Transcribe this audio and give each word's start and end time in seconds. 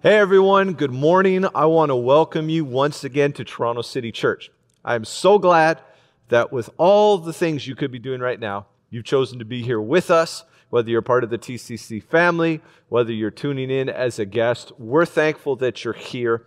Hey 0.00 0.16
everyone, 0.16 0.74
good 0.74 0.92
morning. 0.92 1.44
I 1.56 1.66
want 1.66 1.88
to 1.88 1.96
welcome 1.96 2.48
you 2.48 2.64
once 2.64 3.02
again 3.02 3.32
to 3.32 3.42
Toronto 3.42 3.82
City 3.82 4.12
Church. 4.12 4.48
I'm 4.84 5.04
so 5.04 5.40
glad 5.40 5.82
that 6.28 6.52
with 6.52 6.70
all 6.76 7.18
the 7.18 7.32
things 7.32 7.66
you 7.66 7.74
could 7.74 7.90
be 7.90 7.98
doing 7.98 8.20
right 8.20 8.38
now, 8.38 8.66
you've 8.90 9.04
chosen 9.04 9.40
to 9.40 9.44
be 9.44 9.60
here 9.60 9.80
with 9.80 10.08
us, 10.08 10.44
whether 10.70 10.88
you're 10.88 11.02
part 11.02 11.24
of 11.24 11.30
the 11.30 11.36
TCC 11.36 12.00
family, 12.00 12.60
whether 12.88 13.10
you're 13.10 13.32
tuning 13.32 13.72
in 13.72 13.88
as 13.88 14.20
a 14.20 14.24
guest. 14.24 14.70
We're 14.78 15.04
thankful 15.04 15.56
that 15.56 15.82
you're 15.82 15.94
here. 15.94 16.44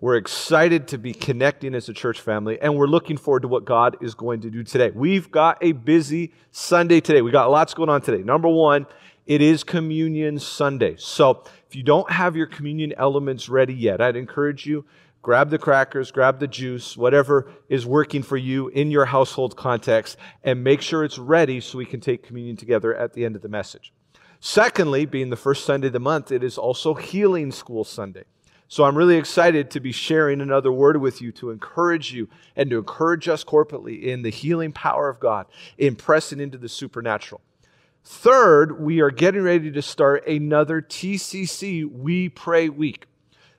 We're 0.00 0.16
excited 0.16 0.88
to 0.88 0.96
be 0.96 1.12
connecting 1.12 1.74
as 1.74 1.90
a 1.90 1.92
church 1.92 2.22
family, 2.22 2.58
and 2.58 2.74
we're 2.74 2.86
looking 2.86 3.18
forward 3.18 3.42
to 3.42 3.48
what 3.48 3.66
God 3.66 3.98
is 4.00 4.14
going 4.14 4.40
to 4.40 4.50
do 4.50 4.62
today. 4.62 4.90
We've 4.90 5.30
got 5.30 5.58
a 5.60 5.72
busy 5.72 6.32
Sunday 6.52 7.02
today. 7.02 7.20
We 7.20 7.32
got 7.32 7.50
lots 7.50 7.74
going 7.74 7.90
on 7.90 8.00
today. 8.00 8.22
Number 8.22 8.48
one, 8.48 8.86
it 9.26 9.40
is 9.40 9.64
Communion 9.64 10.38
Sunday. 10.38 10.96
So 10.98 11.44
if 11.66 11.74
you 11.74 11.82
don't 11.82 12.10
have 12.10 12.36
your 12.36 12.46
communion 12.46 12.92
elements 12.96 13.48
ready 13.48 13.74
yet, 13.74 14.00
I'd 14.00 14.16
encourage 14.16 14.66
you 14.66 14.84
grab 15.22 15.48
the 15.48 15.58
crackers, 15.58 16.10
grab 16.10 16.38
the 16.38 16.46
juice, 16.46 16.98
whatever 16.98 17.50
is 17.70 17.86
working 17.86 18.22
for 18.22 18.36
you 18.36 18.68
in 18.68 18.90
your 18.90 19.06
household 19.06 19.56
context, 19.56 20.18
and 20.42 20.62
make 20.62 20.82
sure 20.82 21.02
it's 21.02 21.18
ready 21.18 21.60
so 21.60 21.78
we 21.78 21.86
can 21.86 21.98
take 21.98 22.22
communion 22.22 22.56
together 22.56 22.94
at 22.94 23.14
the 23.14 23.24
end 23.24 23.34
of 23.34 23.40
the 23.40 23.48
message. 23.48 23.90
Secondly, 24.38 25.06
being 25.06 25.30
the 25.30 25.36
first 25.36 25.64
Sunday 25.64 25.86
of 25.86 25.94
the 25.94 25.98
month, 25.98 26.30
it 26.30 26.44
is 26.44 26.58
also 26.58 26.92
Healing 26.92 27.50
School 27.50 27.84
Sunday. 27.84 28.24
So 28.68 28.84
I'm 28.84 28.98
really 28.98 29.16
excited 29.16 29.70
to 29.70 29.80
be 29.80 29.92
sharing 29.92 30.42
another 30.42 30.70
word 30.70 30.98
with 30.98 31.22
you 31.22 31.32
to 31.32 31.50
encourage 31.50 32.12
you 32.12 32.28
and 32.54 32.68
to 32.68 32.78
encourage 32.78 33.26
us 33.26 33.44
corporately 33.44 34.02
in 34.02 34.20
the 34.20 34.30
healing 34.30 34.72
power 34.72 35.08
of 35.08 35.20
God, 35.20 35.46
in 35.78 35.96
pressing 35.96 36.40
into 36.40 36.58
the 36.58 36.68
supernatural. 36.68 37.40
Third, 38.06 38.80
we 38.80 39.00
are 39.00 39.10
getting 39.10 39.40
ready 39.40 39.70
to 39.70 39.80
start 39.80 40.26
another 40.26 40.82
TCC 40.82 41.90
We 41.90 42.28
Pray 42.28 42.68
Week. 42.68 43.06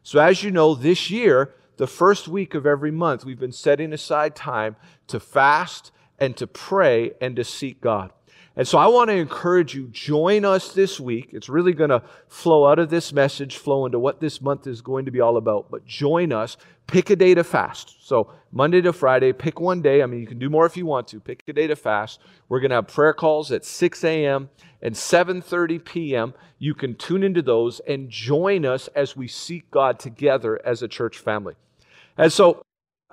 So, 0.03 0.19
as 0.19 0.43
you 0.43 0.51
know, 0.51 0.75
this 0.75 1.09
year, 1.09 1.55
the 1.77 1.87
first 1.87 2.27
week 2.27 2.53
of 2.53 2.67
every 2.67 2.91
month, 2.91 3.25
we've 3.25 3.39
been 3.39 3.51
setting 3.51 3.91
aside 3.91 4.35
time 4.35 4.75
to 5.07 5.19
fast 5.19 5.91
and 6.19 6.37
to 6.37 6.45
pray 6.45 7.13
and 7.19 7.35
to 7.37 7.43
seek 7.43 7.81
God. 7.81 8.11
And 8.55 8.67
so 8.67 8.77
I 8.77 8.87
want 8.87 9.09
to 9.09 9.15
encourage 9.15 9.75
you, 9.75 9.87
join 9.87 10.45
us 10.45 10.71
this 10.73 10.99
week. 10.99 11.29
It's 11.33 11.49
really 11.49 11.73
going 11.73 11.89
to 11.89 12.03
flow 12.27 12.67
out 12.67 12.79
of 12.79 12.89
this 12.89 13.11
message, 13.11 13.57
flow 13.57 13.85
into 13.85 13.99
what 13.99 14.21
this 14.21 14.41
month 14.41 14.67
is 14.67 14.81
going 14.81 15.05
to 15.05 15.11
be 15.11 15.19
all 15.19 15.37
about. 15.37 15.69
But 15.69 15.85
join 15.85 16.31
us, 16.31 16.55
pick 16.87 17.09
a 17.09 17.15
day 17.15 17.33
to 17.33 17.43
fast. 17.43 18.07
So 18.07 18.31
Monday 18.51 18.81
to 18.81 18.93
Friday, 18.93 19.33
pick 19.33 19.59
one 19.59 19.81
day. 19.81 20.01
I 20.01 20.05
mean, 20.05 20.21
you 20.21 20.27
can 20.27 20.39
do 20.39 20.49
more 20.49 20.65
if 20.65 20.77
you 20.77 20.85
want 20.85 21.07
to. 21.09 21.19
Pick 21.19 21.43
a 21.47 21.53
day 21.53 21.67
to 21.67 21.75
fast. 21.75 22.19
We're 22.49 22.59
going 22.59 22.69
to 22.69 22.75
have 22.75 22.87
prayer 22.87 23.13
calls 23.13 23.51
at 23.51 23.65
6 23.65 24.03
a.m. 24.03 24.49
and 24.81 24.95
7:30 24.95 25.83
p.m. 25.83 26.33
You 26.59 26.73
can 26.73 26.95
tune 26.95 27.23
into 27.23 27.41
those 27.41 27.79
and 27.81 28.09
join 28.09 28.65
us 28.65 28.87
as 28.89 29.15
we 29.15 29.27
seek 29.27 29.69
God 29.71 29.99
together 29.99 30.61
as 30.65 30.81
a 30.81 30.87
church 30.87 31.17
family. 31.17 31.55
And 32.17 32.31
so, 32.31 32.63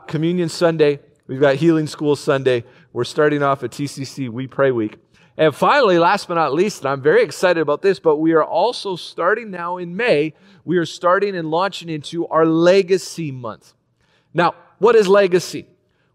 Communion 0.07 0.49
Sunday, 0.49 1.01
we've 1.27 1.41
got 1.41 1.57
Healing 1.57 1.87
School 1.87 2.17
Sunday. 2.17 2.65
We're 2.93 3.05
starting 3.05 3.43
off 3.43 3.63
at 3.65 3.71
TCC 3.71 4.29
We 4.29 4.47
Pray 4.47 4.71
Week. 4.71 4.99
And 5.37 5.55
finally, 5.55 5.99
last 5.99 6.29
but 6.29 6.35
not 6.35 6.53
least, 6.53 6.81
and 6.81 6.89
I'm 6.89 7.01
very 7.01 7.23
excited 7.23 7.61
about 7.61 7.81
this, 7.81 7.99
but 7.99 8.17
we 8.17 8.33
are 8.33 8.45
also 8.45 8.97
starting 8.97 9.51
now 9.51 9.79
in 9.79 9.97
May, 9.97 10.35
we 10.65 10.77
are 10.77 10.85
starting 10.85 11.35
and 11.35 11.51
launching 11.51 11.89
into 11.89 12.27
our 12.29 12.45
Legacy 12.45 13.33
Month. 13.33 13.73
Now, 14.35 14.55
what 14.79 14.95
is 14.95 15.09
legacy? 15.09 15.67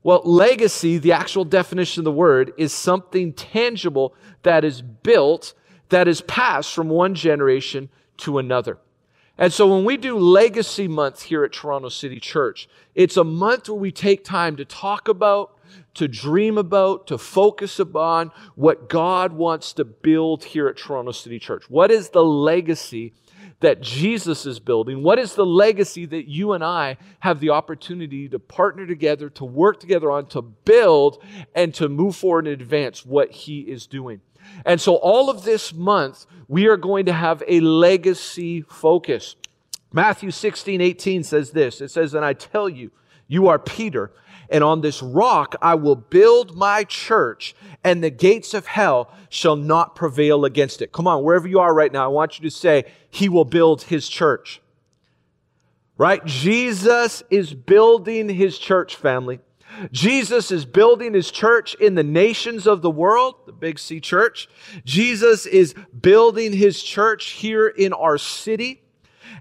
Well, 0.04 0.22
legacy, 0.24 1.00
the 1.00 1.14
actual 1.14 1.46
definition 1.46 2.02
of 2.02 2.06
the 2.06 2.12
word, 2.12 2.54
is 2.58 2.72
something 2.72 3.34
tangible 3.34 4.14
that 4.44 4.64
is 4.64 4.82
built, 4.82 5.54
that 5.90 6.08
is 6.08 6.22
passed 6.22 6.74
from 6.74 6.90
one 6.90 7.16
generation 7.16 7.90
to 8.18 8.38
another. 8.38 8.78
And 9.38 9.52
so 9.52 9.68
when 9.68 9.84
we 9.84 9.98
do 9.98 10.18
Legacy 10.18 10.88
Month 10.88 11.24
here 11.24 11.44
at 11.44 11.52
Toronto 11.52 11.90
City 11.90 12.20
Church, 12.20 12.70
it's 12.96 13.18
a 13.18 13.24
month 13.24 13.70
where 13.70 13.78
we 13.78 13.92
take 13.92 14.24
time 14.24 14.56
to 14.58 14.66
talk 14.66 15.08
about, 15.08 15.57
to 15.98 16.08
dream 16.08 16.58
about, 16.58 17.08
to 17.08 17.18
focus 17.18 17.80
upon 17.80 18.32
what 18.56 18.88
God 18.88 19.34
wants 19.34 19.74
to 19.74 19.86
build 19.86 20.44
here 20.44 20.68
at 20.68 20.78
Toronto 20.78 21.12
City 21.12 21.40
Church. 21.40 21.70
What 21.70 21.92
is 21.92 22.10
the 22.10 22.24
legacy 22.24 23.14
that 23.60 23.82
Jesus 23.82 24.46
is 24.46 24.60
building? 24.60 25.02
What 25.02 25.18
is 25.18 25.34
the 25.34 25.46
legacy 25.46 26.06
that 26.06 26.30
you 26.30 26.54
and 26.54 26.64
I 26.64 26.98
have 27.20 27.40
the 27.40 27.50
opportunity 27.50 28.30
to 28.30 28.38
partner 28.38 28.86
together, 28.86 29.30
to 29.32 29.46
work 29.46 29.80
together 29.80 30.12
on, 30.12 30.28
to 30.28 30.42
build, 30.44 31.24
and 31.56 31.74
to 31.76 31.90
move 31.90 32.16
forward 32.16 32.46
and 32.46 32.62
advance 32.62 33.04
what 33.04 33.32
He 33.32 33.62
is 33.62 33.88
doing? 33.88 34.22
And 34.66 34.80
so, 34.80 34.96
all 34.96 35.30
of 35.30 35.44
this 35.44 35.74
month, 35.74 36.26
we 36.48 36.68
are 36.68 36.78
going 36.78 37.08
to 37.08 37.14
have 37.14 37.44
a 37.48 37.60
legacy 37.60 38.62
focus. 38.62 39.36
Matthew 39.92 40.30
16, 40.30 40.80
18 40.80 41.24
says 41.24 41.52
this 41.52 41.82
It 41.82 41.90
says, 41.90 42.14
And 42.14 42.24
I 42.24 42.34
tell 42.34 42.70
you, 42.70 42.92
you 43.28 43.48
are 43.48 43.58
Peter 43.60 44.12
and 44.50 44.64
on 44.64 44.82
this 44.82 45.02
rock 45.02 45.56
I 45.62 45.76
will 45.76 45.96
build 45.96 46.56
my 46.56 46.84
church, 46.84 47.56
and 47.84 48.04
the 48.04 48.10
gates 48.10 48.54
of 48.54 48.68
hell 48.68 49.12
shall 49.30 49.56
not 49.56 49.96
prevail 49.96 50.46
against 50.46 50.82
it. 50.82 50.92
Come 50.92 51.08
on, 51.08 51.24
wherever 51.24 51.48
you 51.48 51.60
are 51.60 51.74
right 51.74 51.92
now, 51.92 52.06
I 52.06 52.08
want 52.08 52.40
you 52.40 52.50
to 52.50 52.56
say, 52.56 52.86
He 53.10 53.30
will 53.30 53.46
build 53.46 53.84
His 53.84 54.08
church. 54.08 54.62
Right? 55.98 56.24
Jesus 56.26 57.24
is 57.30 57.54
building 57.54 58.30
His 58.30 58.58
church, 58.58 58.96
family. 58.96 59.40
Jesus 59.92 60.52
is 60.52 60.66
building 60.66 61.14
his 61.14 61.30
church 61.30 61.76
in 61.76 61.96
the 61.96 62.04
nations 62.04 62.68
of 62.68 62.82
the 62.82 62.90
world, 62.90 63.36
the 63.46 63.52
Big 63.52 63.78
C 63.80 64.00
church. 64.00 64.48
Jesus 64.86 65.46
is 65.46 65.76
building 66.00 66.54
his 66.54 66.82
church 66.82 67.32
here 67.32 67.68
in 67.68 67.94
our 67.94 68.18
city. 68.18 68.82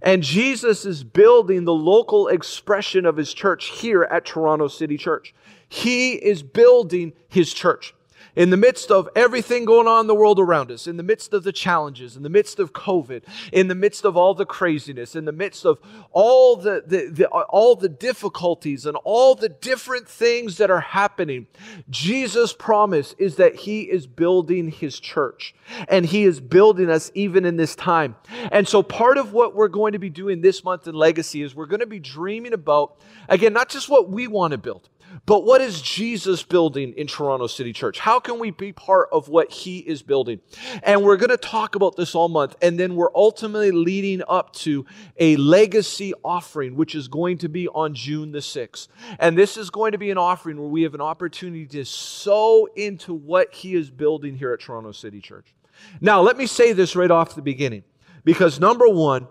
And 0.03 0.23
Jesus 0.23 0.85
is 0.85 1.05
building 1.05 1.65
the 1.65 1.75
local 1.75 2.29
expression 2.29 3.07
of 3.07 3.17
his 3.17 3.33
church 3.35 3.67
here 3.67 4.05
at 4.05 4.25
Toronto 4.25 4.69
City 4.69 4.97
Church. 4.97 5.35
He 5.69 6.13
is 6.13 6.43
building 6.43 7.13
his 7.29 7.53
church 7.53 7.95
in 8.37 8.51
the 8.51 8.57
midst 8.57 8.91
of 8.91 9.09
everything 9.17 9.65
going 9.65 9.89
on 9.89 10.03
in 10.03 10.07
the 10.07 10.15
world 10.15 10.39
around 10.39 10.71
us, 10.71 10.87
in 10.87 10.99
the 10.99 11.03
midst 11.03 11.33
of 11.33 11.43
the 11.43 11.53
challenges, 11.53 12.17
in 12.17 12.23
the 12.23 12.29
midst 12.29 12.59
of 12.59 12.73
COVID, 12.73 13.23
in 13.51 13.69
the 13.69 13.75
midst 13.75 14.05
of 14.05 14.17
all 14.17 14.35
the 14.35 14.45
craziness, 14.45 15.17
in 15.17 15.25
the 15.25 15.33
midst 15.33 15.65
of 15.65 15.81
all 16.13 16.57
the, 16.57 16.85
the, 16.87 17.09
the, 17.11 17.27
all 17.29 17.75
the 17.75 17.89
difficulties 17.89 18.85
and 18.85 18.97
all 19.05 19.35
the 19.35 19.49
different 19.49 20.07
things 20.07 20.59
that 20.59 20.71
are 20.71 20.81
happening, 20.81 21.47
Jesus' 21.89 22.53
promise 22.53 23.15
is 23.19 23.37
that 23.37 23.57
He 23.57 23.83
is 23.83 24.07
building 24.07 24.71
His 24.71 25.01
church 25.01 25.55
and 25.89 26.05
He 26.05 26.25
is 26.25 26.41
building 26.41 26.91
us 26.91 27.11
even 27.15 27.47
in 27.47 27.57
this 27.57 27.75
time. 27.75 28.17
And 28.53 28.69
so, 28.69 28.83
part 28.83 29.17
of 29.17 29.33
what 29.33 29.55
we're 29.55 29.69
going 29.69 29.93
to 29.93 29.99
be 29.99 30.11
doing 30.11 30.43
this 30.43 30.63
month 30.63 30.87
in 30.87 30.95
Legacy 30.95 31.43
is 31.43 31.55
we're 31.55 31.67
going 31.67 31.81
to 31.81 31.87
be 31.87 32.01
dreaming 32.01 32.53
about, 32.53 33.01
again, 33.29 33.55
not 33.55 33.71
just 33.71 33.89
what 33.89 34.11
we 34.11 34.29
want 34.29 34.53
to 34.53 34.59
build 34.59 34.91
but 35.25 35.45
what 35.45 35.61
is 35.61 35.83
Jesus 35.83 36.43
building 36.43 36.93
in 36.95 37.07
Toronto 37.07 37.47
City 37.47 37.73
Church? 37.73 37.99
How 37.99 38.21
can 38.21 38.39
we 38.39 38.51
be 38.51 38.73
part 38.73 39.09
of 39.11 39.29
what 39.29 39.51
he 39.51 39.79
is 39.79 40.03
building? 40.03 40.41
And 40.83 41.03
we're 41.03 41.17
going 41.17 41.31
to 41.31 41.37
talk 41.37 41.75
about 41.75 41.97
this 41.97 42.15
all 42.15 42.29
month. 42.29 42.55
And 42.63 42.79
then 42.79 42.95
we're 42.95 43.15
ultimately 43.15 43.71
leading 43.71 44.23
up 44.29 44.53
to 44.55 44.87
a 45.19 45.37
legacy 45.37 46.13
offering, 46.25 46.77
which 46.77 46.95
is 46.95 47.09
going 47.09 47.39
to 47.39 47.49
be 47.49 47.67
on 47.69 47.95
June 47.95 48.33
the 48.33 48.39
6th. 48.39 48.89
And 49.19 49.37
this 49.37 49.57
is 49.57 49.71
going 49.71 49.93
to 49.93 49.99
be 49.99 50.11
an 50.11 50.19
offering 50.19 50.61
where 50.61 50.69
we 50.69 50.83
have 50.83 50.95
an 50.95 51.01
opportunity 51.01 51.67
to 51.67 51.85
sow 51.85 52.69
into 52.77 53.15
what 53.15 53.53
he 53.53 53.75
is 53.75 53.91
building 53.91 54.37
here 54.37 54.53
at 54.53 54.61
Toronto 54.61 54.93
City 54.93 55.21
Church. 55.21 55.55
Now, 56.01 56.21
let 56.21 56.37
me 56.37 56.47
say 56.47 56.73
this 56.73 56.95
right 56.95 57.11
off 57.11 57.35
the 57.35 57.43
beginning, 57.43 57.85
because 58.25 58.61
number 58.61 58.89
one, 58.89 59.29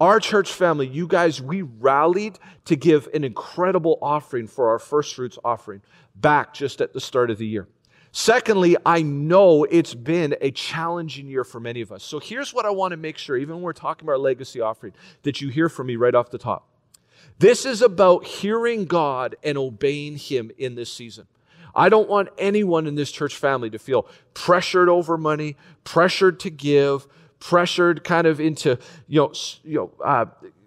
our 0.00 0.20
church 0.20 0.52
family, 0.52 0.86
you 0.86 1.06
guys, 1.06 1.40
we 1.40 1.62
rallied 1.62 2.38
to 2.66 2.76
give 2.76 3.08
an 3.14 3.24
incredible 3.24 3.98
offering 4.02 4.46
for 4.46 4.68
our 4.70 4.78
first 4.78 5.14
fruits 5.14 5.38
offering 5.44 5.82
back 6.14 6.52
just 6.52 6.80
at 6.80 6.92
the 6.92 7.00
start 7.00 7.30
of 7.30 7.38
the 7.38 7.46
year. 7.46 7.66
Secondly, 8.12 8.76
I 8.86 9.02
know 9.02 9.64
it's 9.64 9.94
been 9.94 10.36
a 10.40 10.50
challenging 10.50 11.28
year 11.28 11.44
for 11.44 11.60
many 11.60 11.82
of 11.82 11.92
us. 11.92 12.02
So 12.02 12.18
here's 12.18 12.54
what 12.54 12.64
I 12.64 12.70
want 12.70 12.92
to 12.92 12.96
make 12.96 13.18
sure, 13.18 13.36
even 13.36 13.56
when 13.56 13.62
we're 13.62 13.74
talking 13.74 14.08
about 14.08 14.20
legacy 14.20 14.60
offering, 14.60 14.94
that 15.22 15.40
you 15.40 15.50
hear 15.50 15.68
from 15.68 15.88
me 15.88 15.96
right 15.96 16.14
off 16.14 16.30
the 16.30 16.38
top. 16.38 16.66
This 17.38 17.66
is 17.66 17.82
about 17.82 18.24
hearing 18.24 18.86
God 18.86 19.36
and 19.42 19.58
obeying 19.58 20.16
Him 20.16 20.50
in 20.56 20.76
this 20.76 20.90
season. 20.90 21.26
I 21.74 21.90
don't 21.90 22.08
want 22.08 22.30
anyone 22.38 22.86
in 22.86 22.94
this 22.94 23.12
church 23.12 23.36
family 23.36 23.68
to 23.68 23.78
feel 23.78 24.08
pressured 24.32 24.88
over 24.88 25.18
money, 25.18 25.56
pressured 25.84 26.40
to 26.40 26.50
give, 26.50 27.06
pressured 27.40 28.04
kind 28.04 28.26
of 28.26 28.40
into, 28.40 28.78
you 29.06 29.20
know, 29.20 29.32
you 29.64 29.76
know 29.76 29.92
uh, 30.04 30.26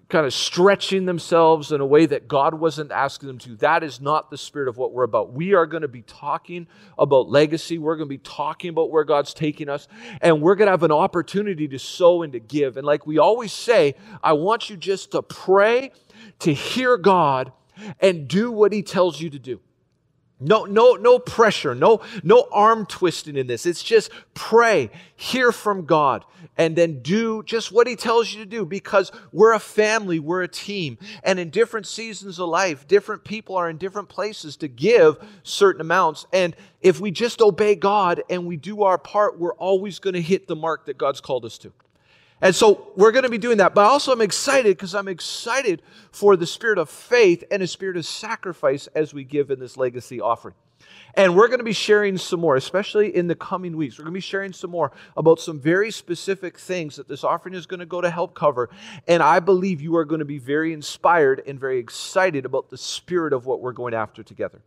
kind 0.09 0.25
of 0.25 0.33
stretching 0.33 1.05
themselves 1.05 1.71
in 1.71 1.81
a 1.81 1.85
way 1.85 2.07
that 2.07 2.27
God 2.27 2.55
wasn't 2.55 2.91
asking 2.91 3.27
them 3.27 3.37
to. 3.39 3.55
That 3.57 3.83
is 3.83 4.01
not 4.01 4.31
the 4.31 4.37
spirit 4.39 4.67
of 4.67 4.75
what 4.75 4.91
we're 4.91 5.03
about. 5.03 5.33
We 5.33 5.53
are 5.53 5.67
going 5.67 5.83
to 5.83 5.87
be 5.87 6.01
talking 6.01 6.67
about 6.97 7.29
legacy. 7.29 7.77
We're 7.77 7.95
going 7.95 8.07
to 8.07 8.09
be 8.09 8.17
talking 8.17 8.71
about 8.71 8.89
where 8.89 9.03
God's 9.03 9.35
taking 9.35 9.69
us. 9.69 9.87
And 10.19 10.41
we're 10.41 10.55
going 10.55 10.65
to 10.65 10.71
have 10.71 10.83
an 10.83 10.91
opportunity 10.91 11.67
to 11.67 11.77
sow 11.77 12.23
and 12.23 12.33
to 12.33 12.39
give. 12.39 12.75
And 12.75 12.87
like 12.87 13.05
we 13.05 13.19
always 13.19 13.53
say, 13.53 13.95
I 14.23 14.33
want 14.33 14.69
you 14.69 14.77
just 14.77 15.11
to 15.11 15.21
pray, 15.21 15.91
to 16.39 16.53
hear 16.53 16.97
God, 16.97 17.51
and 17.99 18.27
do 18.27 18.51
what 18.51 18.73
He 18.73 18.81
tells 18.81 19.21
you 19.21 19.29
to 19.29 19.39
do. 19.39 19.61
No, 20.41 20.63
no, 20.63 20.93
no 20.93 21.19
pressure, 21.19 21.75
no, 21.75 22.01
no 22.23 22.47
arm 22.51 22.85
twisting 22.85 23.35
in 23.35 23.47
this. 23.47 23.65
It's 23.65 23.83
just 23.83 24.09
pray, 24.33 24.89
hear 25.13 25.51
from 25.51 25.85
God, 25.85 26.23
and 26.57 26.77
then 26.77 27.01
do 27.01 27.43
just 27.43 27.73
what 27.73 27.87
He 27.87 27.97
tells 27.97 28.33
you 28.33 28.39
to 28.39 28.49
do 28.49 28.65
because 28.65 29.11
we're 29.33 29.51
a 29.51 29.59
family, 29.59 30.17
we're 30.17 30.43
a 30.43 30.47
team. 30.47 30.97
And 31.23 31.39
in 31.39 31.49
different 31.49 31.87
seasons 31.87 32.39
of 32.39 32.47
life, 32.47 32.87
different 32.87 33.25
people 33.25 33.57
are 33.57 33.69
in 33.69 33.77
different 33.77 34.07
places 34.07 34.55
to 34.57 34.69
give 34.69 35.17
certain 35.43 35.81
amounts. 35.81 36.25
And 36.31 36.55
if 36.81 37.01
we 37.01 37.11
just 37.11 37.41
obey 37.41 37.75
God 37.75 38.23
and 38.29 38.45
we 38.45 38.55
do 38.55 38.83
our 38.83 38.97
part, 38.97 39.37
we're 39.37 39.55
always 39.55 39.99
going 39.99 40.13
to 40.13 40.21
hit 40.21 40.47
the 40.47 40.55
mark 40.55 40.85
that 40.85 40.97
God's 40.97 41.19
called 41.19 41.43
us 41.43 41.57
to. 41.57 41.73
And 42.41 42.55
so 42.55 42.91
we're 42.95 43.11
going 43.11 43.23
to 43.23 43.29
be 43.29 43.37
doing 43.37 43.57
that. 43.57 43.75
But 43.75 43.85
also, 43.85 44.11
I'm 44.11 44.21
excited 44.21 44.77
because 44.77 44.95
I'm 44.95 45.07
excited 45.07 45.81
for 46.11 46.35
the 46.35 46.47
spirit 46.47 46.77
of 46.77 46.89
faith 46.89 47.43
and 47.51 47.61
a 47.61 47.67
spirit 47.67 47.97
of 47.97 48.05
sacrifice 48.05 48.87
as 48.87 49.13
we 49.13 49.23
give 49.23 49.51
in 49.51 49.59
this 49.59 49.77
legacy 49.77 50.21
offering. 50.21 50.55
And 51.15 51.35
we're 51.35 51.47
going 51.47 51.59
to 51.59 51.65
be 51.65 51.73
sharing 51.73 52.17
some 52.17 52.39
more, 52.39 52.55
especially 52.55 53.15
in 53.15 53.27
the 53.27 53.35
coming 53.35 53.75
weeks. 53.75 53.97
We're 53.97 54.05
going 54.05 54.13
to 54.13 54.17
be 54.17 54.21
sharing 54.21 54.53
some 54.53 54.69
more 54.69 54.91
about 55.17 55.39
some 55.39 55.59
very 55.59 55.91
specific 55.91 56.57
things 56.57 56.95
that 56.95 57.07
this 57.07 57.23
offering 57.23 57.55
is 57.55 57.65
going 57.65 57.79
to 57.79 57.85
go 57.85 57.99
to 57.99 58.09
help 58.09 58.35
cover. 58.35 58.69
And 59.07 59.21
I 59.21 59.39
believe 59.39 59.81
you 59.81 59.97
are 59.97 60.05
going 60.05 60.19
to 60.19 60.25
be 60.25 60.37
very 60.37 60.71
inspired 60.71 61.41
and 61.45 61.59
very 61.59 61.79
excited 61.79 62.45
about 62.45 62.69
the 62.69 62.77
spirit 62.77 63.33
of 63.33 63.45
what 63.45 63.59
we're 63.59 63.73
going 63.73 63.93
after 63.93 64.23
together. 64.23 64.61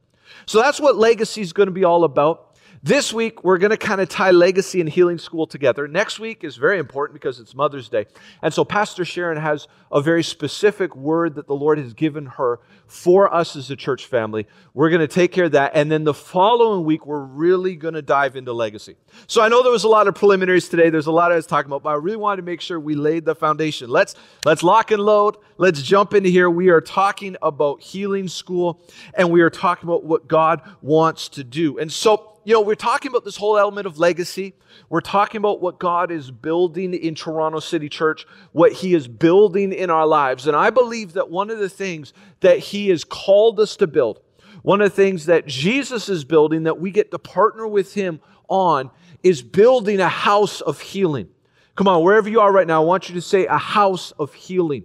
So 0.47 0.61
that's 0.61 0.81
what 0.81 0.97
legacy 0.97 1.41
is 1.41 1.53
going 1.53 1.69
to 1.69 1.73
be 1.73 1.85
all 1.85 2.05
about. 2.05 2.52
This 2.85 3.13
week, 3.13 3.45
we're 3.45 3.59
going 3.59 3.71
to 3.71 3.77
kind 3.77 4.01
of 4.01 4.09
tie 4.09 4.33
legacy 4.33 4.81
and 4.81 4.89
healing 4.89 5.19
school 5.19 5.47
together. 5.47 5.87
Next 5.87 6.19
week 6.19 6.43
is 6.43 6.57
very 6.57 6.81
important 6.81 7.15
because 7.15 7.39
it's 7.39 7.55
Mother's 7.55 7.89
Day. 7.89 8.07
And 8.43 8.53
so, 8.53 8.65
Pastor 8.65 9.05
Sharon 9.05 9.39
has 9.39 9.69
a 9.93 10.01
very 10.01 10.25
specific 10.25 10.97
word 10.97 11.37
that 11.37 11.47
the 11.47 11.55
Lord 11.55 11.79
has 11.79 11.95
given 11.95 12.27
her 12.27 12.59
for 12.89 13.33
us 13.33 13.55
as 13.55 13.71
a 13.71 13.77
church 13.77 14.07
family. 14.07 14.49
We're 14.75 14.91
going 14.91 14.99
to 14.99 15.07
take 15.07 15.31
care 15.31 15.45
of 15.45 15.53
that. 15.53 15.77
And 15.77 15.93
then 15.93 16.03
the 16.03 16.13
following 16.13 16.85
week, 16.85 17.07
we're 17.07 17.23
really 17.23 17.77
going 17.77 17.95
to 17.95 18.03
dive 18.03 18.35
into 18.35 18.53
legacy. 18.53 18.97
So, 19.29 19.43
I 19.43 19.49
know 19.49 19.63
there 19.63 19.71
was 19.71 19.85
a 19.85 19.89
lot 19.89 20.09
of 20.09 20.17
preliminaries 20.17 20.69
today. 20.69 20.91
There's 20.91 21.07
a 21.07 21.13
lot 21.13 21.31
I 21.31 21.37
was 21.37 21.47
talking 21.47 21.69
about, 21.69 21.85
but 21.85 21.91
I 21.91 21.95
really 21.95 22.17
wanted 22.17 22.39
to 22.39 22.47
make 22.47 22.61
sure 22.61 22.81
we 22.81 22.97
laid 22.97 23.25
the 23.25 23.37
foundation. 23.37 23.91
Let's, 23.91 24.17
let's 24.45 24.65
lock 24.65 24.91
and 24.91 25.01
load. 25.01 25.37
Let's 25.57 25.83
jump 25.83 26.15
into 26.15 26.31
here. 26.31 26.51
We 26.51 26.71
are 26.71 26.81
talking 26.81 27.37
about 27.43 27.81
healing 27.81 28.27
school, 28.27 28.81
and 29.15 29.31
we 29.31 29.41
are 29.43 29.51
talking 29.51 29.89
about 29.89 30.03
what 30.03 30.27
God 30.27 30.63
wants 30.81 31.29
to 31.29 31.45
do. 31.45 31.79
And 31.79 31.93
so, 31.93 32.32
you 32.45 32.53
know, 32.53 32.61
we're 32.61 32.75
talking 32.75 33.11
about 33.11 33.25
this 33.25 33.37
whole 33.37 33.57
element 33.57 33.87
of 33.87 33.99
legacy. 33.99 34.55
We're 34.89 35.01
talking 35.01 35.39
about 35.39 35.61
what 35.61 35.79
God 35.79 36.11
is 36.11 36.31
building 36.31 36.93
in 36.93 37.15
Toronto 37.15 37.61
City 37.61 37.89
Church, 37.89 38.27
what 38.53 38.73
He 38.73 38.95
is 38.95 39.07
building 39.07 39.73
in 39.73 39.91
our 39.91 40.07
lives. 40.07 40.47
And 40.47 40.57
I 40.57 40.71
believe 40.71 41.13
that 41.13 41.31
one 41.31 41.51
of 41.51 41.59
the 41.59 41.69
things 41.69 42.13
that 42.41 42.59
He 42.59 42.89
has 42.89 43.05
called 43.05 43.61
us 43.61 43.77
to 43.77 43.87
build, 43.87 44.21
one 44.63 44.81
of 44.81 44.91
the 44.91 44.97
things 44.97 45.27
that 45.27 45.47
Jesus 45.47 46.09
is 46.09 46.25
building 46.25 46.65
that 46.65 46.81
we 46.81 46.91
get 46.91 47.13
to 47.13 47.19
partner 47.19 47.67
with 47.67 47.95
Him 47.95 48.21
on, 48.49 48.91
is 49.23 49.41
building 49.41 50.01
a 50.01 50.09
house 50.09 50.61
of 50.61 50.81
healing. 50.81 51.29
Come 51.77 51.87
on, 51.87 52.03
wherever 52.03 52.29
you 52.29 52.41
are 52.41 52.53
right 52.53 52.67
now, 52.67 52.83
I 52.83 52.85
want 52.85 53.09
you 53.09 53.15
to 53.15 53.23
say 53.23 53.47
a 53.47 53.57
house 53.57 54.11
of 54.19 54.35
healing. 54.35 54.85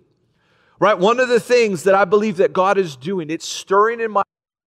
Right? 0.80 0.98
One 0.98 1.20
of 1.20 1.28
the 1.28 1.40
things 1.40 1.84
that 1.84 1.96
I 1.96 2.06
believe 2.06 2.38
that 2.38 2.54
God 2.54 2.78
is 2.78 2.96
doing, 2.96 3.32
it's 3.32 3.48
stirring 3.48 4.00
in 4.00 4.12
my 4.12 4.22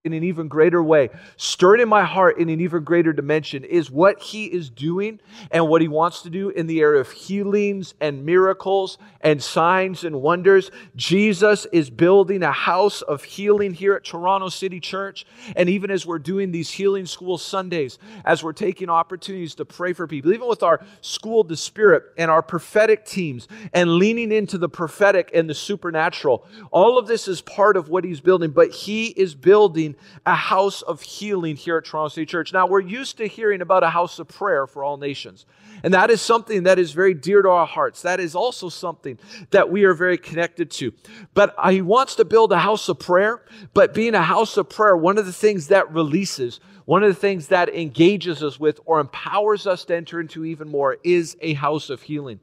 in 0.04 0.14
an 0.14 0.24
even 0.24 0.48
greater 0.48 0.82
way, 0.82 1.10
stirred 1.36 1.78
in 1.78 1.88
my 1.88 2.02
heart 2.02 2.38
in 2.38 2.48
an 2.48 2.58
even 2.58 2.82
greater 2.82 3.12
dimension, 3.12 3.64
is 3.64 3.90
what 3.90 4.22
He 4.22 4.46
is 4.46 4.70
doing 4.70 5.20
and 5.50 5.68
what 5.68 5.82
He 5.82 5.88
wants 5.88 6.22
to 6.22 6.30
do 6.30 6.48
in 6.48 6.66
the 6.66 6.80
area 6.80 7.02
of 7.02 7.10
healings 7.10 7.92
and 8.00 8.24
miracles 8.24 8.96
and 9.20 9.42
signs 9.42 10.04
and 10.04 10.22
wonders. 10.22 10.70
Jesus 10.96 11.66
is 11.70 11.90
building 11.90 12.42
a 12.42 12.50
house 12.50 13.02
of 13.02 13.22
healing 13.24 13.74
here 13.74 13.92
at 13.92 14.02
Toronto 14.02 14.48
City 14.48 14.80
Church. 14.80 15.26
And 15.54 15.68
even 15.68 15.90
as 15.90 16.06
we're 16.06 16.18
doing 16.18 16.50
these 16.50 16.70
healing 16.70 17.04
school 17.04 17.36
Sundays, 17.36 17.98
as 18.24 18.42
we're 18.42 18.54
taking 18.54 18.88
opportunities 18.88 19.54
to 19.56 19.66
pray 19.66 19.92
for 19.92 20.06
people, 20.06 20.32
even 20.32 20.48
with 20.48 20.62
our 20.62 20.80
school 21.02 21.44
the 21.44 21.58
Spirit 21.58 22.04
and 22.16 22.30
our 22.30 22.42
prophetic 22.42 23.04
teams 23.04 23.48
and 23.74 23.96
leaning 23.96 24.32
into 24.32 24.56
the 24.56 24.68
prophetic 24.68 25.30
and 25.34 25.50
the 25.50 25.54
supernatural, 25.54 26.46
all 26.70 26.96
of 26.96 27.06
this 27.06 27.28
is 27.28 27.42
part 27.42 27.76
of 27.76 27.90
what 27.90 28.02
He's 28.02 28.22
building. 28.22 28.50
But 28.50 28.70
He 28.70 29.08
is 29.08 29.34
building 29.34 29.89
a 30.26 30.34
house 30.34 30.82
of 30.82 31.02
healing 31.02 31.56
here 31.56 31.78
at 31.78 31.84
Toronto 31.84 32.08
City 32.08 32.26
Church. 32.26 32.52
Now, 32.52 32.66
we're 32.66 32.80
used 32.80 33.16
to 33.18 33.26
hearing 33.26 33.60
about 33.60 33.82
a 33.82 33.90
house 33.90 34.18
of 34.18 34.28
prayer 34.28 34.66
for 34.66 34.84
all 34.84 34.96
nations. 34.96 35.46
And 35.82 35.94
that 35.94 36.10
is 36.10 36.20
something 36.20 36.64
that 36.64 36.78
is 36.78 36.92
very 36.92 37.14
dear 37.14 37.42
to 37.42 37.48
our 37.48 37.66
hearts. 37.66 38.02
That 38.02 38.20
is 38.20 38.34
also 38.34 38.68
something 38.68 39.18
that 39.50 39.70
we 39.70 39.84
are 39.84 39.94
very 39.94 40.18
connected 40.18 40.70
to. 40.72 40.92
But 41.34 41.54
he 41.70 41.82
wants 41.82 42.16
to 42.16 42.24
build 42.24 42.52
a 42.52 42.58
house 42.58 42.88
of 42.88 42.98
prayer. 42.98 43.42
But 43.74 43.94
being 43.94 44.14
a 44.14 44.22
house 44.22 44.56
of 44.56 44.68
prayer, 44.68 44.96
one 44.96 45.18
of 45.18 45.26
the 45.26 45.32
things 45.32 45.68
that 45.68 45.92
releases, 45.92 46.60
one 46.84 47.02
of 47.02 47.08
the 47.08 47.20
things 47.20 47.48
that 47.48 47.74
engages 47.74 48.42
us 48.42 48.58
with 48.58 48.80
or 48.84 49.00
empowers 49.00 49.66
us 49.66 49.84
to 49.86 49.96
enter 49.96 50.20
into 50.20 50.44
even 50.44 50.68
more 50.68 50.96
is 51.04 51.36
a 51.40 51.54
house 51.54 51.90
of 51.90 52.02
healing. 52.02 52.40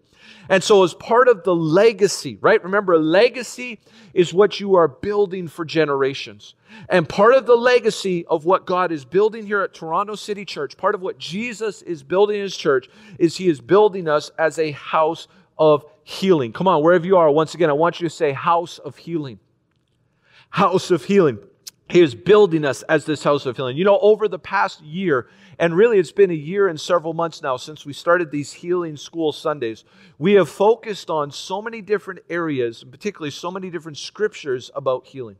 And 0.49 0.63
so, 0.63 0.83
as 0.83 0.93
part 0.93 1.27
of 1.27 1.43
the 1.43 1.55
legacy, 1.55 2.37
right? 2.41 2.63
Remember, 2.63 2.97
legacy 2.97 3.79
is 4.13 4.33
what 4.33 4.59
you 4.59 4.75
are 4.75 4.87
building 4.87 5.47
for 5.47 5.65
generations. 5.65 6.55
And 6.89 7.07
part 7.07 7.33
of 7.33 7.45
the 7.45 7.55
legacy 7.55 8.25
of 8.27 8.45
what 8.45 8.65
God 8.65 8.91
is 8.91 9.05
building 9.05 9.45
here 9.45 9.61
at 9.61 9.73
Toronto 9.73 10.15
City 10.15 10.45
Church, 10.45 10.77
part 10.77 10.95
of 10.95 11.01
what 11.01 11.17
Jesus 11.17 11.81
is 11.81 12.03
building 12.03 12.37
in 12.37 12.43
his 12.43 12.57
church, 12.57 12.89
is 13.19 13.26
he 13.35 13.49
is 13.49 13.59
building 13.59 14.07
us 14.07 14.31
as 14.37 14.57
a 14.59 14.71
house 14.71 15.27
of 15.57 15.83
healing. 16.03 16.53
Come 16.53 16.67
on, 16.67 16.81
wherever 16.83 17.05
you 17.05 17.17
are, 17.17 17.29
once 17.29 17.53
again, 17.53 17.69
I 17.69 17.73
want 17.73 17.99
you 17.99 18.07
to 18.07 18.13
say 18.13 18.31
house 18.31 18.77
of 18.77 18.95
healing. 18.95 19.39
House 20.49 20.91
of 20.91 21.03
healing. 21.03 21.39
He 21.89 22.01
is 22.01 22.15
building 22.15 22.65
us 22.65 22.81
as 22.83 23.05
this 23.05 23.23
house 23.23 23.45
of 23.45 23.55
healing. 23.55 23.77
You 23.77 23.85
know, 23.85 23.99
over 23.99 24.27
the 24.27 24.39
past 24.39 24.81
year, 24.81 25.27
and 25.57 25.75
really 25.75 25.99
it's 25.99 26.11
been 26.11 26.31
a 26.31 26.35
year 26.35 26.67
and 26.67 26.79
several 26.79 27.13
months 27.13 27.41
now 27.41 27.57
since 27.57 27.85
we 27.85 27.93
started 27.93 28.29
these 28.29 28.53
healing 28.53 28.97
school 28.97 29.31
Sundays, 29.31 29.85
we 30.17 30.33
have 30.33 30.49
focused 30.49 31.09
on 31.09 31.31
so 31.31 31.61
many 31.61 31.81
different 31.81 32.19
areas, 32.29 32.83
particularly 32.83 33.31
so 33.31 33.51
many 33.51 33.69
different 33.69 33.97
scriptures 33.97 34.69
about 34.75 35.07
healing. 35.07 35.37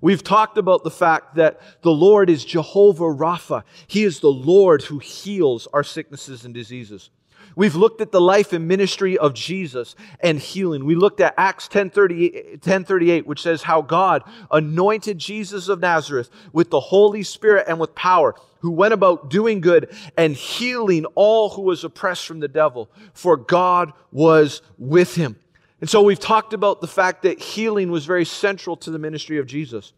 We've 0.00 0.22
talked 0.22 0.58
about 0.58 0.82
the 0.82 0.90
fact 0.90 1.36
that 1.36 1.60
the 1.82 1.92
Lord 1.92 2.28
is 2.28 2.44
Jehovah 2.44 3.04
Rapha. 3.04 3.62
He 3.86 4.02
is 4.04 4.20
the 4.20 4.32
Lord 4.32 4.82
who 4.82 4.98
heals 4.98 5.68
our 5.72 5.84
sicknesses 5.84 6.44
and 6.44 6.52
diseases. 6.52 7.10
We've 7.56 7.74
looked 7.74 8.02
at 8.02 8.12
the 8.12 8.20
life 8.20 8.52
and 8.52 8.68
ministry 8.68 9.16
of 9.16 9.32
Jesus 9.32 9.96
and 10.20 10.38
healing. 10.38 10.84
We 10.84 10.94
looked 10.94 11.20
at 11.20 11.32
Acts 11.38 11.68
10:38, 11.68 12.60
10, 12.60 13.24
which 13.24 13.40
says 13.40 13.62
how 13.62 13.80
God 13.80 14.22
anointed 14.50 15.18
Jesus 15.18 15.68
of 15.68 15.80
Nazareth 15.80 16.28
with 16.52 16.68
the 16.68 16.80
Holy 16.80 17.22
Spirit 17.22 17.64
and 17.66 17.80
with 17.80 17.94
power, 17.94 18.34
who 18.60 18.70
went 18.70 18.92
about 18.92 19.30
doing 19.30 19.62
good 19.62 19.88
and 20.18 20.36
healing 20.36 21.06
all 21.14 21.48
who 21.48 21.62
was 21.62 21.82
oppressed 21.82 22.26
from 22.26 22.40
the 22.40 22.48
devil, 22.48 22.90
for 23.14 23.38
God 23.38 23.94
was 24.12 24.60
with 24.76 25.14
him. 25.14 25.36
And 25.80 25.88
so 25.88 26.02
we've 26.02 26.20
talked 26.20 26.52
about 26.52 26.82
the 26.82 26.86
fact 26.86 27.22
that 27.22 27.40
healing 27.40 27.90
was 27.90 28.04
very 28.04 28.26
central 28.26 28.76
to 28.78 28.90
the 28.90 28.98
ministry 28.98 29.38
of 29.38 29.46
Jesus. 29.46 29.94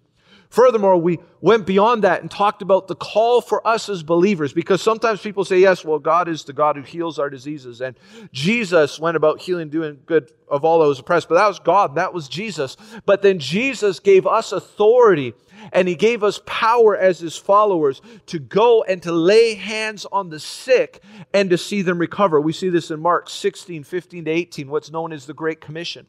Furthermore, 0.51 0.97
we 0.97 1.19
went 1.43 1.67
beyond 1.67 2.05
that 2.05 2.23
and 2.23 2.31
talked 2.31 2.63
about 2.63 2.89
the 2.89 2.95
call 2.95 3.43
for 3.43 3.67
us 3.67 3.89
as 3.89 4.03
believers 4.03 4.53
because 4.55 4.81
sometimes 4.81 5.21
people 5.21 5.45
say, 5.45 5.59
yes, 5.59 5.85
well, 5.85 5.99
God 5.99 6.27
is 6.27 6.45
the 6.45 6.55
God 6.55 6.77
who 6.77 6.83
heals 6.83 7.19
our 7.19 7.29
diseases. 7.29 7.83
And 7.83 7.99
Jesus 8.33 8.99
went 8.99 9.17
about 9.17 9.41
healing, 9.41 9.69
doing 9.69 9.99
good 10.07 10.33
of 10.49 10.65
all 10.65 10.79
those 10.79 10.99
oppressed. 10.99 11.29
But 11.29 11.35
that 11.35 11.49
was 11.49 11.59
God, 11.59 11.97
that 11.97 12.15
was 12.15 12.29
Jesus. 12.29 12.79
But 13.05 13.21
then 13.21 13.39
Jesus 13.39 14.01
gave 14.01 14.27
us 14.27 14.53
authority 14.53 15.35
and 15.73 15.89
he 15.89 15.95
gave 15.95 16.23
us 16.23 16.41
power 16.47 16.97
as 16.97 17.19
his 17.19 17.37
followers 17.37 18.01
to 18.27 18.39
go 18.39 18.83
and 18.83 19.03
to 19.03 19.13
lay 19.13 19.55
hands 19.55 20.07
on 20.11 20.31
the 20.31 20.41
sick 20.41 21.03
and 21.33 21.51
to 21.51 21.59
see 21.59 21.83
them 21.83 21.99
recover. 21.99 22.41
We 22.41 22.53
see 22.53 22.69
this 22.69 22.91
in 22.91 23.01
Mark 23.01 23.29
16, 23.29 23.85
15 23.85 24.25
to 24.25 24.31
18, 24.31 24.69
what's 24.69 24.91
known 24.91 25.13
as 25.13 25.27
the 25.27 25.35
Great 25.35 25.61
Commission. 25.61 26.07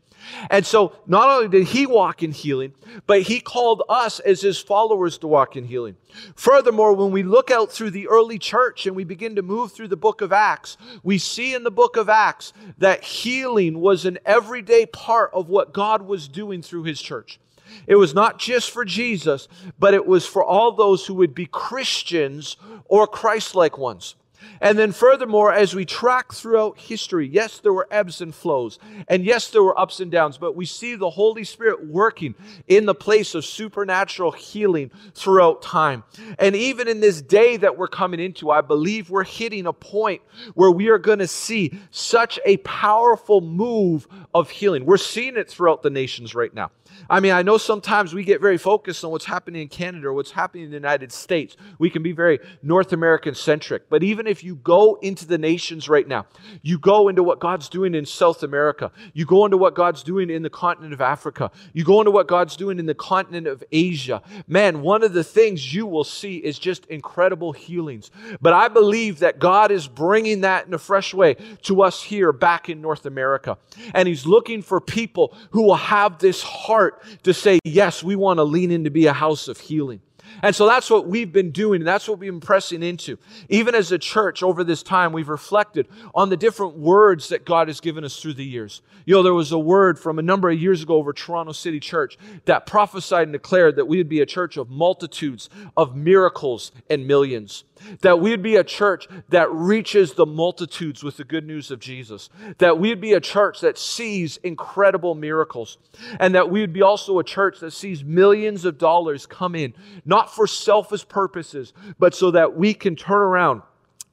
And 0.50 0.66
so 0.66 0.94
not 1.08 1.30
only 1.30 1.48
did 1.48 1.68
he 1.68 1.86
walk 1.86 2.24
in 2.24 2.32
healing, 2.32 2.74
but 3.08 3.22
he 3.24 3.40
called 3.40 3.84
us 3.90 4.20
as 4.20 4.42
his 4.42 4.60
followers 4.60 5.18
to 5.20 5.28
walk 5.28 5.56
in 5.56 5.66
healing. 5.66 5.96
Furthermore, 6.36 6.94
when 6.94 7.12
we 7.12 7.24
look 7.24 7.52
out 7.52 7.72
through 7.72 7.92
the 7.92 8.08
early 8.08 8.40
church 8.40 8.86
and 8.86 8.96
we 8.96 9.04
begin 9.04 9.36
to 9.36 9.42
move 9.42 9.72
through 9.72 9.88
the 9.88 9.98
book 9.98 10.22
of 10.22 10.34
Acts, 10.34 10.78
we 11.04 11.18
see 11.18 11.54
in 11.54 11.64
the 11.64 11.72
book 11.72 11.98
of 11.98 12.10
Acts 12.10 12.54
that 12.78 13.04
healing 13.04 13.80
was 13.80 14.06
an 14.06 14.20
everyday 14.26 14.86
part 14.86 15.32
of 15.34 15.50
what 15.50 15.74
God 15.74 16.02
was 16.02 16.28
doing 16.28 16.62
through 16.62 16.84
his 16.84 17.02
church. 17.02 17.40
It 17.88 17.96
was 17.96 18.14
not 18.14 18.40
just 18.40 18.72
for 18.72 18.86
Jesus, 18.86 19.48
but 19.78 19.94
it 19.94 20.06
was 20.06 20.26
for 20.26 20.44
all 20.44 20.72
those 20.72 21.06
who 21.06 21.14
would 21.16 21.34
be 21.34 21.46
Christians 21.46 22.58
or 22.86 23.08
Christ 23.08 23.56
like 23.56 23.78
ones. 23.78 24.16
And 24.62 24.78
then, 24.78 24.92
furthermore, 24.92 25.52
as 25.52 25.74
we 25.74 25.86
track 25.86 26.34
throughout 26.34 26.78
history, 26.78 27.28
yes, 27.28 27.60
there 27.60 27.74
were 27.74 27.88
ebbs 27.92 28.22
and 28.22 28.34
flows, 28.34 28.80
and 29.08 29.24
yes, 29.26 29.50
there 29.50 29.64
were 29.64 29.78
ups 29.80 30.00
and 30.00 30.12
downs, 30.12 30.38
but 30.38 30.56
we 30.56 30.66
see 30.66 30.96
the 30.96 31.10
Holy 31.10 31.44
Spirit 31.44 31.88
working 31.88 32.36
in 32.68 32.86
the 32.86 32.96
place 32.96 33.36
of 33.36 33.46
supernatural 33.46 34.32
healing 34.32 34.92
throughout 35.14 35.62
time. 35.62 36.04
And 36.38 36.56
even 36.56 36.88
in 36.88 37.00
this 37.00 37.22
day 37.22 37.58
that 37.58 37.78
we're 37.78 37.88
coming 37.88 38.20
into, 38.20 38.52
I 38.52 38.62
believe 38.62 39.10
we're 39.10 39.24
hitting 39.24 39.66
a 39.66 39.74
point 39.74 40.22
where 40.54 40.72
we 40.72 40.90
are 40.90 40.98
going 40.98 41.20
to 41.20 41.28
see 41.28 41.80
such 41.92 42.40
a 42.46 42.58
powerful 42.58 43.42
move 43.42 44.08
of 44.34 44.50
healing. 44.50 44.86
We're 44.86 44.98
seeing 44.98 45.38
it 45.38 45.50
throughout 45.50 45.84
the 45.84 45.90
nations 45.90 46.36
right 46.36 46.54
now. 46.54 46.72
I 47.10 47.20
mean, 47.20 47.32
I 47.32 47.42
know 47.42 47.58
sometimes 47.58 48.14
we 48.14 48.24
get 48.24 48.42
very 48.42 48.58
focused 48.58 49.04
on 49.04 49.12
what's 49.12 49.26
happening 49.26 49.62
in 49.62 49.68
Canada 49.68 50.08
or 50.08 50.14
what's 50.14 50.32
happening 50.32 50.66
in 50.66 50.72
the 50.72 50.78
United 50.78 51.12
States. 51.12 51.56
We 51.78 51.90
can 51.90 52.04
be 52.04 52.12
very 52.12 52.40
North 52.62 52.94
American 52.94 53.36
centric. 53.36 53.90
But 53.90 54.04
even 54.04 54.28
if 54.30 54.44
you 54.44 54.56
go 54.56 54.98
into 55.02 55.26
the 55.26 55.38
nations 55.38 55.90
right 55.90 56.08
now, 56.08 56.26
you 56.62 56.78
go 56.80 57.10
into 57.10 57.24
what 57.24 57.40
God's 57.40 57.68
doing 57.68 57.96
in 57.96 58.06
South 58.06 58.44
America, 58.44 58.92
you 59.14 59.26
go 59.26 59.46
into 59.46 59.58
what 59.58 59.76
God's 59.76 60.04
doing 60.04 60.30
in 60.30 60.44
the 60.44 60.50
continent 60.50 60.94
of 60.94 61.02
Africa, 61.02 61.52
you 61.74 61.84
go 61.84 62.00
into 62.00 62.12
what 62.12 62.28
God's 62.28 62.56
doing 62.56 62.80
in 62.80 62.86
the 62.86 62.96
continent 62.96 63.48
of 63.48 63.64
Asia, 63.72 64.22
man, 64.48 64.82
one 64.82 65.04
of 65.04 65.14
the 65.14 65.24
things 65.24 65.74
you 65.74 65.86
will 65.86 66.04
see 66.04 66.38
is 66.38 66.60
just 66.60 66.86
incredible 66.86 67.52
healings. 67.52 68.12
But 68.42 68.54
I 68.54 68.68
believe 68.68 69.20
that 69.20 69.40
God 69.40 69.72
is 69.72 69.88
bringing 69.88 70.42
that 70.42 70.68
in 70.68 70.74
a 70.74 70.78
fresh 70.78 71.14
way 71.14 71.36
to 71.64 71.82
us 71.82 72.04
here 72.04 72.32
back 72.32 72.70
in 72.70 72.82
North 72.82 73.06
America. 73.06 73.58
And 73.94 74.08
He's 74.08 74.26
looking 74.26 74.62
for 74.62 74.80
people 74.80 75.36
who 75.52 75.64
will 75.64 75.76
have 75.76 76.20
this 76.20 76.44
heart 76.44 77.04
to 77.24 77.34
say, 77.34 77.60
yes, 77.64 78.04
we 78.04 78.16
want 78.16 78.38
to 78.38 78.44
lean 78.44 78.72
in 78.72 78.84
to 78.84 78.90
be 78.90 79.08
a 79.08 79.14
house 79.14 79.48
of 79.48 79.60
healing. 79.60 80.02
And 80.44 80.56
so 80.56 80.68
that's 80.68 80.90
what 80.90 81.08
we've 81.08 81.32
been 81.32 81.52
doing, 81.52 81.84
that's 81.84 82.08
what 82.08 82.20
we've 82.20 82.32
been 82.32 82.40
pressing 82.40 82.84
into. 82.84 83.18
Even 83.50 83.76
as 83.76 83.92
a 83.92 83.98
church 83.98 84.44
over 84.44 84.64
this 84.64 84.84
time, 84.84 85.12
we've 85.14 85.30
reflected 85.30 85.88
on 86.14 86.30
the 86.30 86.38
different 86.38 86.78
words 86.78 87.30
that 87.30 87.46
God 87.46 87.68
has 87.68 87.80
given 87.80 88.04
us 88.04 88.22
through 88.22 88.34
the 88.34 88.46
years. 88.46 88.82
You 89.06 89.16
know, 89.16 89.24
there 89.24 89.34
was 89.34 89.52
a 89.52 89.60
word 89.60 90.00
from 90.00 90.20
a 90.20 90.22
number 90.22 90.50
of 90.50 90.60
years 90.60 90.84
ago 90.84 90.96
over 90.96 91.14
Toronto 91.14 91.52
City 91.52 91.80
Church 91.80 92.18
that 92.46 92.66
prophesied 92.66 93.24
and 93.24 93.34
declared 93.34 93.76
that 93.78 93.86
we 93.86 93.98
would 93.98 94.10
be 94.10 94.22
a 94.22 94.26
church 94.26 94.58
of 94.58 94.70
multitudes, 94.70 95.50
of 95.76 95.96
miracles, 95.96 96.72
and 96.90 97.08
millions. 97.08 97.64
That 98.02 98.20
we 98.20 98.32
would 98.32 98.44
be 98.44 98.56
a 98.56 98.64
church 98.64 99.08
that 99.30 99.52
reaches 99.52 100.14
the 100.14 100.26
multitudes 100.26 101.04
with 101.04 101.18
the 101.18 101.24
good 101.24 101.46
news 101.46 101.72
of 101.72 101.80
Jesus. 101.80 102.30
That 102.58 102.80
we 102.80 102.90
would 102.90 103.02
be 103.02 103.14
a 103.14 103.20
church 103.20 103.62
that 103.62 103.78
sees 103.78 104.38
incredible 104.38 105.16
miracles. 105.16 105.78
And 106.20 106.36
that 106.36 106.50
we 106.50 106.62
would 106.62 106.74
be 106.74 106.82
also 106.82 107.20
a 107.20 107.24
church 107.24 107.60
that 107.60 107.72
sees 107.72 108.04
millions 108.04 108.66
of 108.66 108.78
dollars 108.78 109.26
come 109.26 109.56
in, 109.56 109.74
not 110.06 110.34
for 110.34 110.48
selfish 110.48 111.08
purposes, 111.08 111.74
but 111.98 112.14
so 112.14 112.32
that 112.32 112.56
we 112.56 112.74
can 112.74 112.96
turn 112.96 113.22
around 113.22 113.62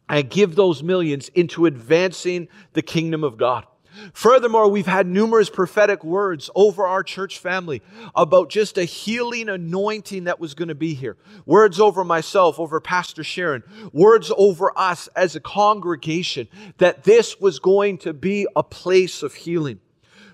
and 0.08 0.30
give 0.30 0.54
those 0.54 0.82
millions 0.82 1.28
into 1.30 1.66
advancing 1.66 2.48
the 2.74 2.82
kingdom 2.82 3.24
of 3.24 3.36
God. 3.36 3.66
Furthermore, 4.12 4.68
we've 4.68 4.86
had 4.86 5.06
numerous 5.06 5.50
prophetic 5.50 6.04
words 6.04 6.50
over 6.54 6.86
our 6.86 7.02
church 7.02 7.38
family 7.38 7.82
about 8.14 8.50
just 8.50 8.78
a 8.78 8.84
healing 8.84 9.48
anointing 9.48 10.24
that 10.24 10.40
was 10.40 10.54
going 10.54 10.68
to 10.68 10.74
be 10.74 10.94
here. 10.94 11.16
Words 11.44 11.80
over 11.80 12.04
myself, 12.04 12.58
over 12.58 12.80
Pastor 12.80 13.24
Sharon, 13.24 13.62
words 13.92 14.32
over 14.36 14.72
us 14.76 15.08
as 15.16 15.36
a 15.36 15.40
congregation 15.40 16.48
that 16.78 17.04
this 17.04 17.40
was 17.40 17.58
going 17.58 17.98
to 17.98 18.12
be 18.12 18.46
a 18.54 18.62
place 18.62 19.22
of 19.22 19.34
healing. 19.34 19.80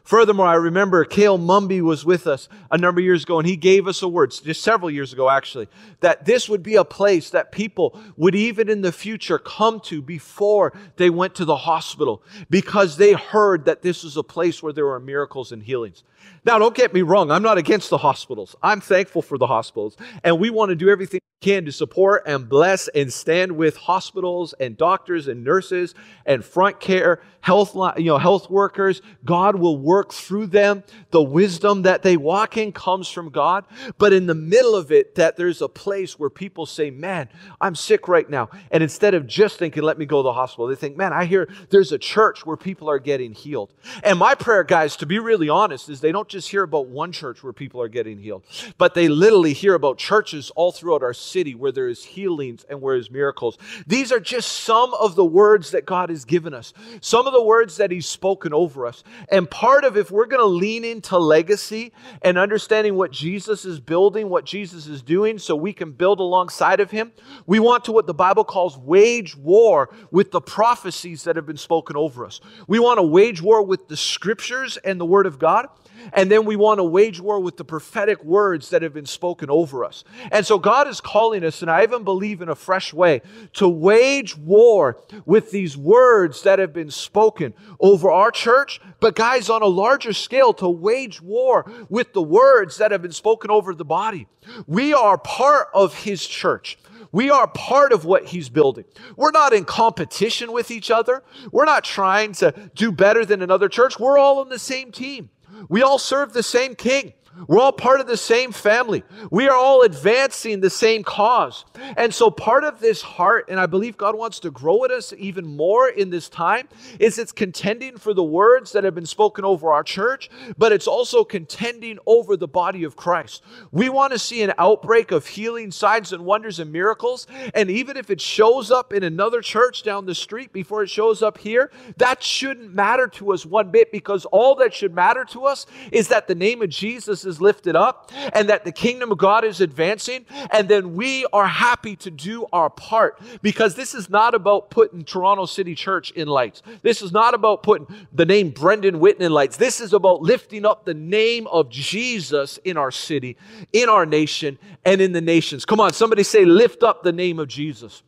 Furthermore, 0.04 0.46
I 0.46 0.54
remember 0.54 1.04
Cale 1.04 1.38
Mumby 1.38 1.80
was 1.80 2.04
with 2.04 2.26
us 2.26 2.48
a 2.70 2.78
number 2.78 3.00
of 3.00 3.04
years 3.04 3.22
ago, 3.22 3.38
and 3.38 3.46
he 3.46 3.56
gave 3.56 3.86
us 3.86 4.02
a 4.02 4.08
word, 4.08 4.32
just 4.32 4.62
several 4.62 4.90
years 4.90 5.12
ago 5.12 5.30
actually, 5.30 5.68
that 6.00 6.24
this 6.24 6.48
would 6.48 6.62
be 6.62 6.74
a 6.74 6.84
place 6.84 7.30
that 7.30 7.52
people 7.52 7.98
would 8.16 8.34
even 8.34 8.68
in 8.68 8.80
the 8.80 8.90
future 8.90 9.38
come 9.38 9.78
to 9.80 10.02
before 10.02 10.72
they 10.96 11.08
went 11.08 11.36
to 11.36 11.44
the 11.44 11.56
hospital 11.56 12.22
because 12.50 12.96
they 12.96 13.12
heard 13.12 13.64
that 13.64 13.82
this 13.82 14.02
was 14.02 14.16
a 14.16 14.24
place 14.24 14.62
where 14.62 14.72
there 14.72 14.86
were 14.86 14.98
miracles 14.98 15.52
and 15.52 15.62
healings. 15.62 16.02
Now, 16.44 16.58
don't 16.58 16.74
get 16.74 16.92
me 16.92 17.02
wrong, 17.02 17.30
I'm 17.30 17.42
not 17.42 17.58
against 17.58 17.90
the 17.90 17.98
hospitals. 17.98 18.56
I'm 18.62 18.80
thankful 18.80 19.22
for 19.22 19.38
the 19.38 19.46
hospitals, 19.46 19.96
and 20.24 20.40
we 20.40 20.50
want 20.50 20.70
to 20.70 20.74
do 20.74 20.88
everything 20.88 21.20
we 21.40 21.46
can 21.46 21.64
to 21.64 21.72
support 21.72 22.24
and 22.26 22.48
bless 22.48 22.88
and 22.88 23.12
stand 23.12 23.52
with 23.52 23.76
hospitals 23.76 24.52
and 24.58 24.76
doctors 24.76 25.28
and 25.28 25.44
nurses 25.44 25.94
and 26.26 26.44
front 26.44 26.80
care, 26.80 27.20
health, 27.40 27.74
you 27.96 28.06
know, 28.06 28.18
health 28.18 28.48
workers. 28.50 29.02
God 29.24 29.56
will 29.56 29.78
work 29.78 30.12
through 30.12 30.46
them. 30.46 30.82
The 31.10 31.22
wisdom 31.22 31.82
that 31.82 32.02
they 32.02 32.16
walk 32.16 32.56
in 32.56 32.72
comes 32.72 33.08
from 33.08 33.30
God. 33.30 33.64
But 33.98 34.12
in 34.12 34.26
the 34.26 34.34
middle 34.34 34.74
of 34.74 34.90
it, 34.90 35.16
that 35.16 35.36
there's 35.36 35.60
a 35.62 35.68
place 35.68 36.18
where 36.18 36.30
people 36.30 36.66
say, 36.66 36.90
Man, 36.90 37.28
I'm 37.60 37.74
sick 37.74 38.08
right 38.08 38.28
now. 38.28 38.48
And 38.70 38.82
instead 38.82 39.14
of 39.14 39.26
just 39.26 39.58
thinking, 39.58 39.82
Let 39.82 39.98
me 39.98 40.06
go 40.06 40.22
to 40.22 40.24
the 40.24 40.32
hospital, 40.32 40.68
they 40.68 40.76
think, 40.76 40.96
Man, 40.96 41.12
I 41.12 41.24
hear 41.24 41.48
there's 41.70 41.92
a 41.92 41.98
church 41.98 42.46
where 42.46 42.56
people 42.56 42.88
are 42.88 42.98
getting 42.98 43.32
healed. 43.32 43.72
And 44.02 44.18
my 44.18 44.34
prayer, 44.34 44.64
guys, 44.64 44.96
to 44.96 45.06
be 45.06 45.18
really 45.18 45.48
honest, 45.48 45.88
is 45.88 46.00
they 46.00 46.11
don't 46.12 46.28
just 46.28 46.50
hear 46.50 46.62
about 46.62 46.86
one 46.86 47.12
church 47.12 47.42
where 47.42 47.52
people 47.52 47.80
are 47.80 47.88
getting 47.88 48.18
healed, 48.18 48.44
but 48.78 48.94
they 48.94 49.08
literally 49.08 49.52
hear 49.52 49.74
about 49.74 49.98
churches 49.98 50.50
all 50.56 50.72
throughout 50.72 51.02
our 51.02 51.14
city 51.14 51.54
where 51.54 51.72
there 51.72 51.88
is 51.88 52.04
healings 52.04 52.64
and 52.68 52.80
where 52.80 52.96
there's 52.96 53.10
miracles. 53.10 53.58
These 53.86 54.12
are 54.12 54.20
just 54.20 54.50
some 54.50 54.94
of 54.94 55.14
the 55.14 55.24
words 55.24 55.70
that 55.72 55.86
God 55.86 56.10
has 56.10 56.24
given 56.24 56.54
us, 56.54 56.72
some 57.00 57.26
of 57.26 57.32
the 57.32 57.42
words 57.42 57.76
that 57.76 57.90
He's 57.90 58.06
spoken 58.06 58.52
over 58.52 58.86
us. 58.86 59.02
And 59.30 59.50
part 59.50 59.84
of 59.84 59.96
if 59.96 60.10
we're 60.10 60.26
going 60.26 60.40
to 60.40 60.46
lean 60.46 60.84
into 60.84 61.18
legacy 61.18 61.92
and 62.22 62.38
understanding 62.38 62.94
what 62.94 63.12
Jesus 63.12 63.64
is 63.64 63.80
building, 63.80 64.28
what 64.28 64.44
Jesus 64.44 64.86
is 64.86 65.02
doing, 65.02 65.38
so 65.38 65.56
we 65.56 65.72
can 65.72 65.92
build 65.92 66.20
alongside 66.20 66.80
of 66.80 66.90
Him, 66.90 67.12
we 67.46 67.58
want 67.58 67.84
to 67.84 67.92
what 67.92 68.06
the 68.06 68.14
Bible 68.14 68.44
calls 68.44 68.76
wage 68.76 69.36
war 69.36 69.90
with 70.10 70.30
the 70.30 70.40
prophecies 70.40 71.24
that 71.24 71.36
have 71.36 71.46
been 71.46 71.56
spoken 71.56 71.96
over 71.96 72.24
us. 72.24 72.40
We 72.66 72.78
want 72.78 72.98
to 72.98 73.02
wage 73.02 73.40
war 73.42 73.62
with 73.62 73.88
the 73.88 73.96
scriptures 73.96 74.76
and 74.78 75.00
the 75.00 75.06
Word 75.06 75.26
of 75.26 75.38
God. 75.38 75.66
And 76.12 76.30
then 76.30 76.44
we 76.44 76.56
want 76.56 76.78
to 76.78 76.84
wage 76.84 77.20
war 77.20 77.40
with 77.40 77.56
the 77.56 77.64
prophetic 77.64 78.22
words 78.24 78.70
that 78.70 78.82
have 78.82 78.94
been 78.94 79.06
spoken 79.06 79.50
over 79.50 79.84
us. 79.84 80.04
And 80.30 80.46
so 80.46 80.58
God 80.58 80.88
is 80.88 81.00
calling 81.00 81.44
us, 81.44 81.62
and 81.62 81.70
I 81.70 81.82
even 81.82 82.04
believe 82.04 82.40
in 82.40 82.48
a 82.48 82.54
fresh 82.54 82.92
way, 82.92 83.22
to 83.54 83.68
wage 83.68 84.36
war 84.36 84.98
with 85.24 85.50
these 85.50 85.76
words 85.76 86.42
that 86.42 86.58
have 86.58 86.72
been 86.72 86.90
spoken 86.90 87.54
over 87.80 88.10
our 88.10 88.30
church, 88.30 88.80
but 89.00 89.14
guys, 89.14 89.48
on 89.48 89.62
a 89.62 89.66
larger 89.66 90.12
scale, 90.12 90.52
to 90.54 90.68
wage 90.68 91.20
war 91.20 91.70
with 91.88 92.12
the 92.12 92.22
words 92.22 92.78
that 92.78 92.90
have 92.90 93.02
been 93.02 93.12
spoken 93.12 93.50
over 93.50 93.74
the 93.74 93.84
body. 93.84 94.26
We 94.66 94.92
are 94.92 95.18
part 95.18 95.68
of 95.74 95.94
His 95.94 96.26
church. 96.26 96.78
We 97.12 97.28
are 97.28 97.46
part 97.46 97.92
of 97.92 98.06
what 98.06 98.24
he's 98.24 98.48
building. 98.48 98.86
We're 99.16 99.32
not 99.32 99.52
in 99.52 99.66
competition 99.66 100.50
with 100.50 100.70
each 100.70 100.90
other. 100.90 101.22
We're 101.52 101.66
not 101.66 101.84
trying 101.84 102.32
to 102.34 102.70
do 102.74 102.90
better 102.90 103.26
than 103.26 103.42
another 103.42 103.68
church. 103.68 104.00
We're 104.00 104.16
all 104.18 104.38
on 104.38 104.48
the 104.48 104.58
same 104.58 104.90
team. 104.90 105.28
We 105.68 105.82
all 105.82 105.98
serve 105.98 106.32
the 106.32 106.42
same 106.42 106.74
king. 106.74 107.12
We're 107.48 107.60
all 107.60 107.72
part 107.72 108.00
of 108.00 108.06
the 108.06 108.16
same 108.16 108.52
family. 108.52 109.04
We 109.30 109.48
are 109.48 109.56
all 109.56 109.82
advancing 109.82 110.60
the 110.60 110.70
same 110.70 111.02
cause. 111.02 111.64
And 111.96 112.12
so, 112.14 112.30
part 112.30 112.64
of 112.64 112.80
this 112.80 113.02
heart, 113.02 113.46
and 113.48 113.58
I 113.58 113.66
believe 113.66 113.96
God 113.96 114.16
wants 114.16 114.40
to 114.40 114.50
grow 114.50 114.84
in 114.84 114.92
us 114.92 115.12
even 115.16 115.46
more 115.46 115.88
in 115.88 116.10
this 116.10 116.28
time, 116.28 116.68
is 116.98 117.18
it's 117.18 117.32
contending 117.32 117.96
for 117.96 118.14
the 118.14 118.22
words 118.22 118.72
that 118.72 118.84
have 118.84 118.94
been 118.94 119.06
spoken 119.06 119.44
over 119.44 119.72
our 119.72 119.82
church, 119.82 120.30
but 120.58 120.72
it's 120.72 120.86
also 120.86 121.24
contending 121.24 121.98
over 122.06 122.36
the 122.36 122.48
body 122.48 122.84
of 122.84 122.96
Christ. 122.96 123.42
We 123.70 123.88
want 123.88 124.12
to 124.12 124.18
see 124.18 124.42
an 124.42 124.52
outbreak 124.58 125.10
of 125.10 125.26
healing, 125.26 125.70
signs, 125.70 126.12
and 126.12 126.24
wonders 126.24 126.58
and 126.58 126.70
miracles. 126.70 127.26
And 127.54 127.70
even 127.70 127.96
if 127.96 128.10
it 128.10 128.20
shows 128.20 128.70
up 128.70 128.92
in 128.92 129.02
another 129.02 129.40
church 129.40 129.82
down 129.82 130.06
the 130.06 130.14
street 130.14 130.52
before 130.52 130.82
it 130.82 130.90
shows 130.90 131.22
up 131.22 131.38
here, 131.38 131.70
that 131.96 132.22
shouldn't 132.22 132.74
matter 132.74 133.06
to 133.08 133.32
us 133.32 133.46
one 133.46 133.70
bit 133.70 133.90
because 133.90 134.24
all 134.26 134.54
that 134.56 134.74
should 134.74 134.94
matter 134.94 135.24
to 135.26 135.46
us 135.46 135.66
is 135.90 136.08
that 136.08 136.28
the 136.28 136.34
name 136.34 136.62
of 136.62 136.68
Jesus 136.68 137.21
is 137.24 137.40
lifted 137.40 137.76
up 137.76 138.10
and 138.32 138.48
that 138.48 138.64
the 138.64 138.72
kingdom 138.72 139.12
of 139.12 139.18
God 139.18 139.44
is 139.44 139.60
advancing. 139.60 140.26
And 140.50 140.68
then 140.68 140.94
we 140.94 141.26
are 141.32 141.46
happy 141.46 141.96
to 141.96 142.10
do 142.10 142.46
our 142.52 142.70
part 142.70 143.20
because 143.42 143.74
this 143.74 143.94
is 143.94 144.08
not 144.10 144.34
about 144.34 144.70
putting 144.70 145.04
Toronto 145.04 145.46
City 145.46 145.74
Church 145.74 146.10
in 146.12 146.28
lights. 146.28 146.62
This 146.82 147.02
is 147.02 147.12
not 147.12 147.34
about 147.34 147.62
putting 147.62 147.86
the 148.12 148.26
name 148.26 148.50
Brendan 148.50 149.00
Witton 149.00 149.22
in 149.22 149.32
lights. 149.32 149.56
This 149.56 149.80
is 149.80 149.92
about 149.92 150.22
lifting 150.22 150.64
up 150.64 150.84
the 150.84 150.94
name 150.94 151.46
of 151.48 151.68
Jesus 151.68 152.58
in 152.58 152.76
our 152.76 152.90
city, 152.90 153.36
in 153.72 153.88
our 153.88 154.06
nation, 154.06 154.58
and 154.84 155.00
in 155.00 155.12
the 155.12 155.20
nations. 155.20 155.64
Come 155.64 155.80
on, 155.80 155.92
somebody 155.92 156.22
say, 156.22 156.44
lift 156.44 156.82
up 156.82 157.02
the 157.02 157.12
name 157.12 157.38
of 157.38 157.48
Jesus. 157.48 158.02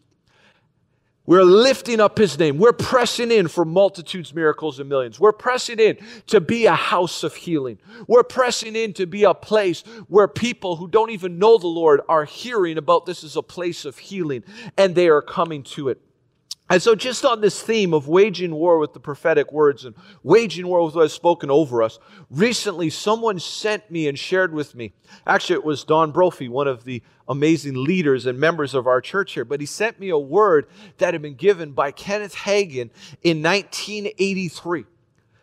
We're 1.27 1.45
lifting 1.45 2.01
up 2.01 2.19
his 2.19 2.39
name. 2.39 2.59
We're 2.59 2.75
pressing 2.75 3.31
in 3.31 3.49
for 3.49 3.65
multitudes, 3.65 4.35
miracles, 4.35 4.79
and 4.79 4.91
millions. 4.91 5.19
We're 5.19 5.33
pressing 5.33 5.79
in 5.79 5.97
to 6.27 6.39
be 6.39 6.67
a 6.67 6.75
house 6.75 7.23
of 7.23 7.35
healing. 7.35 7.79
We're 8.07 8.25
pressing 8.25 8.77
in 8.77 8.93
to 8.95 9.07
be 9.07 9.25
a 9.25 9.33
place 9.33 9.83
where 10.09 10.29
people 10.29 10.77
who 10.77 10.87
don't 10.87 11.11
even 11.11 11.39
know 11.39 11.57
the 11.57 11.67
Lord 11.67 12.03
are 12.11 12.27
hearing 12.27 12.77
about 12.77 13.07
this 13.07 13.25
as 13.25 13.37
a 13.37 13.43
place 13.43 13.87
of 13.87 13.97
healing 13.97 14.45
and 14.77 14.95
they 14.95 15.09
are 15.09 15.23
coming 15.23 15.63
to 15.63 15.89
it. 15.89 16.04
And 16.71 16.81
so, 16.81 16.95
just 16.95 17.27
on 17.27 17.43
this 17.43 17.63
theme 17.63 17.93
of 17.93 18.09
waging 18.09 18.55
war 18.55 18.79
with 18.79 18.95
the 18.95 19.01
prophetic 19.01 19.53
words 19.53 19.85
and 19.85 19.95
waging 20.23 20.67
war 20.67 20.83
with 20.83 20.95
what 20.95 21.05
is 21.05 21.13
spoken 21.13 21.51
over 21.51 21.83
us, 21.83 21.99
recently 22.31 22.89
someone 22.89 23.39
sent 23.39 23.91
me 23.91 24.09
and 24.09 24.19
shared 24.19 24.55
with 24.55 24.75
me. 24.75 24.95
Actually, 25.27 25.57
it 25.57 25.65
was 25.65 25.85
Don 25.85 26.11
Brophy, 26.11 26.49
one 26.49 26.67
of 26.67 26.85
the 26.85 27.03
amazing 27.29 27.85
leaders 27.85 28.25
and 28.25 28.41
members 28.41 28.73
of 28.73 28.87
our 28.87 29.03
church 29.03 29.33
here, 29.33 29.45
but 29.45 29.61
he 29.61 29.67
sent 29.67 30.01
me 30.01 30.09
a 30.09 30.19
word 30.19 30.67
that 30.99 31.13
had 31.13 31.21
been 31.21 31.35
given 31.35 31.73
by 31.73 31.91
Kenneth 31.91 32.35
Hagin 32.35 32.89
in 33.23 33.43
1983. 33.43 34.87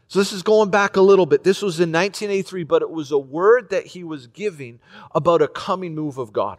So, 0.08 0.18
this 0.18 0.34
is 0.34 0.42
going 0.42 0.72
back 0.72 0.96
a 0.96 1.01
little 1.01 1.28
bit. 1.28 1.44
This 1.44 1.62
was 1.62 1.80
in 1.80 1.92
1983, 1.92 2.63
but 2.63 2.82
it 2.82 2.90
was 2.90 3.12
a 3.12 3.20
word 3.20 3.70
that 3.70 3.86
he 3.86 4.04
was 4.04 4.25
giving 4.25 4.80
about 5.13 5.44
a 5.44 5.48
coming 5.48 5.94
move 5.94 6.18
of 6.18 6.34
God. 6.34 6.58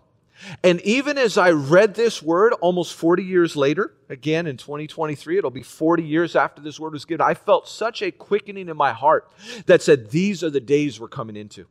And 0.62 0.80
even 0.82 1.18
as 1.18 1.38
I 1.38 1.50
read 1.50 1.94
this 1.94 2.22
word 2.22 2.52
almost 2.54 2.94
40 2.94 3.22
years 3.22 3.56
later, 3.56 3.94
again 4.08 4.46
in 4.46 4.56
2023, 4.56 5.38
it'll 5.38 5.50
be 5.50 5.62
40 5.62 6.02
years 6.02 6.36
after 6.36 6.60
this 6.60 6.80
word 6.80 6.92
was 6.92 7.04
given, 7.04 7.24
I 7.24 7.34
felt 7.34 7.68
such 7.68 8.02
a 8.02 8.10
quickening 8.10 8.68
in 8.68 8.76
my 8.76 8.92
heart 8.92 9.30
that 9.66 9.82
said, 9.82 10.10
These 10.10 10.42
are 10.42 10.50
the 10.50 10.60
days 10.60 10.98
we're 10.98 11.08
coming 11.08 11.36
into. 11.36 11.66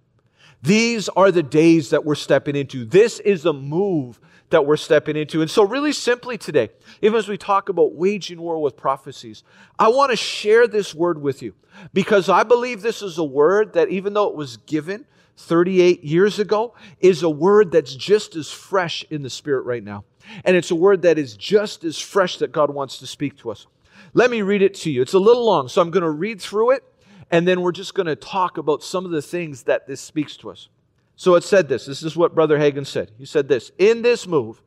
These 0.64 1.10
are 1.10 1.32
the 1.32 1.44
days 1.44 1.90
that 1.90 2.06
we're 2.06 2.16
stepping 2.16 2.56
into. 2.56 2.86
This 2.86 3.20
is 3.20 3.44
the 3.44 3.54
move 3.54 4.20
that 4.52 4.66
we're 4.66 4.78
stepping 4.78 5.16
into. 5.16 5.42
And 5.42 5.50
so, 5.50 5.64
really 5.64 5.92
simply 5.92 6.38
today, 6.38 6.70
even 7.02 7.18
as 7.18 7.28
we 7.28 7.38
talk 7.38 7.70
about 7.70 7.96
waging 7.96 8.40
war 8.40 8.62
with 8.62 8.78
prophecies, 8.78 9.44
I 9.80 9.88
want 9.88 10.12
to 10.12 10.18
share 10.18 10.68
this 10.68 10.94
word 10.94 11.20
with 11.22 11.42
you 11.42 11.56
because 11.94 12.30
I 12.30 12.44
believe 12.44 12.82
this 12.82 13.02
is 13.02 13.18
a 13.18 13.24
word 13.24 13.74
that, 13.74 13.90
even 13.90 14.14
though 14.14 14.30
it 14.30 14.36
was 14.36 14.58
given 14.58 15.06
38 15.38 16.04
years 16.04 16.40
ago 16.40 16.76
is 17.00 17.24
a 17.24 17.30
word 17.30 17.72
that's 17.72 17.96
just 17.96 18.36
as 18.36 18.52
fresh 18.52 19.04
in 19.10 19.22
the 19.22 19.30
Spirit 19.30 19.66
right 19.66 19.84
now. 19.84 20.04
And 20.46 20.56
it's 20.56 20.72
a 20.72 20.76
word 20.76 21.02
that 21.02 21.18
is 21.18 21.36
just 21.36 21.84
as 21.84 22.00
fresh 22.00 22.38
that 22.38 22.52
God 22.52 22.74
wants 22.74 23.00
to 23.00 23.08
speak 23.08 23.38
to 23.40 23.52
us. 23.52 23.68
Let 24.14 24.30
me 24.30 24.42
read 24.42 24.62
it 24.62 24.74
to 24.76 24.92
you. 24.92 25.02
It's 25.02 25.14
a 25.14 25.20
little 25.20 25.46
long, 25.46 25.68
so 25.68 25.82
I'm 25.82 25.92
going 25.92 26.04
to 26.04 26.10
read 26.10 26.42
through 26.42 26.72
it, 26.72 26.84
and 27.30 27.48
then 27.48 27.62
we're 27.62 27.72
just 27.72 27.94
going 27.94 28.08
to 28.08 28.16
talk 28.16 28.58
about 28.58 28.84
some 28.84 29.06
of 29.06 29.12
the 29.12 29.22
things 29.22 29.64
that 29.64 29.88
this 29.88 30.02
speaks 30.02 30.36
to 30.38 30.52
us. 30.52 30.70
So 31.16 31.36
it 31.36 31.44
said 31.44 31.70
this. 31.70 31.86
This 31.86 32.04
is 32.04 32.18
what 32.18 32.36
Brother 32.36 32.58
Hagin 32.58 32.86
said. 32.86 33.12
He 33.18 33.26
said 33.26 33.48
this 33.48 33.72
In 33.78 34.02
this 34.02 34.28
move, 34.28 34.62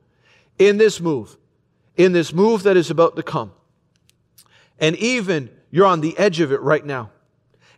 in 0.58 0.78
this 0.78 1.00
move, 1.00 1.36
in 1.96 2.12
this 2.12 2.32
move 2.32 2.62
that 2.62 2.76
is 2.76 2.90
about 2.90 3.16
to 3.16 3.22
come, 3.22 3.52
and 4.78 4.96
even 4.96 5.50
you're 5.70 5.86
on 5.86 6.00
the 6.00 6.16
edge 6.16 6.40
of 6.40 6.52
it 6.52 6.60
right 6.60 6.84
now. 6.84 7.10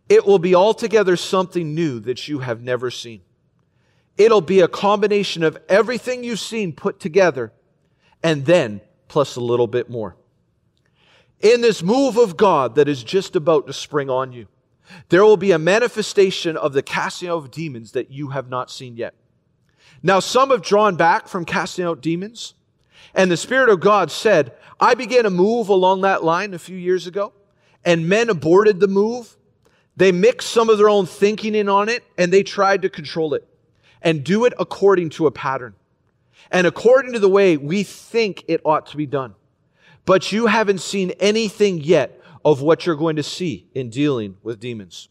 It 0.08 0.24
will 0.24 0.38
be 0.38 0.54
altogether 0.54 1.16
something 1.16 1.74
new 1.74 2.00
that 2.00 2.28
you 2.28 2.40
have 2.40 2.62
never 2.62 2.90
seen. 2.90 3.22
It'll 4.16 4.40
be 4.40 4.60
a 4.60 4.68
combination 4.68 5.42
of 5.42 5.58
everything 5.68 6.24
you've 6.24 6.40
seen 6.40 6.72
put 6.72 7.00
together 7.00 7.52
and 8.22 8.44
then 8.46 8.80
plus 9.08 9.36
a 9.36 9.40
little 9.40 9.66
bit 9.66 9.90
more. 9.90 10.16
In 11.40 11.60
this 11.60 11.82
move 11.82 12.16
of 12.16 12.36
God 12.36 12.76
that 12.76 12.88
is 12.88 13.04
just 13.04 13.36
about 13.36 13.66
to 13.66 13.72
spring 13.72 14.08
on 14.08 14.32
you, 14.32 14.46
there 15.08 15.24
will 15.24 15.36
be 15.36 15.52
a 15.52 15.58
manifestation 15.58 16.56
of 16.56 16.72
the 16.72 16.82
casting 16.82 17.28
out 17.28 17.38
of 17.38 17.50
demons 17.50 17.92
that 17.92 18.10
you 18.10 18.28
have 18.28 18.48
not 18.48 18.70
seen 18.70 18.96
yet. 18.96 19.14
Now, 20.02 20.20
some 20.20 20.50
have 20.50 20.62
drawn 20.62 20.96
back 20.96 21.28
from 21.28 21.44
casting 21.44 21.84
out 21.84 22.00
demons, 22.00 22.54
and 23.14 23.30
the 23.30 23.36
Spirit 23.36 23.68
of 23.68 23.80
God 23.80 24.10
said, 24.10 24.52
I 24.78 24.94
began 24.94 25.26
a 25.26 25.30
move 25.30 25.68
along 25.68 26.02
that 26.02 26.22
line 26.22 26.54
a 26.54 26.58
few 26.58 26.76
years 26.76 27.06
ago, 27.06 27.32
and 27.84 28.08
men 28.08 28.30
aborted 28.30 28.78
the 28.80 28.88
move 28.88 29.36
they 29.96 30.12
mixed 30.12 30.50
some 30.50 30.68
of 30.68 30.78
their 30.78 30.88
own 30.88 31.06
thinking 31.06 31.54
in 31.54 31.68
on 31.68 31.88
it 31.88 32.04
and 32.18 32.32
they 32.32 32.42
tried 32.42 32.82
to 32.82 32.88
control 32.88 33.34
it 33.34 33.46
and 34.02 34.22
do 34.22 34.44
it 34.44 34.52
according 34.58 35.10
to 35.10 35.26
a 35.26 35.30
pattern 35.30 35.74
and 36.50 36.66
according 36.66 37.12
to 37.12 37.18
the 37.18 37.28
way 37.28 37.56
we 37.56 37.82
think 37.82 38.44
it 38.46 38.60
ought 38.64 38.86
to 38.86 38.96
be 38.96 39.06
done. 39.06 39.34
But 40.04 40.30
you 40.30 40.46
haven't 40.46 40.80
seen 40.80 41.10
anything 41.18 41.78
yet 41.78 42.20
of 42.44 42.62
what 42.62 42.86
you're 42.86 42.94
going 42.94 43.16
to 43.16 43.22
see 43.22 43.66
in 43.74 43.90
dealing 43.90 44.36
with 44.42 44.60
demons. 44.60 45.08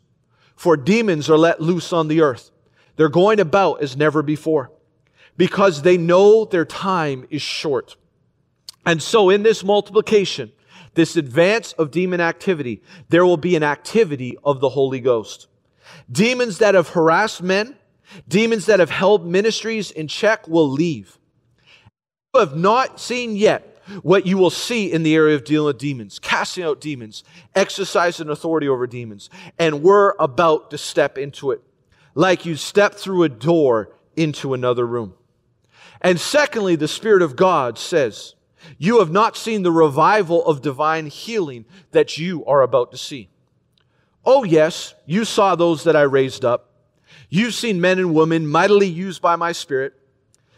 For 0.56 0.78
demons 0.78 1.30
are 1.30 1.38
let 1.38 1.60
loose 1.60 1.92
on 1.92 2.08
the 2.08 2.22
earth. 2.22 2.52
They're 2.96 3.10
going 3.10 3.42
about 3.42 3.82
as 3.82 3.98
never 3.98 4.22
before 4.22 4.72
because 5.36 5.82
they 5.82 5.98
know 5.98 6.46
their 6.46 6.64
time 6.64 7.28
is 7.30 7.42
short. 7.42 7.98
And 8.86 9.02
so 9.02 9.30
in 9.30 9.44
this 9.44 9.64
multiplication, 9.64 10.54
this 10.96 11.16
advance 11.16 11.74
of 11.74 11.92
demon 11.92 12.20
activity, 12.20 12.82
there 13.10 13.26
will 13.26 13.38
be 13.38 13.56
an 13.56 13.64
activity 13.64 14.38
of 14.44 14.60
the 14.60 14.70
Holy 14.70 15.00
Ghost. 15.00 15.48
Demons 16.12 16.58
that 16.58 16.76
have 16.76 16.90
harassed 16.90 17.44
men, 17.44 17.76
demons 18.28 18.66
that 18.66 18.80
have 18.80 18.90
held 18.90 19.26
ministries 19.26 19.92
in 19.92 20.08
check 20.08 20.48
will 20.48 20.70
leave. 20.70 21.18
You 22.34 22.40
have 22.40 22.56
not 22.56 23.00
seen 23.00 23.36
yet 23.36 23.72
what 24.02 24.26
you 24.26 24.38
will 24.38 24.50
see 24.50 24.92
in 24.92 25.04
the 25.04 25.16
area 25.16 25.36
of 25.36 25.44
dealing 25.44 25.68
with 25.68 25.78
demons, 25.78 26.18
casting 26.20 26.64
out 26.64 26.82
demons, 26.82 27.24
exercising 27.54 28.30
authority 28.30 28.68
over 28.68 28.88
demons. 28.88 29.30
And 29.60 29.84
we're 29.84 30.14
about 30.20 30.72
to 30.72 30.78
step 30.78 31.18
into 31.18 31.52
it 31.52 31.62
like 32.16 32.46
you 32.46 32.56
step 32.56 32.96
through 32.96 33.24
a 33.24 33.30
door 33.30 33.96
into 34.16 34.54
another 34.54 34.88
room. 34.88 35.14
And 36.02 36.20
secondly, 36.20 36.76
the 36.76 36.88
Spirit 36.88 37.22
of 37.22 37.36
God 37.36 37.78
says, 37.78 38.35
you 38.78 39.00
have 39.00 39.12
not 39.12 39.38
seen 39.38 39.64
the 39.64 39.72
revival 39.72 40.46
of 40.46 40.62
divine 40.62 41.08
healing 41.08 41.66
that 41.92 42.18
you 42.18 42.46
are 42.46 42.62
about 42.62 42.92
to 42.92 42.98
see. 42.98 43.30
Oh, 44.26 44.44
yes, 44.44 44.96
you 45.06 45.24
saw 45.26 45.56
those 45.56 45.84
that 45.84 45.96
I 45.96 46.02
raised 46.02 46.44
up. 46.44 46.72
You've 47.30 47.54
seen 47.54 47.82
men 47.82 48.00
and 48.00 48.14
women 48.14 48.48
mightily 48.48 48.88
used 48.88 49.22
by 49.22 49.36
my 49.36 49.52
Spirit. 49.52 49.94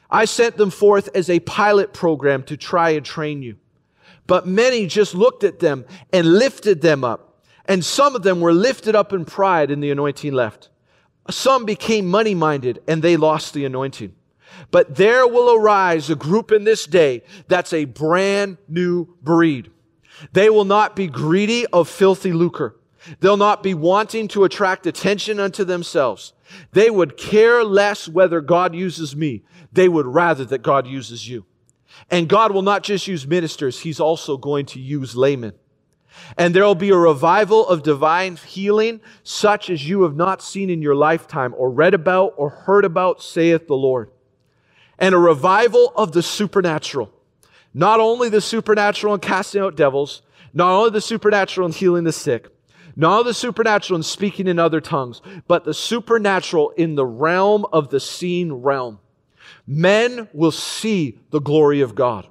I 0.10 0.26
sent 0.26 0.58
them 0.58 0.70
forth 0.70 1.10
as 1.14 1.30
a 1.30 1.40
pilot 1.42 1.94
program 1.94 2.44
to 2.44 2.56
try 2.56 2.92
and 2.92 3.06
train 3.06 3.42
you. 3.42 3.58
But 4.26 4.48
many 4.48 4.88
just 4.88 5.14
looked 5.14 5.44
at 5.44 5.60
them 5.60 5.86
and 6.14 6.38
lifted 6.38 6.82
them 6.82 7.04
up. 7.04 7.44
And 7.66 7.84
some 7.84 8.16
of 8.16 8.24
them 8.24 8.40
were 8.40 8.54
lifted 8.54 8.96
up 8.96 9.12
in 9.12 9.26
pride, 9.26 9.72
and 9.72 9.84
the 9.84 9.92
anointing 9.92 10.34
left. 10.34 10.70
Some 11.30 11.66
became 11.66 12.08
money 12.08 12.34
minded, 12.34 12.82
and 12.88 13.02
they 13.02 13.18
lost 13.18 13.54
the 13.54 13.66
anointing. 13.66 14.14
But 14.72 14.96
there 14.96 15.28
will 15.28 15.54
arise 15.56 16.10
a 16.10 16.16
group 16.16 16.52
in 16.52 16.64
this 16.64 16.86
day 16.86 17.24
that's 17.48 17.74
a 17.74 17.86
brand 17.86 18.58
new 18.68 19.08
breed. 19.22 19.72
They 20.34 20.50
will 20.50 20.66
not 20.66 20.96
be 20.96 21.08
greedy 21.08 21.66
of 21.68 21.90
filthy 21.90 22.34
lucre. 22.34 22.76
They'll 23.20 23.38
not 23.38 23.64
be 23.64 23.74
wanting 23.74 24.28
to 24.30 24.44
attract 24.44 24.86
attention 24.86 25.40
unto 25.40 25.64
themselves. 25.64 26.34
They 26.72 26.90
would 26.90 27.18
care 27.18 27.64
less 27.64 28.08
whether 28.08 28.42
God 28.42 28.76
uses 28.76 29.16
me. 29.16 29.44
They 29.72 29.88
would 29.88 30.08
rather 30.08 30.44
that 30.46 30.64
God 30.64 30.88
uses 30.88 31.28
you. 31.28 31.46
And 32.10 32.28
God 32.28 32.52
will 32.52 32.62
not 32.62 32.84
just 32.84 33.08
use 33.08 33.26
ministers, 33.26 33.80
He's 33.80 34.00
also 34.00 34.38
going 34.38 34.66
to 34.68 34.80
use 34.80 35.16
laymen. 35.16 35.54
And 36.38 36.54
there 36.54 36.64
will 36.64 36.76
be 36.76 36.90
a 36.90 36.98
revival 36.98 37.68
of 37.68 37.84
divine 37.84 38.38
healing, 38.38 39.02
such 39.24 39.70
as 39.70 39.88
you 39.88 40.04
have 40.04 40.16
not 40.16 40.42
seen 40.42 40.70
in 40.70 40.82
your 40.82 40.96
lifetime, 40.96 41.54
or 41.58 41.70
read 41.70 41.94
about, 41.94 42.34
or 42.38 42.50
heard 42.50 42.86
about, 42.86 43.22
saith 43.22 43.68
the 43.68 43.76
Lord 43.76 44.10
and 45.00 45.14
a 45.14 45.18
revival 45.20 45.94
of 45.96 46.12
the 46.12 46.24
supernatural. 46.24 47.12
Not 47.74 48.00
only 48.00 48.30
the 48.30 48.42
supernatural 48.42 49.14
in 49.14 49.20
casting 49.20 49.62
out 49.62 49.76
devils, 49.76 50.22
not 50.54 50.72
only 50.72 50.90
the 50.90 51.02
supernatural 51.02 51.68
in 51.68 51.74
healing 51.74 52.04
the 52.04 52.12
sick, 52.12 52.48
not 52.96 53.20
only 53.20 53.30
the 53.30 53.34
supernatural 53.36 53.98
in 53.98 54.04
speaking 54.04 54.48
in 54.48 54.58
other 54.58 54.82
tongues, 54.82 55.22
but 55.48 55.64
the 55.64 55.74
supernatural 55.74 56.72
in 56.72 56.96
the 56.96 57.06
realm 57.06 57.66
of 57.72 57.90
the 57.90 58.00
seen 58.00 58.52
realm. 58.52 59.00
Men 59.68 60.28
will 60.34 60.52
see 60.52 61.20
the 61.30 61.40
glory 61.40 61.82
of 61.82 61.94
God. 61.94 62.28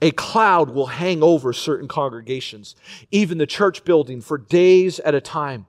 A 0.00 0.10
cloud 0.10 0.70
will 0.70 0.86
hang 0.86 1.22
over 1.22 1.52
certain 1.52 1.88
congregations, 1.88 2.74
even 3.10 3.38
the 3.38 3.46
church 3.46 3.84
building, 3.84 4.20
for 4.20 4.38
days 4.38 4.98
at 5.00 5.14
a 5.14 5.20
time. 5.20 5.66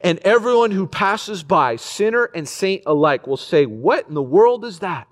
And 0.00 0.18
everyone 0.20 0.70
who 0.70 0.86
passes 0.86 1.42
by, 1.42 1.76
sinner 1.76 2.24
and 2.34 2.48
saint 2.48 2.82
alike, 2.86 3.26
will 3.26 3.36
say, 3.36 3.66
What 3.66 4.08
in 4.08 4.14
the 4.14 4.22
world 4.22 4.64
is 4.64 4.78
that? 4.78 5.08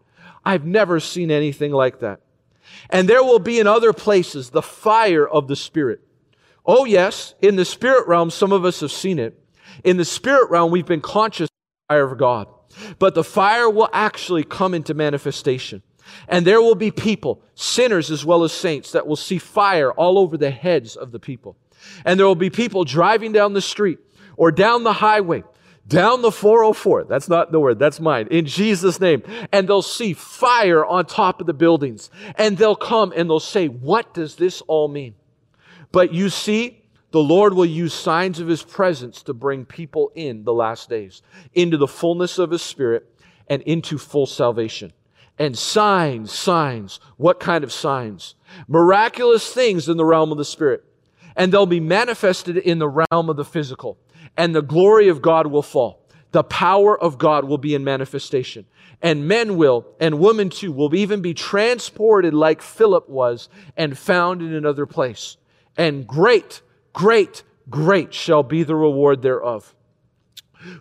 I've 0.49 0.65
never 0.65 0.99
seen 0.99 1.31
anything 1.31 1.73
like 1.73 2.01
that. 2.01 2.21
And 2.89 3.07
there 3.07 3.23
will 3.23 3.39
be 3.39 3.61
in 3.61 3.67
other 3.67 3.93
places 3.93 4.49
the 4.49 4.63
fire 4.63 5.29
of 5.29 5.47
the 5.47 5.57
Spirit. 5.57 6.01
Oh, 6.65 6.87
yes, 6.87 7.35
in 7.43 7.57
the 7.57 7.67
spirit 7.67 8.09
realm, 8.09 8.31
some 8.31 8.53
of 8.53 8.65
us 8.65 8.81
have 8.81 8.93
seen 8.93 9.19
it. 9.19 9.39
In 9.85 9.99
the 9.99 10.05
spirit 10.05 10.51
realm, 10.51 10.71
we've 10.71 10.87
been 10.87 11.01
conscious 11.01 11.49
of 11.49 11.89
the 11.89 11.95
fire 11.95 12.11
of 12.11 12.19
God. 12.19 12.49
But 12.99 13.15
the 13.15 13.25
fire 13.25 13.69
will 13.69 13.91
actually 13.93 14.45
come 14.45 14.73
into 14.73 14.95
manifestation. 14.95 15.83
And 16.29 16.47
there 16.47 16.63
will 16.63 16.75
be 16.75 16.91
people, 16.91 17.43
sinners 17.55 18.11
as 18.11 18.25
well 18.25 18.43
as 18.43 18.53
saints, 18.53 18.93
that 18.93 19.07
will 19.07 19.17
see 19.17 19.39
fire 19.39 19.93
all 19.93 20.19
over 20.19 20.39
the 20.39 20.51
heads 20.51 20.97
of 20.97 21.13
the 21.13 21.19
people. 21.19 21.57
And 22.07 22.19
there 22.19 22.27
will 22.27 22.35
be 22.35 22.51
people 22.51 22.85
driving 22.85 23.33
down 23.33 23.53
the 23.53 23.63
street 23.63 23.99
or 24.37 24.51
down 24.51 24.83
the 24.85 24.95
highway 24.95 25.45
down 25.89 26.23
the 26.23 26.31
404. 26.31 27.05
That's 27.05 27.29
not 27.29 27.51
the 27.51 27.59
word, 27.59 27.79
that's 27.79 27.99
mine. 27.99 28.29
In 28.31 28.45
Jesus' 28.47 29.01
name. 29.01 29.23
And 29.53 29.69
they'll 29.69 29.83
see 29.83 30.13
fire 30.13 30.85
on 30.85 31.07
top 31.07 31.41
of 31.41 31.47
the 31.47 31.55
buildings. 31.55 32.11
And 32.37 32.57
they'll 32.57 32.77
come 32.77 33.13
and 33.17 33.29
they'll 33.29 33.41
say, 33.41 33.67
What 33.69 34.15
does 34.15 34.37
this 34.37 34.61
all 34.63 34.89
mean? 34.89 35.15
But 35.91 36.13
you 36.13 36.29
see, 36.29 36.85
the 37.11 37.21
Lord 37.23 37.55
will 37.55 37.67
use 37.67 37.95
signs 37.95 38.39
of 38.39 38.49
His 38.49 38.63
presence 38.63 39.23
to 39.23 39.33
bring 39.35 39.65
people 39.65 40.13
in 40.15 40.45
the 40.45 40.53
last 40.53 40.91
days, 40.91 41.23
into 41.55 41.79
the 41.79 41.89
fullness 41.89 42.39
of 42.39 42.51
His 42.51 42.63
Spirit 42.63 43.07
and 43.49 43.63
into 43.63 43.97
full 43.97 44.27
salvation. 44.27 44.93
and 45.39 45.57
signs, 45.57 46.33
signs. 46.33 47.01
What 47.17 47.39
kind 47.41 47.63
of 47.65 47.73
signs? 47.73 48.35
Miraculous 48.67 49.53
things 49.53 49.89
in 49.89 49.97
the 49.97 50.05
realm 50.05 50.33
of 50.33 50.39
the 50.39 50.45
Spirit. 50.45 50.85
And 51.37 51.53
they'll 51.53 51.65
be 51.65 51.81
manifested 51.81 52.57
in 52.57 52.81
the 52.81 52.89
realm 52.89 53.31
of 53.31 53.37
the 53.37 53.45
physical. 53.45 53.97
And 54.39 54.55
the 54.55 54.63
glory 54.63 55.09
of 55.09 55.21
God 55.21 55.49
will 55.49 55.63
fall. 55.63 56.01
The 56.33 56.45
power 56.45 56.99
of 56.99 57.19
God 57.19 57.45
will 57.45 57.59
be 57.59 57.75
in 57.75 57.85
manifestation. 57.85 58.65
And 59.03 59.29
men 59.29 59.57
will, 59.57 59.87
and 60.01 60.19
women 60.19 60.49
too, 60.49 60.73
will 60.73 60.95
even 60.95 61.21
be 61.21 61.35
transported 61.35 62.33
like 62.33 62.63
Philip 62.63 63.09
was 63.09 63.49
and 63.77 63.99
found 63.99 64.41
in 64.41 64.55
another 64.55 64.87
place. 64.87 65.37
And 65.77 66.07
great, 66.07 66.63
great, 66.93 67.43
great 67.69 68.15
shall 68.15 68.43
be 68.43 68.63
the 68.63 68.75
reward 68.75 69.23
thereof. 69.23 69.75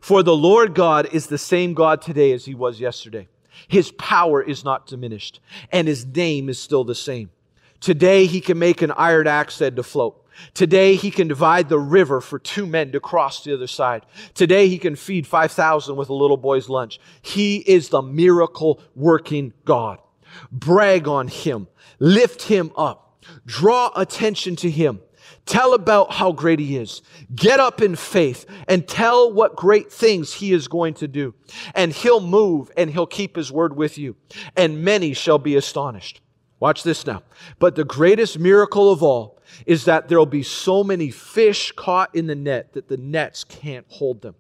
For 0.02 0.24
the 0.24 0.36
Lord 0.36 0.74
God 0.74 1.10
is 1.12 1.28
the 1.28 1.38
same 1.38 1.74
God 1.74 2.02
today 2.02 2.32
as 2.32 2.46
he 2.46 2.56
was 2.56 2.80
yesterday. 2.80 3.28
His 3.68 3.92
power 3.92 4.42
is 4.42 4.64
not 4.64 4.88
diminished, 4.88 5.40
and 5.72 5.88
his 5.88 6.06
name 6.06 6.50
is 6.50 6.60
still 6.60 6.84
the 6.84 6.96
same. 6.96 7.32
Today 7.80 8.26
he 8.26 8.42
can 8.42 8.58
make 8.58 8.82
an 8.82 8.92
iron 8.92 9.28
axe 9.28 9.60
head 9.60 9.76
to 9.76 9.84
float. 9.84 10.24
Today 10.54 10.96
he 10.96 11.12
can 11.12 11.28
divide 11.28 11.70
the 11.70 11.80
river 11.80 12.22
for 12.22 12.40
two 12.40 12.66
men 12.66 12.92
to 12.92 13.00
cross 13.00 13.44
the 13.44 13.54
other 13.54 13.68
side. 13.68 14.06
Today 14.34 14.68
he 14.68 14.78
can 14.78 14.96
feed 14.96 15.28
5,000 15.28 15.96
with 15.96 16.10
a 16.10 16.14
little 16.14 16.38
boy's 16.38 16.70
lunch. 16.70 17.00
He 17.22 17.58
is 17.58 17.90
the 17.90 18.02
miracle 18.02 18.82
working 18.96 19.54
God. 19.66 20.00
Brag 20.52 21.08
on 21.08 21.28
him. 21.28 21.68
Lift 22.00 22.44
him 22.44 22.72
up. 22.78 23.24
Draw 23.46 23.92
attention 23.96 24.56
to 24.58 24.70
him. 24.70 25.02
Tell 25.46 25.74
about 25.74 26.12
how 26.12 26.34
great 26.34 26.60
he 26.60 26.78
is. 26.78 27.02
Get 27.34 27.60
up 27.60 27.82
in 27.82 27.96
faith 27.96 28.46
and 28.68 28.88
tell 28.88 29.32
what 29.32 29.56
great 29.56 29.92
things 29.92 30.34
he 30.34 30.52
is 30.52 30.68
going 30.68 30.94
to 30.96 31.08
do. 31.08 31.34
And 31.74 31.94
he'll 31.94 32.20
move 32.20 32.70
and 32.76 32.90
he'll 32.90 33.08
keep 33.08 33.36
his 33.36 33.52
word 33.52 33.76
with 33.76 33.98
you. 33.98 34.18
And 34.56 34.84
many 34.84 35.14
shall 35.14 35.40
be 35.40 35.56
astonished. 35.56 36.22
Watch 36.60 36.84
this 36.84 37.06
now. 37.06 37.24
But 37.60 37.76
the 37.76 37.86
greatest 37.86 38.38
miracle 38.38 38.92
of 38.92 39.02
all 39.02 39.37
is 39.66 39.86
that 39.86 40.08
there'll 40.08 40.26
be 40.26 40.44
so 40.44 40.84
many 40.84 41.10
fish 41.10 41.72
caught 41.74 42.14
in 42.16 42.28
the 42.28 42.36
net 42.36 42.74
that 42.74 42.88
the 42.88 42.98
nets 42.98 43.44
can't 43.44 43.86
hold 43.90 44.22
them. 44.22 44.36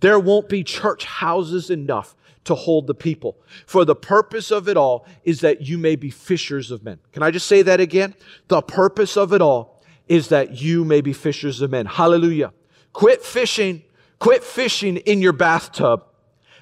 There 0.00 0.18
won't 0.18 0.48
be 0.48 0.64
church 0.64 1.04
houses 1.04 1.70
enough 1.70 2.16
to 2.44 2.54
hold 2.54 2.86
the 2.86 2.94
people. 2.94 3.36
For 3.66 3.84
the 3.84 3.94
purpose 3.94 4.50
of 4.50 4.68
it 4.68 4.76
all 4.76 5.06
is 5.24 5.40
that 5.40 5.62
you 5.62 5.78
may 5.78 5.96
be 5.96 6.10
fishers 6.10 6.70
of 6.70 6.82
men. 6.82 6.98
Can 7.12 7.22
I 7.22 7.30
just 7.30 7.46
say 7.46 7.62
that 7.62 7.80
again? 7.80 8.14
The 8.48 8.62
purpose 8.62 9.16
of 9.16 9.32
it 9.32 9.42
all 9.42 9.82
is 10.08 10.28
that 10.28 10.60
you 10.60 10.84
may 10.84 11.00
be 11.00 11.12
fishers 11.12 11.60
of 11.60 11.70
men. 11.70 11.86
Hallelujah. 11.86 12.52
Quit 12.92 13.22
fishing. 13.22 13.82
Quit 14.18 14.42
fishing 14.42 14.96
in 14.98 15.20
your 15.20 15.32
bathtub. 15.32 16.04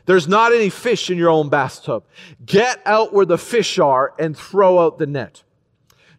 There's 0.05 0.29
not 0.29 0.53
any 0.53 0.71
fish 0.71 1.11
in 1.11 1.19
your 1.19 1.31
own 1.31 1.49
bathtub. 1.49 2.05
Get 2.45 2.81
out 2.87 3.13
where 3.13 3.27
the 3.27 3.39
fish 3.39 3.79
are 3.79 4.15
and 4.19 4.37
throw 4.37 4.79
out 4.79 4.99
the 4.99 5.07
net. 5.07 5.43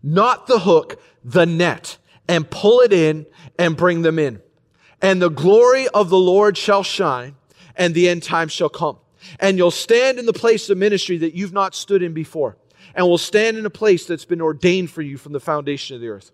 Not 0.01 0.47
the 0.47 0.59
hook, 0.59 1.01
the 1.23 1.45
net, 1.45 1.97
and 2.27 2.49
pull 2.49 2.81
it 2.81 2.93
in 2.93 3.25
and 3.57 3.75
bring 3.75 4.01
them 4.01 4.19
in. 4.19 4.41
And 5.01 5.21
the 5.21 5.29
glory 5.29 5.87
of 5.89 6.09
the 6.09 6.17
Lord 6.17 6.57
shall 6.57 6.83
shine, 6.83 7.35
and 7.75 7.93
the 7.93 8.09
end 8.09 8.23
time 8.23 8.47
shall 8.47 8.69
come. 8.69 8.97
And 9.39 9.57
you'll 9.57 9.71
stand 9.71 10.19
in 10.19 10.25
the 10.25 10.33
place 10.33 10.69
of 10.69 10.77
ministry 10.77 11.17
that 11.19 11.33
you've 11.33 11.53
not 11.53 11.75
stood 11.75 12.03
in 12.03 12.13
before. 12.13 12.57
And 12.95 13.07
will 13.07 13.17
stand 13.17 13.57
in 13.57 13.65
a 13.65 13.69
place 13.69 14.05
that's 14.05 14.25
been 14.25 14.41
ordained 14.41 14.89
for 14.89 15.01
you 15.01 15.17
from 15.17 15.31
the 15.33 15.39
foundation 15.39 15.95
of 15.95 16.01
the 16.01 16.07
earth. 16.07 16.31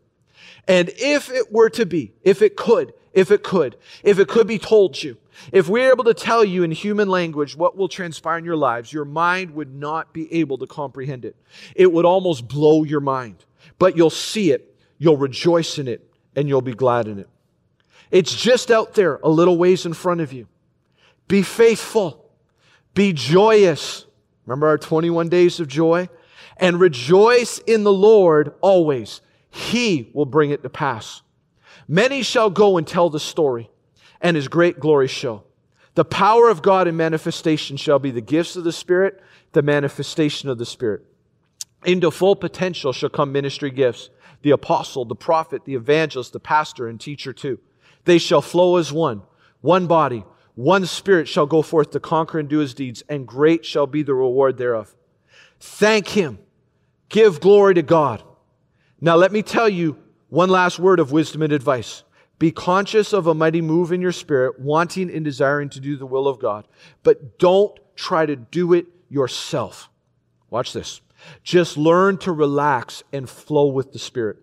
And 0.67 0.89
if 0.97 1.29
it 1.29 1.51
were 1.51 1.69
to 1.71 1.85
be, 1.85 2.13
if 2.23 2.41
it 2.41 2.55
could, 2.55 2.93
if 3.13 3.31
it 3.31 3.43
could, 3.43 3.77
if 4.03 4.19
it 4.19 4.27
could 4.27 4.47
be 4.47 4.57
told 4.57 5.01
you, 5.01 5.17
if 5.51 5.67
we're 5.67 5.91
able 5.91 6.03
to 6.05 6.13
tell 6.13 6.45
you 6.45 6.63
in 6.63 6.71
human 6.71 7.09
language 7.09 7.55
what 7.55 7.75
will 7.75 7.87
transpire 7.87 8.37
in 8.37 8.45
your 8.45 8.55
lives, 8.55 8.93
your 8.93 9.05
mind 9.05 9.51
would 9.51 9.73
not 9.73 10.13
be 10.13 10.31
able 10.33 10.57
to 10.59 10.67
comprehend 10.67 11.25
it. 11.25 11.35
It 11.75 11.91
would 11.91 12.05
almost 12.05 12.47
blow 12.47 12.83
your 12.83 13.01
mind. 13.01 13.43
But 13.77 13.97
you'll 13.97 14.09
see 14.09 14.51
it, 14.51 14.74
you'll 14.97 15.17
rejoice 15.17 15.77
in 15.77 15.87
it, 15.87 16.09
and 16.35 16.47
you'll 16.47 16.61
be 16.61 16.73
glad 16.73 17.07
in 17.07 17.19
it. 17.19 17.29
It's 18.11 18.35
just 18.35 18.71
out 18.71 18.93
there, 18.93 19.19
a 19.23 19.29
little 19.29 19.57
ways 19.57 19.85
in 19.85 19.93
front 19.93 20.21
of 20.21 20.31
you. 20.31 20.47
Be 21.27 21.41
faithful, 21.41 22.29
be 22.93 23.13
joyous. 23.13 24.05
Remember 24.45 24.67
our 24.67 24.77
21 24.77 25.29
days 25.29 25.59
of 25.59 25.67
joy? 25.67 26.07
And 26.57 26.79
rejoice 26.79 27.57
in 27.59 27.83
the 27.83 27.91
Lord 27.91 28.53
always. 28.61 29.21
He 29.49 30.09
will 30.13 30.25
bring 30.25 30.51
it 30.51 30.63
to 30.63 30.69
pass. 30.69 31.21
Many 31.87 32.23
shall 32.23 32.49
go 32.49 32.77
and 32.77 32.87
tell 32.87 33.09
the 33.09 33.19
story, 33.19 33.69
and 34.21 34.35
his 34.35 34.47
great 34.47 34.79
glory 34.79 35.07
show. 35.07 35.43
The 35.95 36.05
power 36.05 36.49
of 36.49 36.61
God 36.61 36.87
in 36.87 36.97
manifestation 36.97 37.77
shall 37.77 37.99
be 37.99 38.11
the 38.11 38.21
gifts 38.21 38.55
of 38.55 38.63
the 38.63 38.71
Spirit, 38.71 39.21
the 39.53 39.61
manifestation 39.61 40.49
of 40.49 40.57
the 40.57 40.65
Spirit. 40.65 41.05
Into 41.85 42.11
full 42.11 42.35
potential 42.35 42.93
shall 42.93 43.09
come 43.09 43.31
ministry 43.31 43.71
gifts 43.71 44.09
the 44.45 44.51
apostle, 44.51 45.05
the 45.05 45.15
prophet, 45.15 45.65
the 45.65 45.73
evangelist, 45.73 46.31
the 46.31 46.39
pastor, 46.39 46.87
and 46.87 47.01
teacher 47.01 47.33
too. 47.33 47.57
They 48.03 48.19
shall 48.19 48.43
flow 48.43 48.75
as 48.75 48.93
one, 48.93 49.23
one 49.61 49.87
body, 49.87 50.23
one 50.53 50.85
spirit 50.85 51.27
shall 51.27 51.47
go 51.47 51.63
forth 51.63 51.89
to 51.91 51.99
conquer 51.99 52.37
and 52.37 52.47
do 52.47 52.59
his 52.59 52.75
deeds, 52.75 53.01
and 53.09 53.27
great 53.27 53.65
shall 53.65 53.87
be 53.87 54.03
the 54.03 54.13
reward 54.13 54.59
thereof. 54.59 54.95
Thank 55.59 56.09
him. 56.09 56.37
Give 57.09 57.39
glory 57.39 57.73
to 57.73 57.81
God. 57.81 58.21
Now, 59.01 59.15
let 59.15 59.31
me 59.31 59.41
tell 59.41 59.67
you 59.67 59.97
one 60.29 60.51
last 60.51 60.77
word 60.77 60.99
of 60.99 61.11
wisdom 61.11 61.41
and 61.41 61.51
advice. 61.51 62.03
Be 62.37 62.51
conscious 62.51 63.13
of 63.13 63.25
a 63.25 63.33
mighty 63.33 63.61
move 63.61 63.91
in 63.91 63.99
your 63.99 64.11
spirit, 64.11 64.59
wanting 64.59 65.09
and 65.09 65.25
desiring 65.25 65.69
to 65.69 65.79
do 65.79 65.97
the 65.97 66.05
will 66.05 66.27
of 66.27 66.37
God, 66.37 66.67
but 67.01 67.39
don't 67.39 67.75
try 67.95 68.27
to 68.27 68.35
do 68.35 68.73
it 68.73 68.85
yourself. 69.09 69.89
Watch 70.51 70.71
this. 70.71 71.01
Just 71.43 71.77
learn 71.77 72.17
to 72.19 72.31
relax 72.31 73.03
and 73.13 73.29
flow 73.29 73.67
with 73.67 73.93
the 73.93 73.99
Spirit. 73.99 74.37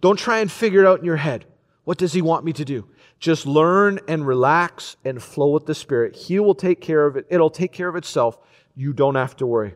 Don't 0.00 0.18
try 0.18 0.38
and 0.38 0.50
figure 0.50 0.80
it 0.80 0.86
out 0.86 0.98
in 0.98 1.04
your 1.04 1.16
head. 1.16 1.44
What 1.84 1.98
does 1.98 2.12
He 2.12 2.22
want 2.22 2.44
me 2.44 2.52
to 2.54 2.64
do? 2.64 2.88
Just 3.18 3.46
learn 3.46 4.00
and 4.08 4.26
relax 4.26 4.96
and 5.04 5.22
flow 5.22 5.50
with 5.50 5.66
the 5.66 5.74
Spirit. 5.74 6.14
He 6.14 6.38
will 6.38 6.54
take 6.54 6.80
care 6.80 7.06
of 7.06 7.16
it. 7.16 7.26
It'll 7.30 7.50
take 7.50 7.72
care 7.72 7.88
of 7.88 7.96
itself. 7.96 8.38
You 8.74 8.92
don't 8.92 9.14
have 9.14 9.36
to 9.36 9.46
worry. 9.46 9.74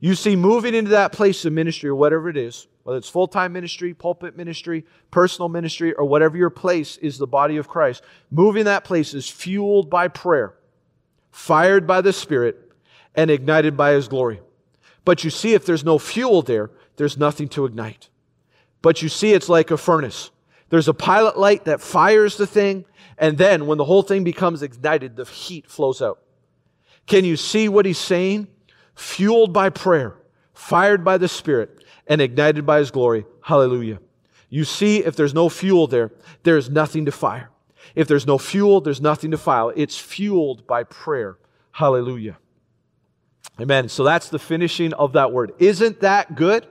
You 0.00 0.14
see, 0.14 0.34
moving 0.34 0.74
into 0.74 0.90
that 0.92 1.12
place 1.12 1.44
of 1.44 1.52
ministry 1.52 1.90
or 1.90 1.94
whatever 1.94 2.28
it 2.28 2.36
is, 2.36 2.66
whether 2.82 2.98
it's 2.98 3.08
full 3.08 3.28
time 3.28 3.52
ministry, 3.52 3.94
pulpit 3.94 4.36
ministry, 4.36 4.84
personal 5.10 5.48
ministry, 5.48 5.92
or 5.92 6.04
whatever 6.04 6.36
your 6.36 6.50
place 6.50 6.96
is 6.98 7.18
the 7.18 7.26
body 7.26 7.58
of 7.58 7.68
Christ, 7.68 8.02
moving 8.30 8.64
that 8.64 8.84
place 8.84 9.14
is 9.14 9.28
fueled 9.28 9.90
by 9.90 10.08
prayer, 10.08 10.54
fired 11.30 11.86
by 11.86 12.00
the 12.00 12.12
Spirit, 12.12 12.72
and 13.14 13.30
ignited 13.30 13.76
by 13.76 13.92
His 13.92 14.08
glory. 14.08 14.40
But 15.10 15.24
you 15.24 15.30
see, 15.30 15.54
if 15.54 15.66
there's 15.66 15.84
no 15.84 15.98
fuel 15.98 16.40
there, 16.40 16.70
there's 16.94 17.18
nothing 17.18 17.48
to 17.48 17.64
ignite. 17.64 18.10
But 18.80 19.02
you 19.02 19.08
see, 19.08 19.32
it's 19.32 19.48
like 19.48 19.72
a 19.72 19.76
furnace. 19.76 20.30
There's 20.68 20.86
a 20.86 20.94
pilot 20.94 21.36
light 21.36 21.64
that 21.64 21.80
fires 21.80 22.36
the 22.36 22.46
thing, 22.46 22.84
and 23.18 23.36
then 23.36 23.66
when 23.66 23.76
the 23.76 23.84
whole 23.84 24.02
thing 24.02 24.22
becomes 24.22 24.62
ignited, 24.62 25.16
the 25.16 25.24
heat 25.24 25.68
flows 25.68 26.00
out. 26.00 26.20
Can 27.08 27.24
you 27.24 27.36
see 27.36 27.68
what 27.68 27.86
he's 27.86 27.98
saying? 27.98 28.46
Fueled 28.94 29.52
by 29.52 29.68
prayer, 29.70 30.14
fired 30.54 31.04
by 31.04 31.18
the 31.18 31.26
Spirit, 31.26 31.82
and 32.06 32.20
ignited 32.20 32.64
by 32.64 32.78
his 32.78 32.92
glory. 32.92 33.26
Hallelujah. 33.42 33.98
You 34.48 34.62
see, 34.62 34.98
if 34.98 35.16
there's 35.16 35.34
no 35.34 35.48
fuel 35.48 35.88
there, 35.88 36.12
there's 36.44 36.70
nothing 36.70 37.04
to 37.06 37.10
fire. 37.10 37.50
If 37.96 38.06
there's 38.06 38.28
no 38.28 38.38
fuel, 38.38 38.80
there's 38.80 39.00
nothing 39.00 39.32
to 39.32 39.38
fire. 39.38 39.72
It's 39.74 39.98
fueled 39.98 40.68
by 40.68 40.84
prayer. 40.84 41.36
Hallelujah. 41.72 42.38
Amen. 43.60 43.90
So 43.90 44.04
that's 44.04 44.30
the 44.30 44.38
finishing 44.38 44.94
of 44.94 45.12
that 45.12 45.32
word. 45.32 45.52
Isn't 45.58 46.00
that 46.00 46.34
good? 46.34 46.66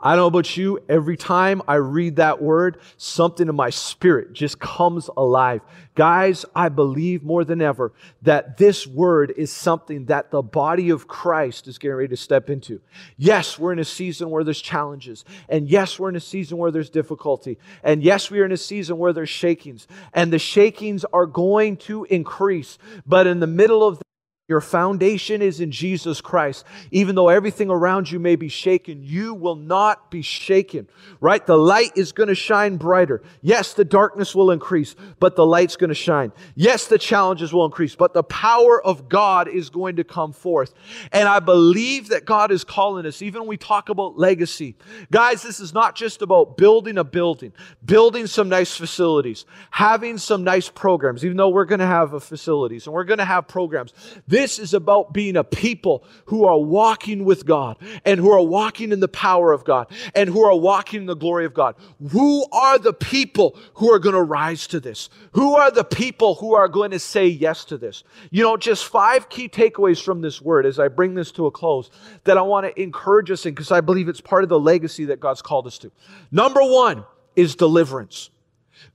I 0.00 0.16
don't 0.16 0.22
know 0.22 0.26
about 0.26 0.56
you, 0.56 0.80
every 0.88 1.16
time 1.16 1.62
I 1.68 1.74
read 1.76 2.16
that 2.16 2.40
word, 2.42 2.78
something 2.96 3.48
in 3.48 3.54
my 3.54 3.70
spirit 3.70 4.32
just 4.32 4.58
comes 4.58 5.08
alive. 5.16 5.60
Guys, 5.94 6.44
I 6.54 6.68
believe 6.68 7.22
more 7.22 7.44
than 7.44 7.62
ever 7.62 7.92
that 8.22 8.56
this 8.56 8.86
word 8.86 9.32
is 9.36 9.52
something 9.52 10.06
that 10.06 10.30
the 10.30 10.42
body 10.42 10.90
of 10.90 11.08
Christ 11.08 11.68
is 11.68 11.78
getting 11.78 11.96
ready 11.96 12.08
to 12.08 12.16
step 12.16 12.50
into. 12.50 12.80
Yes, 13.16 13.58
we're 13.58 13.72
in 13.72 13.78
a 13.78 13.84
season 13.84 14.30
where 14.30 14.44
there's 14.44 14.60
challenges. 14.60 15.24
And 15.48 15.68
yes, 15.70 15.98
we're 15.98 16.08
in 16.08 16.16
a 16.16 16.20
season 16.20 16.58
where 16.58 16.70
there's 16.70 16.90
difficulty. 16.90 17.58
And 17.82 18.02
yes, 18.02 18.30
we 18.30 18.40
are 18.40 18.44
in 18.44 18.52
a 18.52 18.56
season 18.56 18.98
where 18.98 19.12
there's 19.12 19.30
shakings. 19.30 19.86
And 20.12 20.32
the 20.32 20.38
shakings 20.38 21.04
are 21.12 21.26
going 21.26 21.76
to 21.78 22.04
increase. 22.04 22.78
But 23.06 23.26
in 23.26 23.40
the 23.40 23.46
middle 23.46 23.86
of 23.86 24.03
your 24.46 24.60
foundation 24.60 25.40
is 25.40 25.60
in 25.60 25.70
Jesus 25.70 26.20
Christ. 26.20 26.66
Even 26.90 27.14
though 27.14 27.30
everything 27.30 27.70
around 27.70 28.10
you 28.10 28.18
may 28.18 28.36
be 28.36 28.48
shaken, 28.48 29.02
you 29.02 29.32
will 29.32 29.56
not 29.56 30.10
be 30.10 30.20
shaken, 30.20 30.86
right? 31.18 31.44
The 31.46 31.56
light 31.56 31.92
is 31.96 32.12
going 32.12 32.28
to 32.28 32.34
shine 32.34 32.76
brighter. 32.76 33.22
Yes, 33.40 33.72
the 33.72 33.86
darkness 33.86 34.34
will 34.34 34.50
increase, 34.50 34.96
but 35.18 35.34
the 35.34 35.46
light's 35.46 35.76
going 35.76 35.88
to 35.88 35.94
shine. 35.94 36.30
Yes, 36.54 36.88
the 36.88 36.98
challenges 36.98 37.54
will 37.54 37.64
increase, 37.64 37.94
but 37.94 38.12
the 38.12 38.22
power 38.22 38.84
of 38.84 39.08
God 39.08 39.48
is 39.48 39.70
going 39.70 39.96
to 39.96 40.04
come 40.04 40.34
forth. 40.34 40.74
And 41.10 41.26
I 41.26 41.40
believe 41.40 42.08
that 42.08 42.26
God 42.26 42.52
is 42.52 42.64
calling 42.64 43.06
us, 43.06 43.22
even 43.22 43.42
when 43.42 43.48
we 43.48 43.56
talk 43.56 43.88
about 43.88 44.18
legacy. 44.18 44.76
Guys, 45.10 45.42
this 45.42 45.58
is 45.58 45.72
not 45.72 45.94
just 45.94 46.20
about 46.20 46.58
building 46.58 46.98
a 46.98 47.04
building, 47.04 47.54
building 47.82 48.26
some 48.26 48.50
nice 48.50 48.76
facilities, 48.76 49.46
having 49.70 50.18
some 50.18 50.44
nice 50.44 50.68
programs, 50.68 51.24
even 51.24 51.38
though 51.38 51.48
we're 51.48 51.64
going 51.64 51.78
to 51.78 51.86
have 51.86 52.22
facilities 52.22 52.86
and 52.86 52.92
we're 52.92 53.04
going 53.04 53.18
to 53.18 53.24
have 53.24 53.48
programs. 53.48 53.94
This 54.34 54.58
is 54.58 54.74
about 54.74 55.12
being 55.12 55.36
a 55.36 55.44
people 55.44 56.02
who 56.24 56.44
are 56.44 56.58
walking 56.58 57.24
with 57.24 57.46
God 57.46 57.76
and 58.04 58.18
who 58.18 58.32
are 58.32 58.42
walking 58.42 58.90
in 58.90 58.98
the 58.98 59.06
power 59.06 59.52
of 59.52 59.64
God 59.64 59.86
and 60.12 60.28
who 60.28 60.42
are 60.42 60.56
walking 60.56 61.02
in 61.02 61.06
the 61.06 61.14
glory 61.14 61.44
of 61.44 61.54
God. 61.54 61.76
Who 62.10 62.44
are 62.50 62.76
the 62.76 62.92
people 62.92 63.56
who 63.74 63.92
are 63.92 64.00
going 64.00 64.16
to 64.16 64.24
rise 64.24 64.66
to 64.66 64.80
this? 64.80 65.08
Who 65.34 65.54
are 65.54 65.70
the 65.70 65.84
people 65.84 66.34
who 66.34 66.52
are 66.52 66.66
going 66.66 66.90
to 66.90 66.98
say 66.98 67.28
yes 67.28 67.64
to 67.66 67.78
this? 67.78 68.02
You 68.32 68.42
know, 68.42 68.56
just 68.56 68.86
five 68.86 69.28
key 69.28 69.48
takeaways 69.48 70.02
from 70.02 70.20
this 70.20 70.42
word 70.42 70.66
as 70.66 70.80
I 70.80 70.88
bring 70.88 71.14
this 71.14 71.30
to 71.30 71.46
a 71.46 71.52
close 71.52 71.88
that 72.24 72.36
I 72.36 72.42
want 72.42 72.66
to 72.66 72.82
encourage 72.82 73.30
us 73.30 73.46
in 73.46 73.54
because 73.54 73.70
I 73.70 73.82
believe 73.82 74.08
it's 74.08 74.20
part 74.20 74.42
of 74.42 74.48
the 74.48 74.58
legacy 74.58 75.04
that 75.04 75.20
God's 75.20 75.42
called 75.42 75.68
us 75.68 75.78
to. 75.78 75.92
Number 76.32 76.60
one 76.60 77.04
is 77.36 77.54
deliverance. 77.54 78.30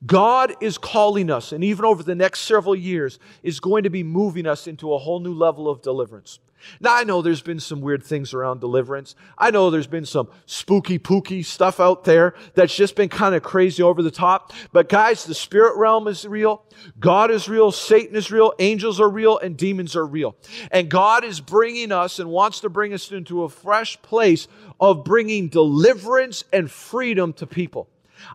God 0.06 0.56
is 0.62 0.78
calling 0.78 1.30
us, 1.30 1.52
and 1.52 1.64
even 1.64 1.86
over 1.86 2.04
the 2.04 2.16
next 2.16 2.42
several 2.42 2.76
years, 2.76 3.20
is 3.44 3.60
going 3.60 3.84
to 3.84 3.90
be 3.90 4.04
moving 4.04 4.46
us 4.46 4.68
into 4.68 4.94
a 4.94 4.98
whole 4.98 5.20
new 5.20 5.34
level 5.34 5.70
of 5.70 5.82
deliverance. 5.82 6.40
Now, 6.80 6.96
I 6.96 7.04
know 7.04 7.22
there's 7.22 7.42
been 7.42 7.60
some 7.60 7.82
weird 7.82 8.04
things 8.04 8.34
around 8.34 8.60
deliverance. 8.60 9.16
I 9.38 9.52
know 9.52 9.70
there's 9.70 9.88
been 9.88 10.06
some 10.06 10.30
spooky 10.46 11.00
pooky 11.00 11.44
stuff 11.44 11.80
out 11.80 12.04
there 12.04 12.36
that's 12.54 12.76
just 12.76 12.96
been 12.96 13.10
kind 13.10 13.36
of 13.36 13.44
crazy 13.44 13.82
over 13.82 14.02
the 14.02 14.12
top. 14.12 14.54
But, 14.72 14.90
guys, 14.90 15.24
the 15.24 15.34
spirit 15.34 15.78
realm 15.78 16.08
is 16.08 16.26
real. 16.28 16.64
God 17.00 17.32
is 17.32 17.48
real. 17.48 17.72
Satan 17.72 18.16
is 18.16 18.32
real. 18.32 18.54
Angels 18.60 19.00
are 19.00 19.10
real. 19.10 19.38
And 19.38 19.58
demons 19.58 19.96
are 19.96 20.06
real. 20.06 20.36
And 20.72 20.90
God 20.90 21.24
is 21.24 21.40
bringing 21.40 21.92
us 21.92 22.20
and 22.20 22.30
wants 22.30 22.60
to 22.62 22.70
bring 22.70 22.94
us 22.94 23.12
into 23.12 23.44
a 23.44 23.50
fresh 23.50 24.02
place 24.02 24.48
of 24.80 25.04
bringing 25.04 25.48
deliverance 25.48 26.44
and 26.52 26.70
freedom 26.70 27.34
to 27.34 27.48
people. 27.48 27.90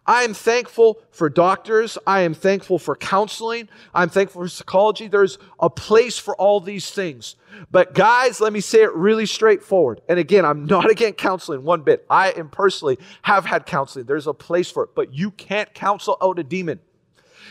I 0.07 0.23
am 0.23 0.35
thankful 0.35 1.01
for 1.11 1.29
doctors. 1.29 1.99
I 2.07 2.21
am 2.21 2.35
thankful 2.35 2.79
for 2.79 2.97
counseling. 2.97 3.69
I'm 3.95 4.09
thankful 4.09 4.43
for 4.43 4.49
psychology. 4.49 5.09
There's 5.09 5.39
a 5.59 5.71
place 5.71 6.19
for 6.19 6.37
all 6.37 6.61
these 6.61 6.91
things. 6.91 7.37
But 7.71 7.95
guys, 7.95 8.41
let 8.41 8.53
me 8.53 8.61
say 8.61 8.83
it 8.83 8.93
really 8.95 9.27
straightforward. 9.27 10.01
And 10.09 10.19
again, 10.19 10.45
I'm 10.45 10.67
not 10.67 10.91
against 10.91 11.19
counseling 11.19 11.65
one 11.65 11.83
bit. 11.83 12.05
I 12.11 12.31
am 12.31 12.49
personally 12.49 12.99
have 13.23 13.47
had 13.47 13.67
counseling. 13.67 14.07
There's 14.07 14.27
a 14.27 14.35
place 14.35 14.71
for 14.71 14.85
it, 14.85 14.91
but 14.95 15.15
you 15.15 15.31
can't 15.31 15.73
counsel 15.75 16.17
out 16.23 16.39
a 16.39 16.45
demon. 16.45 16.81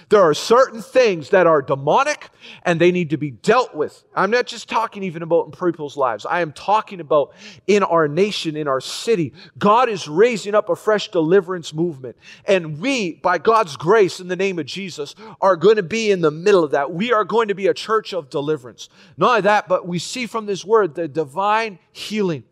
There 0.10 0.22
are 0.22 0.34
certain 0.34 0.82
things 0.82 1.30
that 1.30 1.48
are 1.48 1.62
demonic 1.62 2.30
and 2.64 2.80
they 2.80 2.92
need 2.92 3.10
to 3.12 3.18
be 3.18 3.32
dealt 3.32 3.74
with. 3.74 4.04
I'm 4.16 4.32
not 4.32 4.46
just 4.46 4.70
talking 4.70 5.04
even 5.04 5.24
about 5.24 5.46
in 5.46 5.52
people's 5.52 5.98
lives. 5.98 6.26
I 6.26 6.42
am 6.42 6.52
talking 6.52 7.00
about 7.00 7.34
in 7.68 7.84
our 7.84 8.08
nation, 8.08 8.56
in 8.56 8.68
our 8.68 8.82
city. 8.82 9.34
God 9.58 9.90
is 9.90 10.08
raising 10.08 10.56
up 10.56 10.70
a 10.70 10.76
fresh 10.76 11.10
deliverance 11.10 11.74
movement. 11.74 12.18
And 12.46 12.80
we, 12.80 13.14
by 13.14 13.38
God's 13.38 13.78
grace 13.78 14.20
in 14.20 14.28
the 14.28 14.36
name 14.36 14.60
of 14.60 14.66
Jesus, 14.66 15.16
are 15.42 15.56
going 15.56 15.78
to 15.78 15.84
be 15.84 16.12
in 16.12 16.22
the 16.22 16.32
middle 16.32 16.64
of 16.64 16.72
that. 16.72 16.92
We 16.92 17.14
are 17.14 17.24
going 17.24 17.48
to 17.48 17.56
be 17.56 17.68
a 17.68 17.74
church 17.74 18.14
of 18.14 18.30
deliverance. 18.30 18.90
Not 19.18 19.30
only 19.30 19.42
that, 19.42 19.68
but 19.68 19.88
we 19.88 20.00
see 20.00 20.28
from 20.28 20.46
this 20.46 20.66
word 20.66 20.96
the 20.96 21.08
divine 21.08 21.80
healing. 21.92 22.44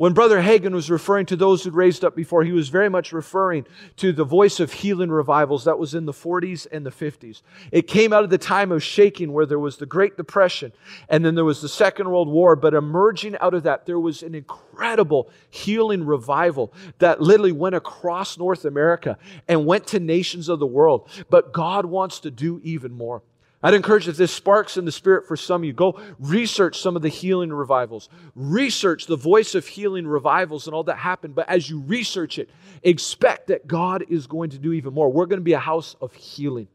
When 0.00 0.14
Brother 0.14 0.40
Hagin 0.40 0.72
was 0.72 0.90
referring 0.90 1.26
to 1.26 1.36
those 1.36 1.62
who'd 1.62 1.74
raised 1.74 2.06
up 2.06 2.16
before, 2.16 2.42
he 2.42 2.52
was 2.52 2.70
very 2.70 2.88
much 2.88 3.12
referring 3.12 3.66
to 3.96 4.14
the 4.14 4.24
voice 4.24 4.58
of 4.58 4.72
healing 4.72 5.10
revivals 5.10 5.64
that 5.64 5.78
was 5.78 5.94
in 5.94 6.06
the 6.06 6.12
40s 6.14 6.66
and 6.72 6.86
the 6.86 6.90
50s. 6.90 7.42
It 7.70 7.82
came 7.82 8.10
out 8.14 8.24
of 8.24 8.30
the 8.30 8.38
time 8.38 8.72
of 8.72 8.82
shaking 8.82 9.30
where 9.34 9.44
there 9.44 9.58
was 9.58 9.76
the 9.76 9.84
Great 9.84 10.16
Depression 10.16 10.72
and 11.10 11.22
then 11.22 11.34
there 11.34 11.44
was 11.44 11.60
the 11.60 11.68
Second 11.68 12.08
World 12.08 12.28
War. 12.28 12.56
But 12.56 12.72
emerging 12.72 13.36
out 13.42 13.52
of 13.52 13.64
that, 13.64 13.84
there 13.84 14.00
was 14.00 14.22
an 14.22 14.34
incredible 14.34 15.28
healing 15.50 16.06
revival 16.06 16.72
that 16.98 17.20
literally 17.20 17.52
went 17.52 17.74
across 17.74 18.38
North 18.38 18.64
America 18.64 19.18
and 19.48 19.66
went 19.66 19.86
to 19.88 20.00
nations 20.00 20.48
of 20.48 20.60
the 20.60 20.66
world. 20.66 21.10
But 21.28 21.52
God 21.52 21.84
wants 21.84 22.20
to 22.20 22.30
do 22.30 22.58
even 22.64 22.92
more. 22.92 23.20
I'd 23.62 23.74
encourage 23.74 24.08
if 24.08 24.16
this 24.16 24.32
sparks 24.32 24.78
in 24.78 24.86
the 24.86 24.92
spirit 24.92 25.28
for 25.28 25.36
some 25.36 25.60
of 25.60 25.64
you, 25.66 25.74
go 25.74 26.00
research 26.18 26.80
some 26.80 26.96
of 26.96 27.02
the 27.02 27.10
healing 27.10 27.52
revivals. 27.52 28.08
Research 28.34 29.06
the 29.06 29.16
voice 29.16 29.54
of 29.54 29.66
healing 29.66 30.06
revivals 30.06 30.66
and 30.66 30.74
all 30.74 30.84
that 30.84 30.96
happened. 30.96 31.34
But 31.34 31.48
as 31.48 31.68
you 31.68 31.80
research 31.80 32.38
it, 32.38 32.48
expect 32.82 33.48
that 33.48 33.66
God 33.66 34.04
is 34.08 34.26
going 34.26 34.50
to 34.50 34.58
do 34.58 34.72
even 34.72 34.94
more. 34.94 35.12
We're 35.12 35.26
going 35.26 35.40
to 35.40 35.44
be 35.44 35.52
a 35.52 35.58
house 35.58 35.94
of 36.00 36.14
healing. 36.14 36.68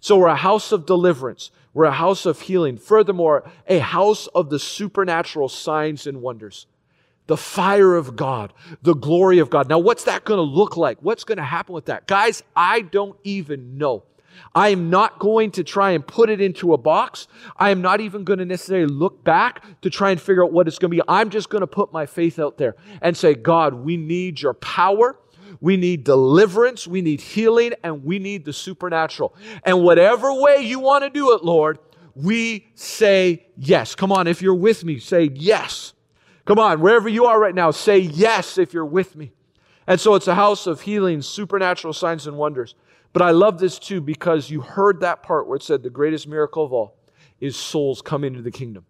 So 0.00 0.18
we're 0.18 0.28
a 0.28 0.36
house 0.36 0.70
of 0.70 0.86
deliverance. 0.86 1.50
We're 1.74 1.84
a 1.84 1.92
house 1.92 2.24
of 2.24 2.40
healing. 2.40 2.76
Furthermore, 2.76 3.50
a 3.66 3.78
house 3.78 4.28
of 4.28 4.48
the 4.50 4.58
supernatural 4.58 5.48
signs 5.48 6.06
and 6.06 6.22
wonders. 6.22 6.66
The 7.26 7.36
fire 7.36 7.94
of 7.94 8.16
God, 8.16 8.54
the 8.80 8.94
glory 8.94 9.38
of 9.38 9.50
God. 9.50 9.68
Now, 9.68 9.78
what's 9.78 10.04
that 10.04 10.24
going 10.24 10.38
to 10.38 10.42
look 10.42 10.76
like? 10.76 10.98
What's 11.02 11.24
going 11.24 11.38
to 11.38 11.44
happen 11.44 11.74
with 11.74 11.86
that? 11.86 12.06
Guys, 12.06 12.42
I 12.56 12.80
don't 12.80 13.18
even 13.22 13.76
know. 13.76 14.04
I 14.54 14.68
am 14.68 14.90
not 14.90 15.18
going 15.18 15.50
to 15.52 15.64
try 15.64 15.92
and 15.92 16.06
put 16.06 16.30
it 16.30 16.40
into 16.40 16.72
a 16.72 16.78
box. 16.78 17.28
I 17.56 17.70
am 17.70 17.82
not 17.82 18.00
even 18.00 18.24
going 18.24 18.38
to 18.38 18.44
necessarily 18.44 18.86
look 18.86 19.24
back 19.24 19.64
to 19.82 19.90
try 19.90 20.10
and 20.10 20.20
figure 20.20 20.44
out 20.44 20.52
what 20.52 20.68
it's 20.68 20.78
going 20.78 20.90
to 20.90 20.96
be. 20.96 21.02
I'm 21.08 21.30
just 21.30 21.50
going 21.50 21.60
to 21.60 21.66
put 21.66 21.92
my 21.92 22.06
faith 22.06 22.38
out 22.38 22.58
there 22.58 22.76
and 23.00 23.16
say, 23.16 23.34
God, 23.34 23.74
we 23.74 23.96
need 23.96 24.40
your 24.40 24.54
power. 24.54 25.18
We 25.60 25.76
need 25.76 26.04
deliverance. 26.04 26.86
We 26.86 27.02
need 27.02 27.20
healing 27.20 27.72
and 27.82 28.04
we 28.04 28.18
need 28.18 28.44
the 28.44 28.52
supernatural. 28.52 29.34
And 29.64 29.82
whatever 29.82 30.32
way 30.32 30.58
you 30.62 30.80
want 30.80 31.04
to 31.04 31.10
do 31.10 31.34
it, 31.34 31.44
Lord, 31.44 31.78
we 32.14 32.68
say 32.74 33.46
yes. 33.56 33.94
Come 33.94 34.12
on, 34.12 34.26
if 34.26 34.42
you're 34.42 34.54
with 34.54 34.84
me, 34.84 34.98
say 34.98 35.30
yes. 35.34 35.92
Come 36.44 36.58
on, 36.58 36.80
wherever 36.80 37.08
you 37.08 37.26
are 37.26 37.38
right 37.38 37.54
now, 37.54 37.70
say 37.70 37.98
yes 37.98 38.58
if 38.58 38.72
you're 38.72 38.84
with 38.84 39.14
me. 39.14 39.32
And 39.86 40.00
so 40.00 40.14
it's 40.14 40.28
a 40.28 40.34
house 40.34 40.66
of 40.66 40.82
healing, 40.82 41.22
supernatural 41.22 41.94
signs 41.94 42.26
and 42.26 42.36
wonders. 42.36 42.74
But 43.12 43.22
I 43.22 43.30
love 43.30 43.58
this 43.58 43.78
too 43.78 44.00
because 44.00 44.50
you 44.50 44.60
heard 44.60 45.00
that 45.00 45.22
part 45.22 45.46
where 45.46 45.56
it 45.56 45.62
said 45.62 45.82
the 45.82 45.90
greatest 45.90 46.28
miracle 46.28 46.64
of 46.64 46.72
all 46.72 46.96
is 47.40 47.56
souls 47.56 48.02
coming 48.02 48.32
into 48.32 48.42
the 48.42 48.50
kingdom. 48.50 48.84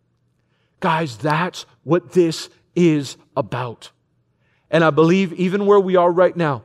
Guys, 0.80 1.16
that's 1.16 1.66
what 1.84 2.12
this 2.12 2.50
is 2.74 3.16
about. 3.36 3.90
And 4.70 4.84
I 4.84 4.90
believe 4.90 5.32
even 5.34 5.66
where 5.66 5.80
we 5.80 5.96
are 5.96 6.10
right 6.10 6.36
now, 6.36 6.64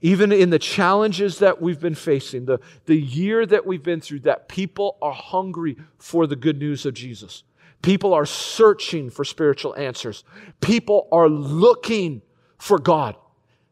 even 0.00 0.32
in 0.32 0.50
the 0.50 0.58
challenges 0.58 1.38
that 1.38 1.62
we've 1.62 1.80
been 1.80 1.94
facing, 1.94 2.44
the, 2.44 2.58
the 2.86 2.96
year 2.96 3.46
that 3.46 3.64
we've 3.64 3.82
been 3.82 4.00
through, 4.00 4.20
that 4.20 4.48
people 4.48 4.98
are 5.00 5.12
hungry 5.12 5.76
for 5.98 6.26
the 6.26 6.36
good 6.36 6.58
news 6.58 6.84
of 6.84 6.94
Jesus. 6.94 7.42
People 7.80 8.12
are 8.14 8.26
searching 8.26 9.10
for 9.10 9.24
spiritual 9.24 9.74
answers. 9.76 10.24
People 10.60 11.08
are 11.12 11.28
looking 11.28 12.22
for 12.58 12.78
God. 12.78 13.16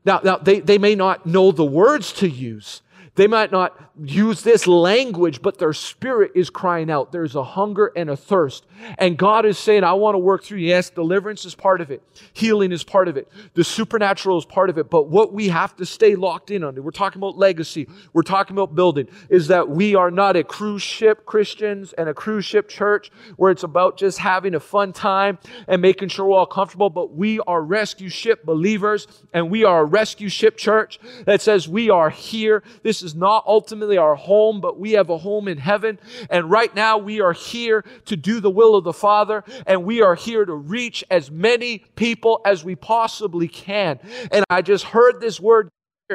Now, 0.04 0.20
now 0.22 0.36
they, 0.36 0.60
they 0.60 0.78
may 0.78 0.94
not 0.94 1.26
know 1.26 1.52
the 1.52 1.64
words 1.64 2.12
to 2.14 2.28
use, 2.28 2.82
they 3.14 3.26
might 3.26 3.52
not 3.52 3.78
use 4.02 4.42
this 4.42 4.66
language, 4.66 5.42
but 5.42 5.58
their 5.58 5.74
spirit 5.74 6.32
is 6.34 6.48
crying 6.48 6.90
out. 6.90 7.12
There's 7.12 7.36
a 7.36 7.44
hunger 7.44 7.92
and 7.94 8.08
a 8.08 8.16
thirst. 8.16 8.64
And 8.98 9.18
God 9.18 9.44
is 9.44 9.58
saying, 9.58 9.84
I 9.84 9.92
want 9.92 10.14
to 10.14 10.18
work 10.18 10.42
through. 10.42 10.58
Yes, 10.58 10.88
deliverance 10.88 11.44
is 11.44 11.54
part 11.54 11.82
of 11.82 11.90
it, 11.90 12.02
healing 12.32 12.72
is 12.72 12.82
part 12.82 13.08
of 13.08 13.18
it, 13.18 13.28
the 13.52 13.64
supernatural 13.64 14.38
is 14.38 14.46
part 14.46 14.70
of 14.70 14.78
it. 14.78 14.88
But 14.88 15.08
what 15.08 15.32
we 15.32 15.48
have 15.48 15.76
to 15.76 15.84
stay 15.84 16.14
locked 16.14 16.50
in 16.50 16.64
on, 16.64 16.82
we're 16.82 16.90
talking 16.90 17.20
about 17.20 17.36
legacy, 17.36 17.86
we're 18.14 18.22
talking 18.22 18.56
about 18.56 18.74
building, 18.74 19.08
is 19.28 19.48
that 19.48 19.68
we 19.68 19.94
are 19.94 20.10
not 20.10 20.36
a 20.36 20.42
cruise 20.42 20.82
ship 20.82 21.26
Christians 21.26 21.92
and 21.92 22.08
a 22.08 22.14
cruise 22.14 22.46
ship 22.46 22.68
church 22.68 23.10
where 23.36 23.50
it's 23.50 23.62
about 23.62 23.98
just 23.98 24.18
having 24.18 24.54
a 24.54 24.60
fun 24.60 24.92
time 24.92 25.38
and 25.68 25.82
making 25.82 26.08
sure 26.08 26.26
we're 26.26 26.38
all 26.38 26.46
comfortable, 26.46 26.88
but 26.88 27.14
we 27.14 27.40
are 27.40 27.62
rescue 27.62 28.08
ship 28.08 28.44
believers 28.44 29.06
and 29.34 29.50
we 29.50 29.64
are 29.64 29.82
a 29.82 29.84
rescue 29.84 30.30
ship 30.30 30.56
church 30.56 30.98
that 31.26 31.42
says 31.42 31.68
we 31.68 31.90
are 31.90 32.08
here. 32.08 32.62
This 32.82 33.01
is 33.02 33.14
not 33.14 33.44
ultimately 33.46 33.96
our 33.96 34.14
home, 34.14 34.60
but 34.60 34.78
we 34.78 34.92
have 34.92 35.10
a 35.10 35.18
home 35.18 35.48
in 35.48 35.58
heaven. 35.58 35.98
And 36.30 36.50
right 36.50 36.74
now 36.74 36.98
we 36.98 37.20
are 37.20 37.32
here 37.32 37.84
to 38.06 38.16
do 38.16 38.40
the 38.40 38.50
will 38.50 38.74
of 38.74 38.84
the 38.84 38.92
Father, 38.92 39.44
and 39.66 39.84
we 39.84 40.02
are 40.02 40.14
here 40.14 40.44
to 40.44 40.54
reach 40.54 41.04
as 41.10 41.30
many 41.30 41.78
people 41.78 42.40
as 42.44 42.64
we 42.64 42.76
possibly 42.76 43.48
can. 43.48 43.98
And 44.30 44.44
I 44.50 44.62
just 44.62 44.84
heard 44.84 45.20
this 45.20 45.40
word 45.40 45.68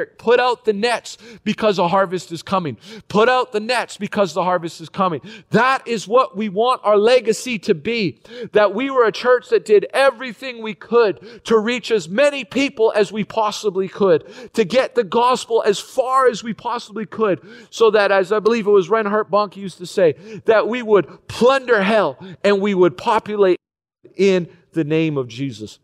Put 0.06 0.40
out 0.40 0.64
the 0.64 0.72
nets 0.72 1.18
because 1.44 1.78
a 1.78 1.88
harvest 1.88 2.32
is 2.32 2.42
coming. 2.42 2.76
Put 3.08 3.28
out 3.28 3.52
the 3.52 3.60
nets 3.60 3.96
because 3.96 4.34
the 4.34 4.44
harvest 4.44 4.80
is 4.80 4.88
coming. 4.88 5.20
That 5.50 5.86
is 5.86 6.06
what 6.06 6.36
we 6.36 6.48
want 6.48 6.80
our 6.84 6.96
legacy 6.96 7.58
to 7.60 7.74
be. 7.74 8.20
That 8.52 8.74
we 8.74 8.90
were 8.90 9.06
a 9.06 9.12
church 9.12 9.48
that 9.50 9.64
did 9.64 9.86
everything 9.92 10.62
we 10.62 10.74
could 10.74 11.44
to 11.44 11.58
reach 11.58 11.90
as 11.90 12.08
many 12.08 12.44
people 12.44 12.92
as 12.94 13.12
we 13.12 13.24
possibly 13.24 13.88
could, 13.88 14.24
to 14.54 14.64
get 14.64 14.94
the 14.94 15.04
gospel 15.04 15.62
as 15.64 15.78
far 15.78 16.28
as 16.28 16.42
we 16.42 16.54
possibly 16.54 17.06
could, 17.06 17.40
so 17.70 17.90
that, 17.90 18.10
as 18.10 18.32
I 18.32 18.38
believe 18.40 18.66
it 18.66 18.70
was 18.70 18.88
Reinhard 18.88 19.30
Bonnke 19.30 19.56
used 19.56 19.78
to 19.78 19.86
say, 19.86 20.12
that 20.44 20.68
we 20.68 20.82
would 20.82 21.28
plunder 21.28 21.82
hell 21.82 22.18
and 22.44 22.60
we 22.60 22.74
would 22.74 22.96
populate 22.96 23.58
in 24.16 24.48
the 24.72 24.84
name 24.84 25.16
of 25.16 25.28
Jesus. 25.28 25.78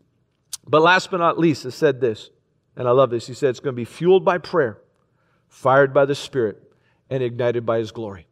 But 0.67 0.81
last 0.81 1.11
but 1.11 1.17
not 1.17 1.37
least, 1.37 1.65
it 1.65 1.71
said 1.71 2.01
this 2.01 2.29
and 2.75 2.87
I 2.87 2.91
love 2.91 3.09
this. 3.09 3.27
He 3.27 3.33
said 3.33 3.49
it's 3.49 3.59
going 3.59 3.73
to 3.73 3.79
be 3.79 3.85
fueled 3.85 4.25
by 4.25 4.37
prayer, 4.37 4.77
fired 5.47 5.93
by 5.93 6.05
the 6.05 6.15
Spirit, 6.15 6.61
and 7.09 7.23
ignited 7.23 7.65
by 7.65 7.79
His 7.79 7.91
glory. 7.91 8.27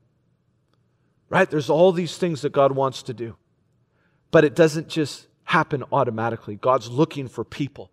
Right? 1.29 1.49
There's 1.49 1.69
all 1.69 1.91
these 1.91 2.17
things 2.17 2.41
that 2.41 2.51
God 2.51 2.73
wants 2.73 3.03
to 3.03 3.13
do. 3.13 3.35
But 4.31 4.43
it 4.43 4.55
doesn't 4.55 4.89
just 4.89 5.27
happen 5.45 5.83
automatically. 5.91 6.55
God's 6.55 6.89
looking 6.89 7.27
for 7.27 7.43
people 7.43 7.91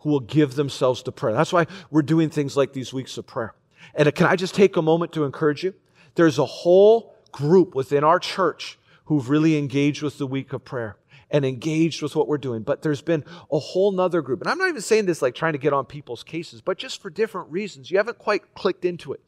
who 0.00 0.10
will 0.10 0.20
give 0.20 0.54
themselves 0.54 1.02
to 1.02 1.12
prayer. 1.12 1.34
That's 1.34 1.52
why 1.52 1.66
we're 1.90 2.02
doing 2.02 2.30
things 2.30 2.56
like 2.56 2.72
these 2.72 2.92
weeks 2.92 3.18
of 3.18 3.26
prayer. 3.26 3.54
And 3.94 4.12
can 4.14 4.26
I 4.26 4.36
just 4.36 4.54
take 4.54 4.76
a 4.76 4.82
moment 4.82 5.12
to 5.12 5.24
encourage 5.24 5.64
you? 5.64 5.74
There's 6.14 6.38
a 6.38 6.44
whole 6.44 7.14
group 7.32 7.74
within 7.74 8.04
our 8.04 8.18
church 8.18 8.78
who've 9.06 9.28
really 9.28 9.56
engaged 9.58 10.02
with 10.02 10.18
the 10.18 10.26
week 10.26 10.52
of 10.52 10.64
prayer 10.64 10.96
and 11.30 11.44
engaged 11.44 12.02
with 12.02 12.16
what 12.16 12.28
we're 12.28 12.38
doing. 12.38 12.62
But 12.62 12.82
there's 12.82 13.02
been 13.02 13.24
a 13.50 13.58
whole 13.58 13.92
nother 13.92 14.22
group. 14.22 14.40
And 14.40 14.48
I'm 14.48 14.58
not 14.58 14.68
even 14.68 14.80
saying 14.80 15.06
this 15.06 15.22
like 15.22 15.34
trying 15.34 15.52
to 15.52 15.58
get 15.58 15.72
on 15.72 15.84
people's 15.84 16.22
cases, 16.22 16.60
but 16.60 16.78
just 16.78 17.02
for 17.02 17.10
different 17.10 17.50
reasons. 17.50 17.90
You 17.90 17.98
haven't 17.98 18.18
quite 18.18 18.54
clicked 18.54 18.84
into 18.84 19.12
it. 19.12 19.20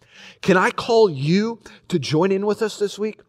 Can 0.42 0.56
I 0.56 0.70
call 0.70 1.10
you 1.10 1.60
to 1.88 1.98
join 1.98 2.32
in 2.32 2.46
with 2.46 2.62
us 2.62 2.78
this 2.78 2.98
week? 2.98 3.20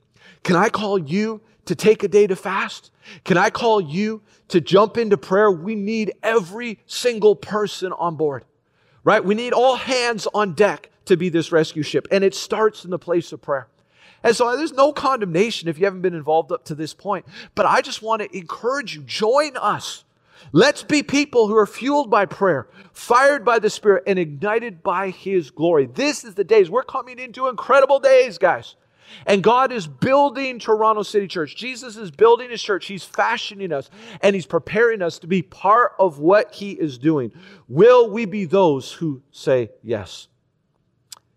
Can 0.43 0.55
I 0.55 0.69
call 0.69 0.97
you 0.97 1.41
to 1.65 1.75
take 1.75 2.03
a 2.03 2.07
day 2.07 2.27
to 2.27 2.35
fast? 2.35 2.91
Can 3.23 3.37
I 3.37 3.49
call 3.49 3.81
you 3.81 4.21
to 4.47 4.61
jump 4.61 4.97
into 4.97 5.17
prayer? 5.17 5.51
We 5.51 5.75
need 5.75 6.13
every 6.23 6.79
single 6.85 7.35
person 7.35 7.91
on 7.93 8.15
board, 8.15 8.45
right? 9.03 9.23
We 9.23 9.35
need 9.35 9.53
all 9.53 9.75
hands 9.75 10.27
on 10.33 10.53
deck 10.53 10.89
to 11.05 11.17
be 11.17 11.29
this 11.29 11.51
rescue 11.51 11.83
ship. 11.83 12.07
And 12.11 12.23
it 12.23 12.33
starts 12.33 12.85
in 12.85 12.91
the 12.91 12.99
place 12.99 13.31
of 13.31 13.41
prayer. 13.41 13.67
And 14.23 14.35
so 14.35 14.55
there's 14.55 14.73
no 14.73 14.93
condemnation 14.93 15.67
if 15.67 15.79
you 15.79 15.85
haven't 15.85 16.01
been 16.01 16.13
involved 16.13 16.51
up 16.51 16.65
to 16.65 16.75
this 16.75 16.93
point. 16.93 17.25
But 17.55 17.65
I 17.65 17.81
just 17.81 18.01
want 18.01 18.21
to 18.21 18.37
encourage 18.37 18.95
you 18.95 19.01
join 19.01 19.57
us. 19.57 20.03
Let's 20.51 20.83
be 20.83 21.03
people 21.03 21.47
who 21.47 21.55
are 21.55 21.67
fueled 21.67 22.09
by 22.09 22.25
prayer, 22.25 22.67
fired 22.93 23.45
by 23.45 23.59
the 23.59 23.69
Spirit, 23.69 24.03
and 24.07 24.19
ignited 24.19 24.83
by 24.83 25.09
His 25.09 25.51
glory. 25.51 25.85
This 25.85 26.23
is 26.23 26.35
the 26.35 26.43
days. 26.43 26.69
We're 26.69 26.83
coming 26.83 27.19
into 27.19 27.47
incredible 27.47 27.99
days, 27.99 28.37
guys. 28.37 28.75
And 29.25 29.43
God 29.43 29.71
is 29.71 29.87
building 29.87 30.57
Toronto 30.57 31.03
City 31.03 31.27
Church. 31.27 31.55
Jesus 31.55 31.97
is 31.97 32.11
building 32.11 32.49
His 32.49 32.61
church. 32.61 32.85
He's 32.85 33.03
fashioning 33.03 33.71
us 33.71 33.89
and 34.21 34.35
He's 34.35 34.45
preparing 34.45 35.01
us 35.01 35.19
to 35.19 35.27
be 35.27 35.41
part 35.41 35.93
of 35.99 36.19
what 36.19 36.53
He 36.53 36.71
is 36.71 36.97
doing. 36.97 37.31
Will 37.67 38.09
we 38.09 38.25
be 38.25 38.45
those 38.45 38.91
who 38.93 39.21
say 39.31 39.71
yes? 39.83 40.27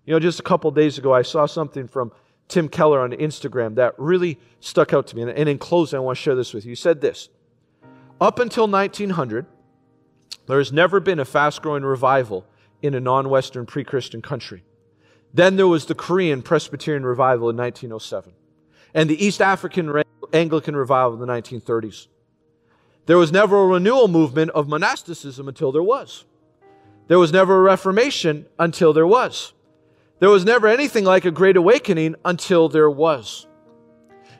You 0.07 0.12
know, 0.12 0.20
just 0.20 0.40
a 0.40 0.42
couple 0.42 0.70
days 0.70 0.99
ago, 0.99 1.12
I 1.12 1.23
saw 1.23 1.47
something 1.47 1.88
from 1.88 2.12
Tim 2.48 2.68
Keller 2.68 3.00
on 3.00 3.12
Instagram 3.12 3.74
that 3.76 3.94
really 3.98 4.38
stuck 4.61 4.92
out 4.92 5.07
to 5.09 5.16
me. 5.16 5.22
And 5.22 5.48
in 5.48 5.59
closing, 5.59 5.96
I 5.96 6.00
want 6.00 6.18
to 6.18 6.22
share 6.22 6.35
this 6.35 6.52
with 6.52 6.64
you. 6.64 6.70
He 6.70 6.76
said 6.76 7.00
this 7.00 7.28
Up 8.20 8.38
until 8.38 8.68
1900, 8.68 9.46
there 10.46 10.59
has 10.59 10.72
never 10.72 11.00
been 11.00 11.18
a 11.18 11.24
fast 11.24 11.62
growing 11.62 11.85
revival 11.85 12.46
in 12.83 12.94
a 12.94 13.00
non 13.00 13.28
Western 13.28 13.66
pre 13.66 13.85
Christian 13.85 14.22
country. 14.22 14.62
Then 15.33 15.57
there 15.57 15.66
was 15.66 15.87
the 15.87 15.94
Korean 15.94 16.42
Presbyterian 16.42 17.04
revival 17.04 17.50
in 17.50 17.57
1907, 17.57 18.33
and 18.92 19.11
the 19.11 19.24
East 19.24 19.40
African 19.40 20.02
Anglican 20.33 20.76
revival 20.76 21.14
in 21.14 21.26
the 21.26 21.33
1930s. 21.33 22.09
There 23.07 23.18
was 23.18 23.33
never 23.33 23.62
a 23.62 23.66
renewal 23.66 24.09
movement 24.09 24.50
of 24.52 24.68
monasticism 24.68 25.48
until 25.48 25.72
there 25.72 25.83
was. 25.83 26.24
There 27.07 27.18
was 27.18 27.33
never 27.33 27.59
a 27.59 27.62
Reformation 27.62 28.46
until 28.59 28.92
there 28.92 29.07
was. 29.07 29.52
There 30.20 30.31
was 30.31 30.44
never 30.44 30.68
anything 30.68 31.05
like 31.05 31.24
a 31.24 31.31
great 31.31 31.57
awakening 31.57 32.16
until 32.24 32.68
there 32.68 32.90
was. 32.90 33.46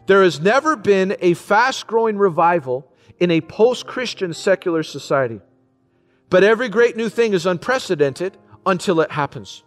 There 0.07 0.23
has 0.23 0.41
never 0.41 0.77
been 0.77 1.17
a 1.21 1.35
fast 1.35 1.87
growing 1.87 2.17
revival 2.17 2.91
in 3.19 3.31
a 3.31 3.41
post 3.41 3.87
Christian 3.87 4.35
secular 4.35 4.83
society. 4.83 5.41
But 6.31 6.45
every 6.45 6.69
great 6.69 6.97
new 6.97 7.09
thing 7.09 7.33
is 7.33 7.47
unprecedented 7.47 8.37
until 8.67 9.01
it 9.01 9.11
happens. 9.11 9.63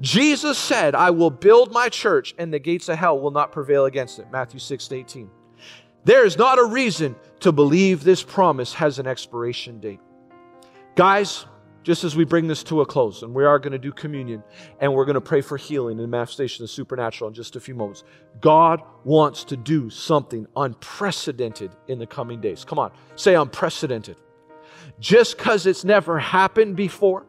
Jesus 0.00 0.56
said, 0.58 0.94
I 0.94 1.10
will 1.10 1.30
build 1.30 1.72
my 1.72 1.88
church 1.88 2.34
and 2.38 2.52
the 2.52 2.58
gates 2.58 2.88
of 2.88 2.98
hell 2.98 3.18
will 3.18 3.30
not 3.30 3.52
prevail 3.52 3.84
against 3.84 4.18
it. 4.18 4.26
Matthew 4.30 4.60
6 4.60 4.90
18. 4.90 5.30
There 6.04 6.24
is 6.24 6.38
not 6.38 6.58
a 6.58 6.64
reason 6.64 7.16
to 7.40 7.50
believe 7.50 8.04
this 8.04 8.22
promise 8.22 8.72
has 8.74 8.98
an 8.98 9.06
expiration 9.06 9.80
date. 9.80 10.00
Guys, 10.94 11.46
just 11.86 12.02
as 12.02 12.16
we 12.16 12.24
bring 12.24 12.48
this 12.48 12.64
to 12.64 12.80
a 12.80 12.84
close, 12.84 13.22
and 13.22 13.32
we 13.32 13.44
are 13.44 13.60
going 13.60 13.70
to 13.70 13.78
do 13.78 13.92
communion 13.92 14.42
and 14.80 14.92
we're 14.92 15.04
going 15.04 15.14
to 15.14 15.20
pray 15.20 15.40
for 15.40 15.56
healing 15.56 16.00
and 16.00 16.10
manifestation 16.10 16.64
of 16.64 16.68
the 16.68 16.72
supernatural 16.74 17.28
in 17.28 17.34
just 17.34 17.54
a 17.54 17.60
few 17.60 17.76
moments. 17.76 18.02
God 18.40 18.82
wants 19.04 19.44
to 19.44 19.56
do 19.56 19.88
something 19.88 20.48
unprecedented 20.56 21.70
in 21.86 22.00
the 22.00 22.06
coming 22.06 22.40
days. 22.40 22.64
Come 22.64 22.80
on, 22.80 22.90
say 23.14 23.36
unprecedented. 23.36 24.16
Just 24.98 25.38
because 25.38 25.64
it's 25.64 25.84
never 25.84 26.18
happened 26.18 26.74
before, 26.74 27.24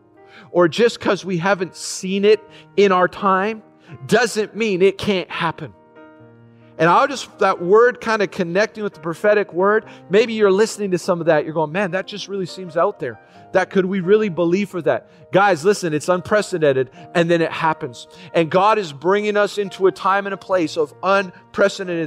or 0.49 0.67
just 0.67 0.97
because 0.97 1.23
we 1.23 1.37
haven't 1.37 1.75
seen 1.75 2.25
it 2.25 2.43
in 2.77 2.91
our 2.91 3.07
time, 3.07 3.61
doesn't 4.07 4.55
mean 4.55 4.81
it 4.81 4.97
can't 4.97 5.29
happen. 5.29 5.71
And 6.77 6.89
I'll 6.89 7.07
just, 7.07 7.39
that 7.39 7.61
word 7.61 8.01
kind 8.01 8.21
of 8.21 8.31
connecting 8.31 8.83
with 8.83 8.93
the 8.93 8.99
prophetic 8.99 9.53
word, 9.53 9.85
maybe 10.09 10.33
you're 10.33 10.51
listening 10.51 10.91
to 10.91 10.97
some 10.97 11.19
of 11.19 11.25
that. 11.27 11.43
You're 11.43 11.53
going, 11.53 11.71
man, 11.71 11.91
that 11.91 12.07
just 12.07 12.27
really 12.27 12.45
seems 12.45 12.77
out 12.77 12.99
there 12.99 13.19
that 13.53 13.69
could 13.69 13.85
we 13.85 13.99
really 13.99 14.29
believe 14.29 14.69
for 14.69 14.81
that? 14.81 15.09
Guys, 15.31 15.63
listen, 15.65 15.93
it's 15.93 16.09
unprecedented 16.09 16.89
and 17.15 17.29
then 17.29 17.41
it 17.41 17.51
happens. 17.51 18.07
And 18.33 18.49
God 18.49 18.77
is 18.77 18.93
bringing 18.93 19.37
us 19.37 19.57
into 19.57 19.87
a 19.87 19.91
time 19.91 20.27
and 20.27 20.33
a 20.33 20.37
place 20.37 20.77
of 20.77 20.93
unprecedented 21.03 21.46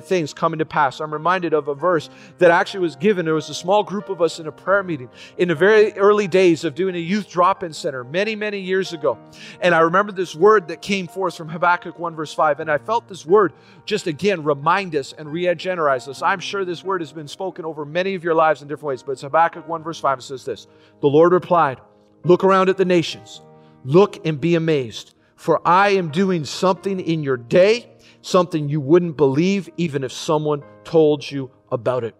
things 0.01 0.33
coming 0.33 0.59
to 0.59 0.65
pass. 0.65 1.01
I'm 1.01 1.13
reminded 1.13 1.55
of 1.55 1.69
a 1.69 1.75
verse 1.75 2.09
that 2.39 2.51
actually 2.51 2.81
was 2.81 2.97
given. 2.97 3.25
There 3.25 3.35
was 3.35 3.49
a 3.49 3.55
small 3.55 3.83
group 3.83 4.09
of 4.09 4.23
us 4.23 4.39
in 4.39 4.47
a 4.47 4.53
prayer 4.53 4.83
meeting 4.83 5.09
in 5.39 5.49
the 5.49 5.55
very 5.55 5.93
early 5.95 6.29
days 6.29 6.65
of 6.65 6.75
doing 6.75 6.95
a 6.95 6.99
youth 6.99 7.29
drop 7.29 7.63
in 7.63 7.73
center 7.73 8.05
many, 8.05 8.35
many 8.35 8.61
years 8.61 8.93
ago. 8.93 9.19
And 9.61 9.75
I 9.75 9.81
remember 9.81 10.13
this 10.13 10.35
word 10.35 10.69
that 10.69 10.83
came 10.83 11.07
forth 11.07 11.37
from 11.37 11.49
Habakkuk 11.49 11.99
1, 11.99 12.15
verse 12.15 12.33
5. 12.33 12.61
And 12.61 12.71
I 12.71 12.79
felt 12.79 13.09
this 13.09 13.27
word 13.27 13.53
just 13.85 14.07
again 14.07 14.45
remind 14.45 14.95
us 14.95 15.13
and 15.13 15.31
re 15.31 15.49
energize 15.49 16.09
us. 16.09 16.23
I'm 16.23 16.41
sure 16.41 16.65
this 16.65 16.85
word 16.85 17.01
has 17.01 17.13
been 17.13 17.29
spoken 17.29 17.65
over 17.65 17.85
many 17.85 18.15
of 18.15 18.25
your 18.25 18.35
lives 18.35 18.63
in 18.63 18.69
different 18.69 18.89
ways, 18.89 19.03
but 19.03 19.13
it's 19.13 19.23
Habakkuk 19.23 19.67
1, 19.67 19.83
verse 19.83 20.01
5. 20.01 20.19
It 20.19 20.23
says 20.23 20.45
this 20.45 20.67
The 21.01 21.09
Lord 21.09 21.33
replied, 21.33 21.81
Look 22.25 22.45
around 22.45 22.69
at 22.69 22.77
the 22.77 22.85
nations, 22.85 23.41
look 23.85 24.25
and 24.27 24.41
be 24.41 24.55
amazed, 24.55 25.15
for 25.37 25.61
I 25.67 25.91
am 25.91 26.11
doing 26.11 26.45
something 26.45 27.01
in 27.01 27.23
your 27.23 27.37
day, 27.37 27.90
something 28.23 28.69
you 28.69 28.81
wouldn't 28.81 29.17
believe 29.17 29.69
even 29.77 30.05
if 30.05 30.13
someone 30.13 30.63
told 30.85 31.29
you 31.29 31.51
about 31.71 32.05
it. 32.05 32.15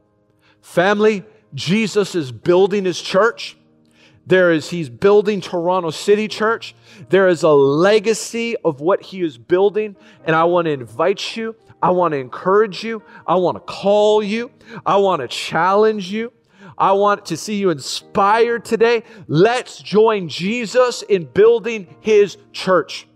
Family, 0.63 1.25
Jesus 1.55 2.15
is 2.15 2.33
building 2.33 2.85
his 2.85 3.01
church. 3.01 3.57
There 4.27 4.53
is, 4.53 4.71
he's 4.71 4.89
building 4.89 5.41
Toronto 5.41 5.91
City 5.91 6.29
Church. 6.29 6.75
There 7.09 7.27
is 7.29 7.43
a 7.43 7.51
legacy 7.51 8.57
of 8.65 8.81
what 8.81 9.03
he 9.03 9.23
is 9.23 9.39
building. 9.39 9.97
And 10.25 10.37
I 10.37 10.45
want 10.45 10.67
to 10.67 10.73
invite 10.73 11.37
you. 11.37 11.57
I 11.83 11.91
want 11.91 12.13
to 12.13 12.19
encourage 12.19 12.85
you. 12.85 13.03
I 13.27 13.37
want 13.37 13.57
to 13.57 13.61
call 13.61 14.23
you. 14.23 14.51
I 14.85 14.99
want 14.99 15.23
to 15.23 15.29
challenge 15.29 16.13
you. 16.13 16.33
I 16.77 16.93
want 16.93 17.27
to 17.27 17.37
see 17.37 17.57
you 17.57 17.71
inspired 17.71 18.65
today. 18.65 19.03
Let's 19.27 19.79
join 19.83 20.29
Jesus 20.29 21.03
in 21.03 21.25
building 21.25 21.95
his 22.01 22.39
church. 22.53 23.07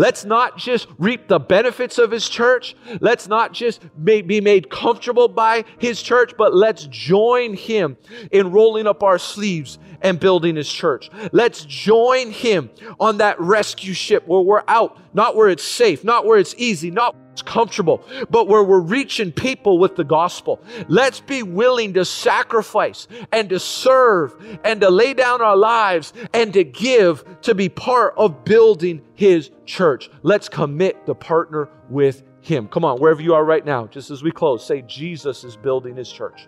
Let's 0.00 0.24
not 0.24 0.56
just 0.56 0.88
reap 0.96 1.28
the 1.28 1.38
benefits 1.38 1.98
of 1.98 2.10
his 2.10 2.26
church. 2.26 2.74
Let's 3.02 3.28
not 3.28 3.52
just 3.52 3.82
be 4.02 4.40
made 4.40 4.70
comfortable 4.70 5.28
by 5.28 5.66
his 5.76 6.00
church, 6.00 6.32
but 6.38 6.54
let's 6.54 6.86
join 6.86 7.52
him 7.52 7.98
in 8.32 8.50
rolling 8.50 8.86
up 8.86 9.02
our 9.02 9.18
sleeves 9.18 9.78
and 10.00 10.18
building 10.18 10.56
his 10.56 10.72
church. 10.72 11.10
Let's 11.32 11.66
join 11.66 12.30
him 12.30 12.70
on 12.98 13.18
that 13.18 13.38
rescue 13.38 13.92
ship 13.92 14.26
where 14.26 14.40
we're 14.40 14.62
out, 14.68 14.96
not 15.12 15.36
where 15.36 15.50
it's 15.50 15.64
safe, 15.64 16.02
not 16.02 16.24
where 16.24 16.38
it's 16.38 16.54
easy, 16.56 16.90
not 16.90 17.14
it's 17.40 17.50
comfortable, 17.50 18.04
but 18.28 18.48
where 18.48 18.62
we're 18.62 18.80
reaching 18.80 19.32
people 19.32 19.78
with 19.78 19.96
the 19.96 20.04
gospel. 20.04 20.60
Let's 20.88 21.20
be 21.20 21.42
willing 21.42 21.94
to 21.94 22.04
sacrifice 22.04 23.08
and 23.32 23.48
to 23.48 23.58
serve 23.58 24.34
and 24.62 24.80
to 24.82 24.90
lay 24.90 25.14
down 25.14 25.40
our 25.40 25.56
lives 25.56 26.12
and 26.34 26.52
to 26.52 26.64
give 26.64 27.24
to 27.42 27.54
be 27.54 27.68
part 27.68 28.14
of 28.18 28.44
building 28.44 29.02
his 29.14 29.50
church. 29.64 30.10
Let's 30.22 30.48
commit 30.48 31.06
to 31.06 31.14
partner 31.14 31.70
with 31.88 32.22
him. 32.42 32.68
Come 32.68 32.84
on, 32.84 32.98
wherever 33.00 33.22
you 33.22 33.34
are 33.34 33.44
right 33.44 33.64
now, 33.64 33.86
just 33.86 34.10
as 34.10 34.22
we 34.22 34.30
close, 34.30 34.64
say 34.64 34.82
Jesus 34.82 35.42
is 35.44 35.56
building 35.56 35.96
his 35.96 36.12
church. 36.12 36.46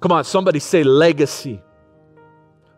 Come 0.00 0.10
on, 0.10 0.24
somebody 0.24 0.58
say 0.58 0.82
legacy. 0.82 1.62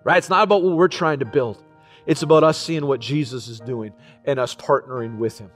Right? 0.05 0.19
It's 0.19 0.31
not 0.31 0.45
about 0.45 0.63
what 0.63 0.77
we're 0.77 0.89
trying 0.89 1.21
to 1.21 1.25
build. 1.25 1.63
It's 2.05 2.23
about 2.23 2.45
us 2.45 2.59
seeing 2.59 2.87
what 2.87 3.01
Jesus 3.01 3.49
is 3.49 3.61
doing 3.61 3.93
and 4.27 4.39
us 4.39 4.55
partnering 4.55 5.17
with 5.17 5.39
him. 5.39 5.51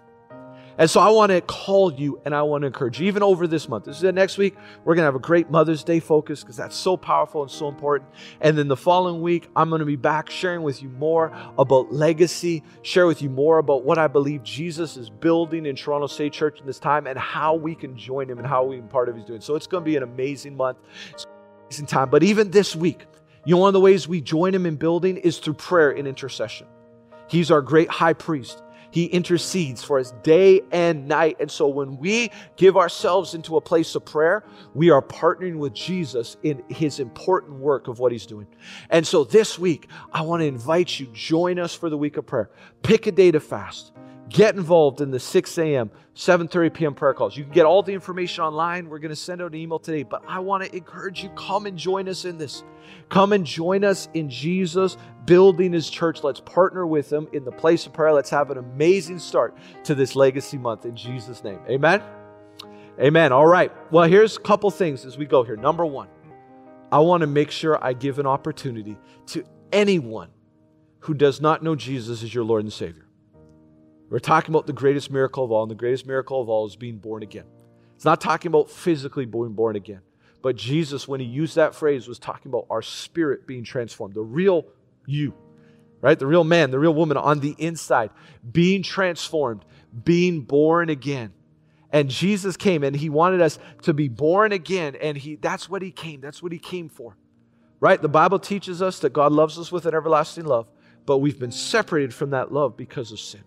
And 0.80 0.88
so 0.88 0.98
I 0.98 1.10
want 1.10 1.30
to 1.30 1.42
call 1.42 1.92
you 1.92 2.22
and 2.24 2.34
I 2.34 2.40
want 2.40 2.62
to 2.62 2.66
encourage 2.66 2.98
you, 2.98 3.06
even 3.06 3.22
over 3.22 3.46
this 3.46 3.68
month. 3.68 3.84
This 3.84 4.02
is 4.02 4.14
next 4.14 4.38
week. 4.38 4.56
We're 4.82 4.94
going 4.94 5.02
to 5.02 5.08
have 5.08 5.14
a 5.14 5.18
great 5.18 5.50
Mother's 5.50 5.84
Day 5.84 6.00
focus 6.00 6.40
because 6.40 6.56
that's 6.56 6.74
so 6.74 6.96
powerful 6.96 7.42
and 7.42 7.50
so 7.50 7.68
important. 7.68 8.08
And 8.40 8.56
then 8.56 8.66
the 8.66 8.78
following 8.78 9.20
week, 9.20 9.50
I'm 9.54 9.68
going 9.68 9.80
to 9.80 9.84
be 9.84 9.96
back 9.96 10.30
sharing 10.30 10.62
with 10.62 10.82
you 10.82 10.88
more 10.88 11.36
about 11.58 11.92
legacy, 11.92 12.64
share 12.80 13.06
with 13.06 13.20
you 13.20 13.28
more 13.28 13.58
about 13.58 13.84
what 13.84 13.98
I 13.98 14.06
believe 14.06 14.42
Jesus 14.42 14.96
is 14.96 15.10
building 15.10 15.66
in 15.66 15.76
Toronto 15.76 16.06
City 16.06 16.30
Church 16.30 16.60
in 16.60 16.66
this 16.66 16.78
time 16.78 17.06
and 17.06 17.18
how 17.18 17.56
we 17.56 17.74
can 17.74 17.94
join 17.94 18.30
him 18.30 18.38
and 18.38 18.46
how 18.46 18.64
we 18.64 18.78
can 18.78 18.88
part 18.88 19.10
of 19.10 19.16
his 19.16 19.26
doing. 19.26 19.42
So 19.42 19.56
it's 19.56 19.66
going 19.66 19.84
to 19.84 19.86
be 19.86 19.96
an 19.96 20.02
amazing 20.02 20.56
month. 20.56 20.78
It's 21.12 21.26
amazing 21.66 21.88
time. 21.88 22.08
But 22.08 22.22
even 22.22 22.50
this 22.50 22.74
week, 22.74 23.04
you 23.44 23.54
know, 23.54 23.60
one 23.60 23.68
of 23.68 23.74
the 23.74 23.80
ways 23.80 24.08
we 24.08 24.22
join 24.22 24.54
him 24.54 24.64
in 24.64 24.76
building 24.76 25.18
is 25.18 25.40
through 25.40 25.54
prayer 25.54 25.90
and 25.90 26.08
intercession. 26.08 26.68
He's 27.28 27.50
our 27.50 27.60
great 27.60 27.90
high 27.90 28.14
priest. 28.14 28.62
He 28.90 29.04
intercedes 29.06 29.82
for 29.82 29.98
us 29.98 30.12
day 30.22 30.62
and 30.72 31.06
night. 31.06 31.36
And 31.40 31.50
so 31.50 31.68
when 31.68 31.98
we 31.98 32.30
give 32.56 32.76
ourselves 32.76 33.34
into 33.34 33.56
a 33.56 33.60
place 33.60 33.94
of 33.94 34.04
prayer, 34.04 34.44
we 34.74 34.90
are 34.90 35.02
partnering 35.02 35.58
with 35.58 35.72
Jesus 35.74 36.36
in 36.42 36.62
his 36.68 37.00
important 37.00 37.58
work 37.58 37.88
of 37.88 37.98
what 37.98 38.12
he's 38.12 38.26
doing. 38.26 38.46
And 38.90 39.06
so 39.06 39.24
this 39.24 39.58
week, 39.58 39.88
I 40.12 40.22
want 40.22 40.40
to 40.40 40.46
invite 40.46 40.98
you, 40.98 41.06
join 41.12 41.58
us 41.58 41.74
for 41.74 41.88
the 41.88 41.98
week 41.98 42.16
of 42.16 42.26
prayer. 42.26 42.50
Pick 42.82 43.06
a 43.06 43.12
day 43.12 43.30
to 43.30 43.40
fast. 43.40 43.92
Get 44.30 44.54
involved 44.54 45.00
in 45.00 45.10
the 45.10 45.20
6 45.20 45.58
a.m., 45.58 45.90
7:30 46.14 46.74
p.m. 46.74 46.94
prayer 46.94 47.14
calls. 47.14 47.36
You 47.36 47.44
can 47.44 47.52
get 47.52 47.66
all 47.66 47.82
the 47.82 47.92
information 47.92 48.44
online. 48.44 48.88
We're 48.88 48.98
going 48.98 49.10
to 49.10 49.16
send 49.16 49.42
out 49.42 49.52
an 49.52 49.58
email 49.58 49.78
today, 49.78 50.02
but 50.02 50.22
I 50.26 50.38
want 50.38 50.64
to 50.64 50.74
encourage 50.74 51.22
you 51.22 51.30
come 51.30 51.66
and 51.66 51.76
join 51.76 52.08
us 52.08 52.24
in 52.24 52.38
this. 52.38 52.62
Come 53.08 53.32
and 53.32 53.44
join 53.44 53.84
us 53.84 54.08
in 54.14 54.28
Jesus 54.28 54.96
building 55.24 55.72
his 55.72 55.88
church. 55.88 56.22
Let's 56.22 56.40
partner 56.40 56.86
with 56.86 57.12
him 57.12 57.28
in 57.32 57.44
the 57.44 57.52
place 57.52 57.86
of 57.86 57.92
prayer. 57.92 58.12
Let's 58.12 58.30
have 58.30 58.50
an 58.50 58.58
amazing 58.58 59.18
start 59.18 59.56
to 59.84 59.94
this 59.94 60.16
legacy 60.16 60.58
month 60.58 60.84
in 60.84 60.96
Jesus 60.96 61.42
name. 61.44 61.60
Amen. 61.68 62.02
Amen. 63.00 63.32
All 63.32 63.46
right. 63.46 63.72
Well, 63.90 64.08
here's 64.08 64.36
a 64.36 64.40
couple 64.40 64.70
things 64.70 65.06
as 65.06 65.16
we 65.16 65.24
go 65.24 65.42
here. 65.42 65.56
Number 65.56 65.86
1, 65.86 66.08
I 66.92 66.98
want 66.98 67.22
to 67.22 67.26
make 67.26 67.50
sure 67.50 67.82
I 67.82 67.94
give 67.94 68.18
an 68.18 68.26
opportunity 68.26 68.98
to 69.28 69.44
anyone 69.72 70.28
who 71.00 71.14
does 71.14 71.40
not 71.40 71.62
know 71.62 71.74
Jesus 71.74 72.22
as 72.22 72.34
your 72.34 72.44
Lord 72.44 72.62
and 72.62 72.72
Savior. 72.72 73.06
We're 74.10 74.18
talking 74.18 74.52
about 74.52 74.66
the 74.66 74.72
greatest 74.72 75.08
miracle 75.12 75.44
of 75.44 75.52
all, 75.52 75.62
and 75.62 75.70
the 75.70 75.76
greatest 75.76 76.04
miracle 76.04 76.42
of 76.42 76.48
all 76.48 76.66
is 76.66 76.74
being 76.74 76.98
born 76.98 77.22
again. 77.22 77.44
It's 77.94 78.04
not 78.04 78.20
talking 78.20 78.48
about 78.48 78.68
physically 78.68 79.24
being 79.24 79.52
born 79.52 79.76
again, 79.76 80.00
but 80.42 80.56
Jesus, 80.56 81.06
when 81.06 81.20
he 81.20 81.26
used 81.26 81.54
that 81.54 81.76
phrase, 81.76 82.08
was 82.08 82.18
talking 82.18 82.50
about 82.50 82.66
our 82.70 82.82
spirit 82.82 83.46
being 83.46 83.62
transformed, 83.62 84.14
the 84.14 84.22
real 84.22 84.66
you, 85.06 85.32
right? 86.00 86.18
The 86.18 86.26
real 86.26 86.42
man, 86.42 86.72
the 86.72 86.78
real 86.80 86.94
woman 86.94 87.16
on 87.18 87.38
the 87.38 87.54
inside, 87.56 88.10
being 88.50 88.82
transformed, 88.82 89.64
being 90.04 90.40
born 90.40 90.90
again. 90.90 91.32
And 91.92 92.08
Jesus 92.08 92.56
came 92.56 92.82
and 92.82 92.96
he 92.96 93.10
wanted 93.10 93.40
us 93.40 93.60
to 93.82 93.94
be 93.94 94.08
born 94.08 94.50
again, 94.50 94.96
and 95.00 95.16
he 95.16 95.36
that's 95.36 95.68
what 95.68 95.82
he 95.82 95.92
came. 95.92 96.20
That's 96.20 96.42
what 96.42 96.50
he 96.50 96.58
came 96.58 96.88
for. 96.88 97.16
Right? 97.78 98.02
The 98.02 98.08
Bible 98.08 98.40
teaches 98.40 98.82
us 98.82 98.98
that 99.00 99.12
God 99.12 99.30
loves 99.30 99.56
us 99.56 99.70
with 99.70 99.86
an 99.86 99.94
everlasting 99.94 100.46
love, 100.46 100.66
but 101.06 101.18
we've 101.18 101.38
been 101.38 101.52
separated 101.52 102.12
from 102.12 102.30
that 102.30 102.52
love 102.52 102.76
because 102.76 103.12
of 103.12 103.20
sin 103.20 103.42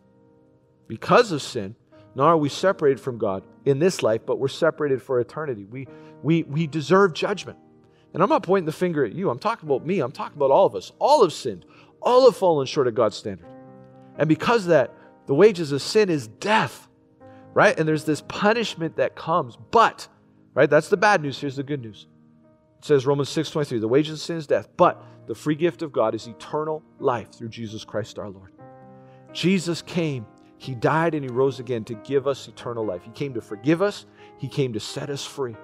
because 0.88 1.32
of 1.32 1.42
sin, 1.42 1.76
not 2.16 2.28
are 2.28 2.38
we 2.38 2.50
separated 2.50 3.00
from 3.00 3.18
God 3.18 3.44
in 3.66 3.80
this 3.80 4.04
life, 4.04 4.22
but 4.26 4.40
we're 4.40 4.48
separated 4.48 5.02
for 5.02 5.20
eternity. 5.20 5.66
We, 5.66 5.88
we, 6.22 6.44
we 6.44 6.68
deserve 6.68 7.14
judgment. 7.14 7.58
And 8.14 8.22
I'm 8.22 8.30
not 8.30 8.44
pointing 8.44 8.66
the 8.66 8.72
finger 8.72 9.04
at 9.04 9.14
you. 9.14 9.30
I'm 9.30 9.40
talking 9.40 9.68
about 9.68 9.86
me. 9.86 10.00
I'm 10.00 10.12
talking 10.12 10.38
about 10.38 10.52
all 10.52 10.66
of 10.66 10.76
us. 10.76 10.92
All 11.00 11.24
have 11.24 11.34
sinned. 11.34 11.66
All 12.02 12.26
have 12.26 12.38
fallen 12.38 12.68
short 12.68 12.88
of 12.88 12.94
God's 12.94 13.16
standard. 13.16 13.48
And 14.18 14.30
because 14.30 14.68
that, 14.68 14.94
the 15.26 15.34
wages 15.34 15.72
of 15.72 15.82
sin 15.82 16.10
is 16.10 16.28
death, 16.28 16.88
right? 17.54 17.78
And 17.78 17.88
there's 17.88 18.04
this 18.04 18.22
punishment 18.22 18.98
that 18.98 19.16
comes. 19.16 19.58
But, 19.72 20.08
right, 20.54 20.70
that's 20.70 20.90
the 20.90 20.98
bad 20.98 21.22
news. 21.22 21.40
Here's 21.40 21.56
the 21.56 21.64
good 21.64 21.82
news. 21.82 22.08
It 22.80 22.86
says 22.86 23.06
Romans 23.06 23.30
6:23, 23.30 23.80
the 23.80 23.88
wages 23.88 24.14
of 24.14 24.20
sin 24.20 24.38
is 24.38 24.46
death, 24.46 24.68
but 24.76 25.02
the 25.26 25.34
free 25.34 25.56
gift 25.56 25.82
of 25.82 25.94
God 25.94 26.14
is 26.14 26.28
eternal 26.28 26.84
life 27.00 27.32
through 27.32 27.50
Jesus 27.50 27.86
Christ 27.86 28.20
our 28.20 28.30
Lord. 28.30 28.52
Jesus 29.32 29.82
came 29.82 30.26
he 30.64 30.76
died 30.76 31.14
and 31.14 31.26
He 31.26 31.30
rose 31.30 31.60
again 31.60 31.84
to 31.86 31.94
give 31.94 32.26
us 32.26 32.48
eternal 32.48 32.86
life. 32.86 33.04
He 33.04 33.12
came 33.12 33.34
to 33.34 33.42
forgive 33.42 33.82
us, 33.82 34.06
He 34.38 34.48
came 34.48 34.72
to 34.72 34.80
set 34.80 35.10
us 35.10 35.26
free, 35.26 35.58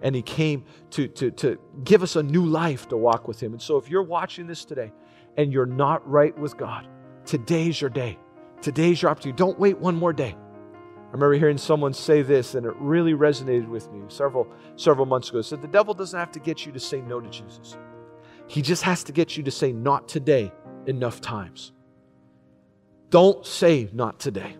and 0.00 0.14
He 0.14 0.22
came 0.22 0.64
to, 0.92 1.06
to, 1.06 1.30
to 1.32 1.58
give 1.84 2.02
us 2.02 2.16
a 2.16 2.22
new 2.22 2.46
life 2.46 2.88
to 2.88 2.96
walk 2.96 3.28
with 3.28 3.42
Him. 3.42 3.52
And 3.52 3.60
so, 3.60 3.76
if 3.76 3.90
you're 3.90 4.02
watching 4.02 4.46
this 4.46 4.64
today 4.64 4.90
and 5.36 5.52
you're 5.52 5.66
not 5.66 6.08
right 6.08 6.36
with 6.38 6.56
God, 6.56 6.88
today's 7.26 7.78
your 7.78 7.90
day. 7.90 8.18
Today's 8.62 9.02
your 9.02 9.10
opportunity. 9.10 9.36
Don't 9.36 9.58
wait 9.58 9.76
one 9.76 9.96
more 9.96 10.14
day. 10.14 10.34
I 10.34 11.12
remember 11.12 11.34
hearing 11.34 11.58
someone 11.58 11.92
say 11.92 12.22
this, 12.22 12.54
and 12.54 12.64
it 12.64 12.72
really 12.78 13.12
resonated 13.12 13.68
with 13.68 13.92
me 13.92 14.00
several, 14.08 14.48
several 14.76 15.04
months 15.04 15.28
ago. 15.28 15.40
It 15.40 15.42
said, 15.42 15.60
The 15.60 15.68
devil 15.68 15.92
doesn't 15.92 16.18
have 16.18 16.32
to 16.32 16.40
get 16.40 16.64
you 16.64 16.72
to 16.72 16.80
say 16.80 17.02
no 17.02 17.20
to 17.20 17.28
Jesus, 17.28 17.76
he 18.48 18.62
just 18.62 18.82
has 18.84 19.04
to 19.04 19.12
get 19.12 19.36
you 19.36 19.42
to 19.42 19.50
say 19.50 19.72
not 19.72 20.08
today 20.08 20.50
enough 20.86 21.20
times. 21.20 21.72
Don't 23.12 23.44
say 23.44 23.90
not 23.92 24.18
today. 24.18 24.56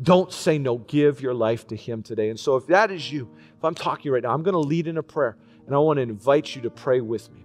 Don't 0.00 0.32
say 0.32 0.56
no. 0.56 0.78
Give 0.78 1.20
your 1.20 1.34
life 1.34 1.66
to 1.66 1.76
Him 1.76 2.04
today. 2.04 2.30
And 2.30 2.38
so, 2.38 2.54
if 2.54 2.68
that 2.68 2.92
is 2.92 3.10
you, 3.10 3.28
if 3.58 3.64
I'm 3.64 3.74
talking 3.74 4.12
right 4.12 4.22
now, 4.22 4.32
I'm 4.32 4.44
going 4.44 4.52
to 4.52 4.60
lead 4.60 4.86
in 4.86 4.98
a 4.98 5.02
prayer, 5.02 5.36
and 5.66 5.74
I 5.74 5.78
want 5.78 5.96
to 5.96 6.02
invite 6.02 6.54
you 6.54 6.62
to 6.62 6.70
pray 6.70 7.00
with 7.00 7.28
me 7.32 7.44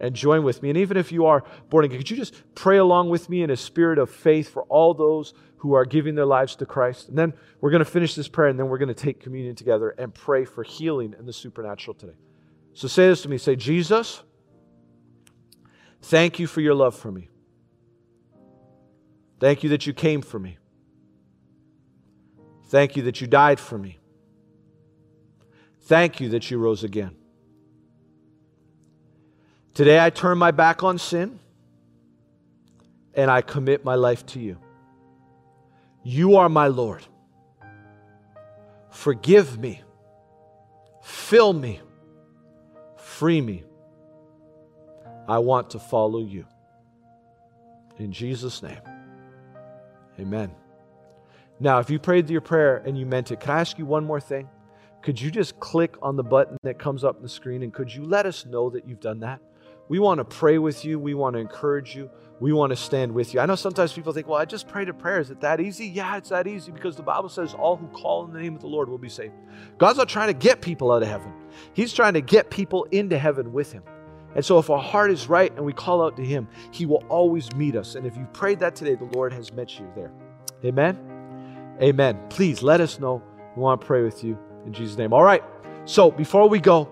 and 0.00 0.16
join 0.16 0.42
with 0.42 0.64
me. 0.64 0.70
And 0.70 0.78
even 0.78 0.96
if 0.96 1.12
you 1.12 1.26
are 1.26 1.44
born 1.70 1.84
again, 1.84 1.98
could 1.98 2.10
you 2.10 2.16
just 2.16 2.34
pray 2.56 2.78
along 2.78 3.10
with 3.10 3.28
me 3.28 3.44
in 3.44 3.50
a 3.50 3.56
spirit 3.56 4.00
of 4.00 4.10
faith 4.10 4.50
for 4.50 4.64
all 4.64 4.94
those 4.94 5.32
who 5.58 5.74
are 5.74 5.84
giving 5.84 6.16
their 6.16 6.26
lives 6.26 6.56
to 6.56 6.66
Christ? 6.66 7.08
And 7.08 7.16
then 7.16 7.32
we're 7.60 7.70
going 7.70 7.84
to 7.84 7.90
finish 7.90 8.16
this 8.16 8.26
prayer, 8.26 8.48
and 8.48 8.58
then 8.58 8.66
we're 8.68 8.78
going 8.78 8.88
to 8.88 8.94
take 8.94 9.20
communion 9.20 9.54
together 9.54 9.90
and 9.90 10.12
pray 10.12 10.44
for 10.44 10.64
healing 10.64 11.14
and 11.16 11.28
the 11.28 11.32
supernatural 11.32 11.94
today. 11.94 12.16
So, 12.74 12.88
say 12.88 13.06
this 13.06 13.22
to 13.22 13.28
me 13.28 13.38
say, 13.38 13.54
Jesus, 13.54 14.24
thank 16.02 16.40
you 16.40 16.48
for 16.48 16.62
your 16.62 16.74
love 16.74 16.96
for 16.96 17.12
me. 17.12 17.28
Thank 19.40 19.62
you 19.62 19.70
that 19.70 19.86
you 19.86 19.92
came 19.92 20.22
for 20.22 20.38
me. 20.38 20.58
Thank 22.66 22.96
you 22.96 23.04
that 23.04 23.20
you 23.20 23.26
died 23.26 23.60
for 23.60 23.78
me. 23.78 23.98
Thank 25.82 26.20
you 26.20 26.30
that 26.30 26.50
you 26.50 26.58
rose 26.58 26.84
again. 26.84 27.16
Today 29.74 30.04
I 30.04 30.10
turn 30.10 30.38
my 30.38 30.50
back 30.50 30.82
on 30.82 30.98
sin 30.98 31.38
and 33.14 33.30
I 33.30 33.42
commit 33.42 33.84
my 33.84 33.94
life 33.94 34.26
to 34.26 34.40
you. 34.40 34.58
You 36.02 36.36
are 36.36 36.48
my 36.48 36.66
Lord. 36.66 37.04
Forgive 38.90 39.58
me, 39.58 39.82
fill 41.02 41.52
me, 41.52 41.80
free 42.96 43.40
me. 43.40 43.64
I 45.28 45.38
want 45.38 45.70
to 45.70 45.78
follow 45.78 46.20
you. 46.20 46.44
In 47.98 48.12
Jesus' 48.12 48.62
name. 48.62 48.97
Amen. 50.18 50.50
Now, 51.60 51.78
if 51.80 51.90
you 51.90 51.98
prayed 51.98 52.30
your 52.30 52.40
prayer 52.40 52.82
and 52.84 52.96
you 52.98 53.06
meant 53.06 53.30
it, 53.30 53.40
can 53.40 53.50
I 53.50 53.60
ask 53.60 53.78
you 53.78 53.86
one 53.86 54.04
more 54.04 54.20
thing? 54.20 54.48
Could 55.02 55.20
you 55.20 55.30
just 55.30 55.58
click 55.60 55.96
on 56.02 56.16
the 56.16 56.24
button 56.24 56.56
that 56.62 56.78
comes 56.78 57.04
up 57.04 57.16
on 57.16 57.22
the 57.22 57.28
screen 57.28 57.62
and 57.62 57.72
could 57.72 57.92
you 57.92 58.04
let 58.04 58.26
us 58.26 58.46
know 58.46 58.70
that 58.70 58.86
you've 58.86 59.00
done 59.00 59.20
that? 59.20 59.40
We 59.88 59.98
want 59.98 60.18
to 60.18 60.24
pray 60.24 60.58
with 60.58 60.84
you. 60.84 60.98
We 60.98 61.14
want 61.14 61.34
to 61.34 61.40
encourage 61.40 61.96
you. 61.96 62.10
We 62.40 62.52
want 62.52 62.70
to 62.70 62.76
stand 62.76 63.12
with 63.12 63.34
you. 63.34 63.40
I 63.40 63.46
know 63.46 63.56
sometimes 63.56 63.92
people 63.92 64.12
think, 64.12 64.28
well, 64.28 64.38
I 64.38 64.44
just 64.44 64.68
prayed 64.68 64.88
a 64.88 64.94
prayer. 64.94 65.18
Is 65.18 65.30
it 65.30 65.40
that 65.40 65.60
easy? 65.60 65.86
Yeah, 65.86 66.16
it's 66.16 66.28
that 66.28 66.46
easy 66.46 66.70
because 66.70 66.94
the 66.94 67.02
Bible 67.02 67.28
says 67.28 67.54
all 67.54 67.76
who 67.76 67.88
call 67.88 68.26
in 68.26 68.32
the 68.32 68.40
name 68.40 68.54
of 68.54 68.60
the 68.60 68.68
Lord 68.68 68.88
will 68.88 68.98
be 68.98 69.08
saved. 69.08 69.34
God's 69.78 69.98
not 69.98 70.08
trying 70.08 70.28
to 70.28 70.34
get 70.34 70.60
people 70.60 70.92
out 70.92 71.02
of 71.02 71.08
heaven, 71.08 71.32
He's 71.72 71.92
trying 71.92 72.14
to 72.14 72.20
get 72.20 72.50
people 72.50 72.84
into 72.92 73.18
heaven 73.18 73.52
with 73.52 73.72
Him. 73.72 73.82
And 74.34 74.44
so, 74.44 74.58
if 74.58 74.70
our 74.70 74.78
heart 74.78 75.10
is 75.10 75.28
right 75.28 75.50
and 75.56 75.64
we 75.64 75.72
call 75.72 76.04
out 76.04 76.16
to 76.16 76.24
Him, 76.24 76.48
He 76.70 76.86
will 76.86 77.04
always 77.08 77.52
meet 77.54 77.74
us. 77.74 77.94
And 77.94 78.06
if 78.06 78.16
you 78.16 78.26
prayed 78.32 78.60
that 78.60 78.76
today, 78.76 78.94
the 78.94 79.08
Lord 79.16 79.32
has 79.32 79.52
met 79.52 79.78
you 79.78 79.90
there. 79.94 80.12
Amen. 80.64 81.76
Amen. 81.80 82.18
Please 82.28 82.62
let 82.62 82.80
us 82.80 82.98
know. 82.98 83.22
We 83.56 83.62
want 83.62 83.80
to 83.80 83.86
pray 83.86 84.02
with 84.02 84.22
you 84.22 84.38
in 84.66 84.72
Jesus' 84.72 84.96
name. 84.96 85.12
All 85.12 85.24
right. 85.24 85.42
So, 85.86 86.10
before 86.10 86.48
we 86.48 86.60
go, 86.60 86.88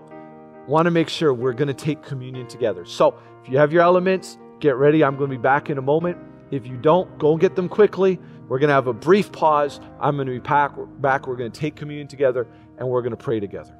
want 0.67 0.85
to 0.85 0.91
make 0.91 1.09
sure 1.09 1.33
we're 1.33 1.53
going 1.53 1.67
to 1.67 1.73
take 1.73 2.01
communion 2.01 2.47
together. 2.47 2.85
So, 2.85 3.15
if 3.43 3.49
you 3.49 3.57
have 3.57 3.71
your 3.71 3.83
elements, 3.83 4.37
get 4.59 4.75
ready. 4.75 5.03
I'm 5.03 5.15
going 5.15 5.29
to 5.29 5.37
be 5.37 5.41
back 5.41 5.69
in 5.69 5.77
a 5.77 5.81
moment. 5.81 6.17
If 6.49 6.65
you 6.65 6.77
don't, 6.77 7.17
go 7.19 7.31
and 7.33 7.39
get 7.39 7.55
them 7.55 7.69
quickly. 7.69 8.19
We're 8.47 8.59
going 8.59 8.69
to 8.69 8.73
have 8.73 8.87
a 8.87 8.93
brief 8.93 9.31
pause. 9.31 9.79
I'm 9.99 10.15
going 10.15 10.27
to 10.27 10.33
be 10.33 10.39
back. 10.39 11.27
We're 11.27 11.35
going 11.35 11.51
to 11.51 11.59
take 11.59 11.75
communion 11.75 12.07
together 12.07 12.47
and 12.77 12.87
we're 12.87 13.01
going 13.01 13.11
to 13.11 13.17
pray 13.17 13.39
together. 13.39 13.76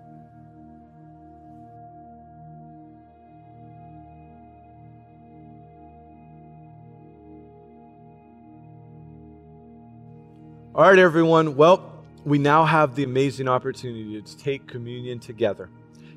All 10.78 10.84
right, 10.84 10.99
everyone. 10.99 11.55
Well, 11.55 11.91
we 12.23 12.38
now 12.38 12.63
have 12.63 12.93
the 12.93 13.03
amazing 13.03 13.47
opportunity 13.47 14.21
to 14.21 14.38
take 14.38 14.67
communion 14.67 15.17
together 15.17 15.71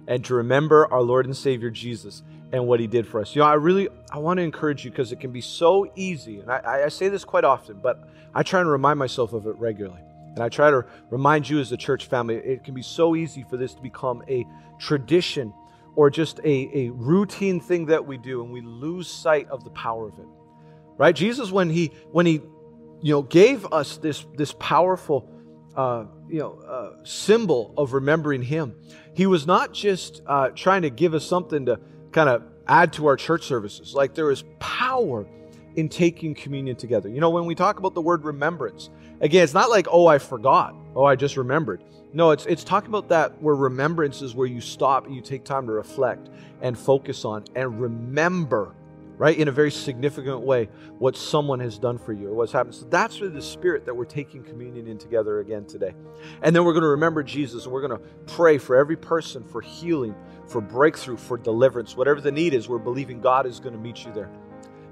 and 0.07 0.23
to 0.27 0.35
remember 0.35 0.87
our 0.93 1.01
Lord 1.01 1.25
and 1.25 1.35
Savior 1.35 1.71
Jesus 1.71 2.23
and 2.53 2.67
what 2.67 2.79
he 2.79 2.87
did 2.87 3.07
for 3.07 3.23
us. 3.23 3.35
You 3.35 3.41
know, 3.41 3.47
I 3.47 3.55
really 3.55 3.89
I 4.13 4.19
want 4.19 4.37
to 4.37 4.43
encourage 4.43 4.85
you 4.85 4.91
because 4.91 5.13
it 5.13 5.19
can 5.19 5.33
be 5.33 5.41
so 5.41 5.91
easy, 5.97 6.41
and 6.41 6.53
I, 6.53 6.83
I 6.85 6.89
say 6.89 7.09
this 7.09 7.25
quite 7.25 7.45
often, 7.45 7.81
but 7.83 8.07
I 8.35 8.43
try 8.43 8.63
to 8.63 8.69
remind 8.69 8.99
myself 8.99 9.33
of 9.33 9.47
it 9.47 9.57
regularly. 9.57 10.03
And 10.35 10.41
I 10.41 10.51
try 10.51 10.71
to 10.71 10.85
remind 11.09 11.49
you 11.49 11.59
as 11.59 11.73
a 11.73 11.79
church 11.79 12.05
family, 12.05 12.35
it 12.35 12.63
can 12.63 12.75
be 12.75 12.83
so 12.83 13.17
easy 13.17 13.47
for 13.49 13.57
this 13.57 13.73
to 13.73 13.81
become 13.81 14.23
a 14.29 14.47
tradition 14.79 15.55
or 15.97 16.11
just 16.11 16.39
a, 16.41 16.71
a 16.75 16.91
routine 16.91 17.61
thing 17.61 17.87
that 17.87 18.07
we 18.07 18.19
do, 18.19 18.45
and 18.45 18.53
we 18.53 18.61
lose 18.61 19.09
sight 19.09 19.49
of 19.49 19.65
the 19.65 19.71
power 19.71 20.07
of 20.07 20.19
it. 20.19 20.29
Right? 20.99 21.17
Jesus, 21.17 21.51
when 21.51 21.71
he 21.71 21.93
when 22.13 22.27
he 22.27 22.43
you 23.03 23.15
know, 23.15 23.23
gave 23.23 23.67
us 23.73 23.97
this, 23.97 24.27
this 24.37 24.55
powerful, 24.59 25.29
uh, 25.77 26.05
you 26.29 26.39
know, 26.39 26.59
uh, 26.61 27.05
symbol 27.05 27.75
of 27.77 27.93
remembering 27.93 28.43
Him. 28.43 28.75
He 29.15 29.27
was 29.27 29.47
not 29.47 29.73
just 29.73 30.23
uh, 30.27 30.51
trying 30.51 30.83
to 30.83 30.91
give 30.91 31.15
us 31.15 31.25
something 31.25 31.67
to 31.67 31.81
kind 32.13 32.29
of 32.29 32.43
add 32.67 32.93
to 32.95 33.07
our 33.07 33.17
church 33.17 33.45
services. 33.45 33.95
Like 33.95 34.15
there 34.15 34.31
is 34.31 34.45
power 34.59 35.27
in 35.77 35.89
taking 35.89 36.35
communion 36.35 36.77
together. 36.77 37.09
You 37.09 37.21
know, 37.21 37.31
when 37.31 37.47
we 37.47 37.55
talk 37.55 37.79
about 37.79 37.95
the 37.95 38.03
word 38.03 38.25
remembrance, 38.25 38.91
again, 39.21 39.45
it's 39.45 39.55
not 39.55 39.71
like, 39.71 39.87
oh, 39.91 40.07
I 40.07 40.19
forgot, 40.19 40.75
oh, 40.95 41.05
I 41.05 41.17
just 41.17 41.37
remembered. 41.37 41.85
No, 42.13 42.33
it's 42.33 42.45
it's 42.47 42.65
talking 42.65 42.89
about 42.89 43.09
that 43.11 43.41
where 43.41 43.55
remembrance 43.55 44.21
is 44.21 44.35
where 44.35 44.49
you 44.49 44.61
stop 44.61 45.07
and 45.07 45.15
you 45.15 45.23
take 45.23 45.45
time 45.45 45.67
to 45.67 45.73
reflect 45.73 46.29
and 46.61 46.77
focus 46.77 47.25
on 47.25 47.45
and 47.55 47.81
remember 47.81 48.75
right? 49.21 49.37
In 49.37 49.49
a 49.49 49.53
very 49.53 49.71
significant 49.71 50.41
way, 50.41 50.71
what 50.99 51.15
someone 51.15 51.61
has 51.61 51.79
done 51.79 51.99
for 51.99 52.15
you 52.15 52.29
or 52.29 52.35
what's 52.35 52.53
happened. 52.53 52.75
So 52.75 52.87
that's 52.87 53.21
really 53.21 53.35
the 53.35 53.43
spirit 53.43 53.85
that 53.85 53.95
we're 53.95 54.07
taking 54.07 54.43
communion 54.43 54.87
in 54.87 54.97
together 54.97 55.41
again 55.41 55.67
today. 55.67 55.93
And 56.41 56.57
then 56.57 56.65
we're 56.65 56.73
going 56.73 56.85
to 56.85 56.89
remember 56.89 57.23
Jesus 57.23 57.65
and 57.65 57.73
we're 57.75 57.87
going 57.87 58.01
to 58.01 58.07
pray 58.35 58.57
for 58.57 58.77
every 58.77 58.97
person 58.97 59.45
for 59.45 59.61
healing, 59.61 60.15
for 60.49 60.63
breakthrough, 60.63 61.19
for 61.19 61.37
deliverance. 61.37 61.99
Whatever 61.99 62.23
the 62.23 62.33
need 62.33 62.55
is, 62.55 62.67
we're 62.67 62.79
believing 62.79 63.21
God 63.21 63.45
is 63.45 63.61
going 63.61 63.75
to 63.75 63.79
meet 63.79 64.07
you 64.07 64.13
there. 64.15 64.31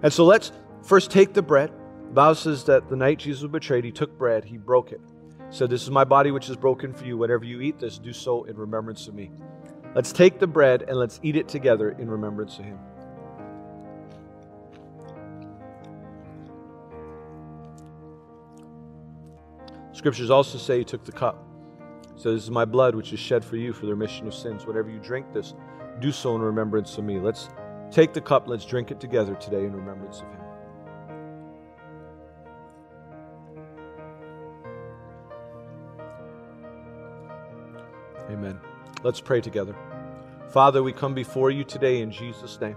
And 0.02 0.12
so 0.12 0.26
let's 0.26 0.52
first 0.82 1.10
take 1.10 1.32
the 1.32 1.40
bread. 1.40 1.72
The 2.08 2.12
Bible 2.12 2.34
says 2.34 2.64
that 2.64 2.90
the 2.90 2.96
night 2.96 3.20
Jesus 3.20 3.44
was 3.44 3.50
betrayed, 3.50 3.84
he 3.84 3.92
took 3.92 4.18
bread, 4.18 4.44
he 4.44 4.58
broke 4.58 4.92
it. 4.92 5.00
So 5.48 5.66
this 5.66 5.82
is 5.82 5.90
my 5.90 6.04
body 6.04 6.32
which 6.32 6.50
is 6.50 6.56
broken 6.56 6.92
for 6.92 7.06
you. 7.06 7.16
Whenever 7.16 7.46
you 7.46 7.62
eat 7.62 7.78
this, 7.78 7.96
do 7.96 8.12
so 8.12 8.44
in 8.44 8.56
remembrance 8.56 9.08
of 9.08 9.14
me. 9.14 9.30
Let's 9.94 10.12
take 10.12 10.38
the 10.38 10.46
bread 10.46 10.82
and 10.82 10.98
let's 10.98 11.18
eat 11.22 11.34
it 11.34 11.48
together 11.48 11.92
in 11.92 12.10
remembrance 12.10 12.58
of 12.58 12.66
him. 12.66 12.78
Scriptures 19.98 20.30
also 20.30 20.58
say 20.58 20.78
he 20.78 20.84
took 20.84 21.04
the 21.04 21.10
cup. 21.10 21.44
So 22.14 22.32
this 22.32 22.44
is 22.44 22.52
my 22.52 22.64
blood 22.64 22.94
which 22.94 23.12
is 23.12 23.18
shed 23.18 23.44
for 23.44 23.56
you 23.56 23.72
for 23.72 23.86
the 23.86 23.96
remission 23.96 24.28
of 24.28 24.34
sins. 24.34 24.64
Whatever 24.64 24.88
you 24.90 25.00
drink 25.00 25.32
this, 25.32 25.54
do 25.98 26.12
so 26.12 26.36
in 26.36 26.40
remembrance 26.40 26.96
of 26.98 27.04
me. 27.04 27.18
Let's 27.18 27.48
take 27.90 28.12
the 28.12 28.20
cup, 28.20 28.46
let's 28.46 28.64
drink 28.64 28.92
it 28.92 29.00
together 29.00 29.34
today 29.34 29.64
in 29.64 29.72
remembrance 29.72 30.20
of 30.20 30.28
him. 30.28 30.40
Amen. 38.30 38.60
Let's 39.02 39.20
pray 39.20 39.40
together. 39.40 39.74
Father, 40.52 40.80
we 40.84 40.92
come 40.92 41.12
before 41.12 41.50
you 41.50 41.64
today 41.64 42.02
in 42.02 42.12
Jesus' 42.12 42.60
name. 42.60 42.76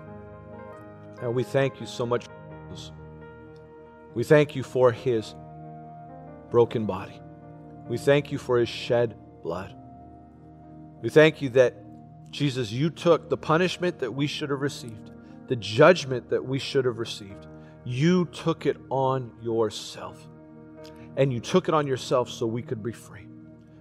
And 1.22 1.36
we 1.36 1.44
thank 1.44 1.80
you 1.80 1.86
so 1.86 2.04
much. 2.04 2.26
We 4.16 4.24
thank 4.24 4.56
you 4.56 4.64
for 4.64 4.92
his 4.92 5.36
broken 6.52 6.86
body. 6.86 7.20
We 7.88 7.98
thank 7.98 8.32
you 8.32 8.38
for 8.38 8.60
his 8.60 8.70
shed 8.70 9.16
blood. 9.42 9.76
We 11.02 11.10
thank 11.10 11.42
you 11.42 11.50
that, 11.50 11.76
Jesus, 12.30 12.72
you 12.72 12.92
took 12.92 13.30
the 13.30 13.38
punishment 13.38 14.00
that 14.00 14.14
we 14.14 14.28
should 14.28 14.52
have 14.52 14.62
received, 14.62 15.12
the 15.48 15.56
judgment 15.56 16.30
that 16.30 16.46
we 16.46 16.60
should 16.60 16.86
have 16.86 17.00
received. 17.00 17.48
You 17.84 18.26
took 18.26 18.68
it 18.68 18.78
on 18.90 19.32
yourself. 19.42 20.28
And 21.18 21.34
you 21.34 21.40
took 21.40 21.68
it 21.68 21.74
on 21.74 21.88
yourself 21.88 22.30
so 22.30 22.46
we 22.46 22.62
could 22.62 22.84
be 22.84 22.92
free. 22.92 23.26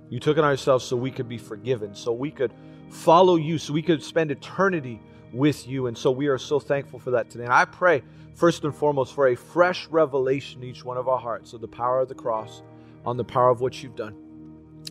You 0.08 0.18
took 0.18 0.38
it 0.38 0.44
on 0.44 0.50
yourself 0.50 0.82
so 0.82 0.96
we 0.96 1.10
could 1.10 1.28
be 1.28 1.38
forgiven, 1.38 1.94
so 1.94 2.12
we 2.12 2.30
could 2.30 2.52
follow 2.88 3.36
you, 3.36 3.58
so 3.58 3.72
we 3.72 3.82
could 3.82 4.02
spend 4.02 4.30
eternity 4.32 5.00
with 5.32 5.66
you. 5.66 5.86
And 5.86 5.96
so 5.96 6.10
we 6.10 6.28
are 6.28 6.38
so 6.38 6.60
thankful 6.60 6.98
for 6.98 7.12
that 7.12 7.30
today. 7.30 7.44
And 7.44 7.52
I 7.52 7.64
pray, 7.64 8.02
first 8.34 8.64
and 8.64 8.74
foremost, 8.74 9.14
for 9.14 9.28
a 9.28 9.36
fresh 9.36 9.86
revelation 9.88 10.62
in 10.62 10.68
each 10.68 10.84
one 10.84 10.96
of 10.96 11.08
our 11.08 11.18
hearts 11.18 11.52
of 11.52 11.60
the 11.60 11.68
power 11.68 12.00
of 12.00 12.08
the 12.08 12.14
cross, 12.14 12.62
on 13.04 13.16
the 13.16 13.24
power 13.24 13.50
of 13.50 13.60
what 13.60 13.82
you've 13.82 13.96
done. 13.96 14.14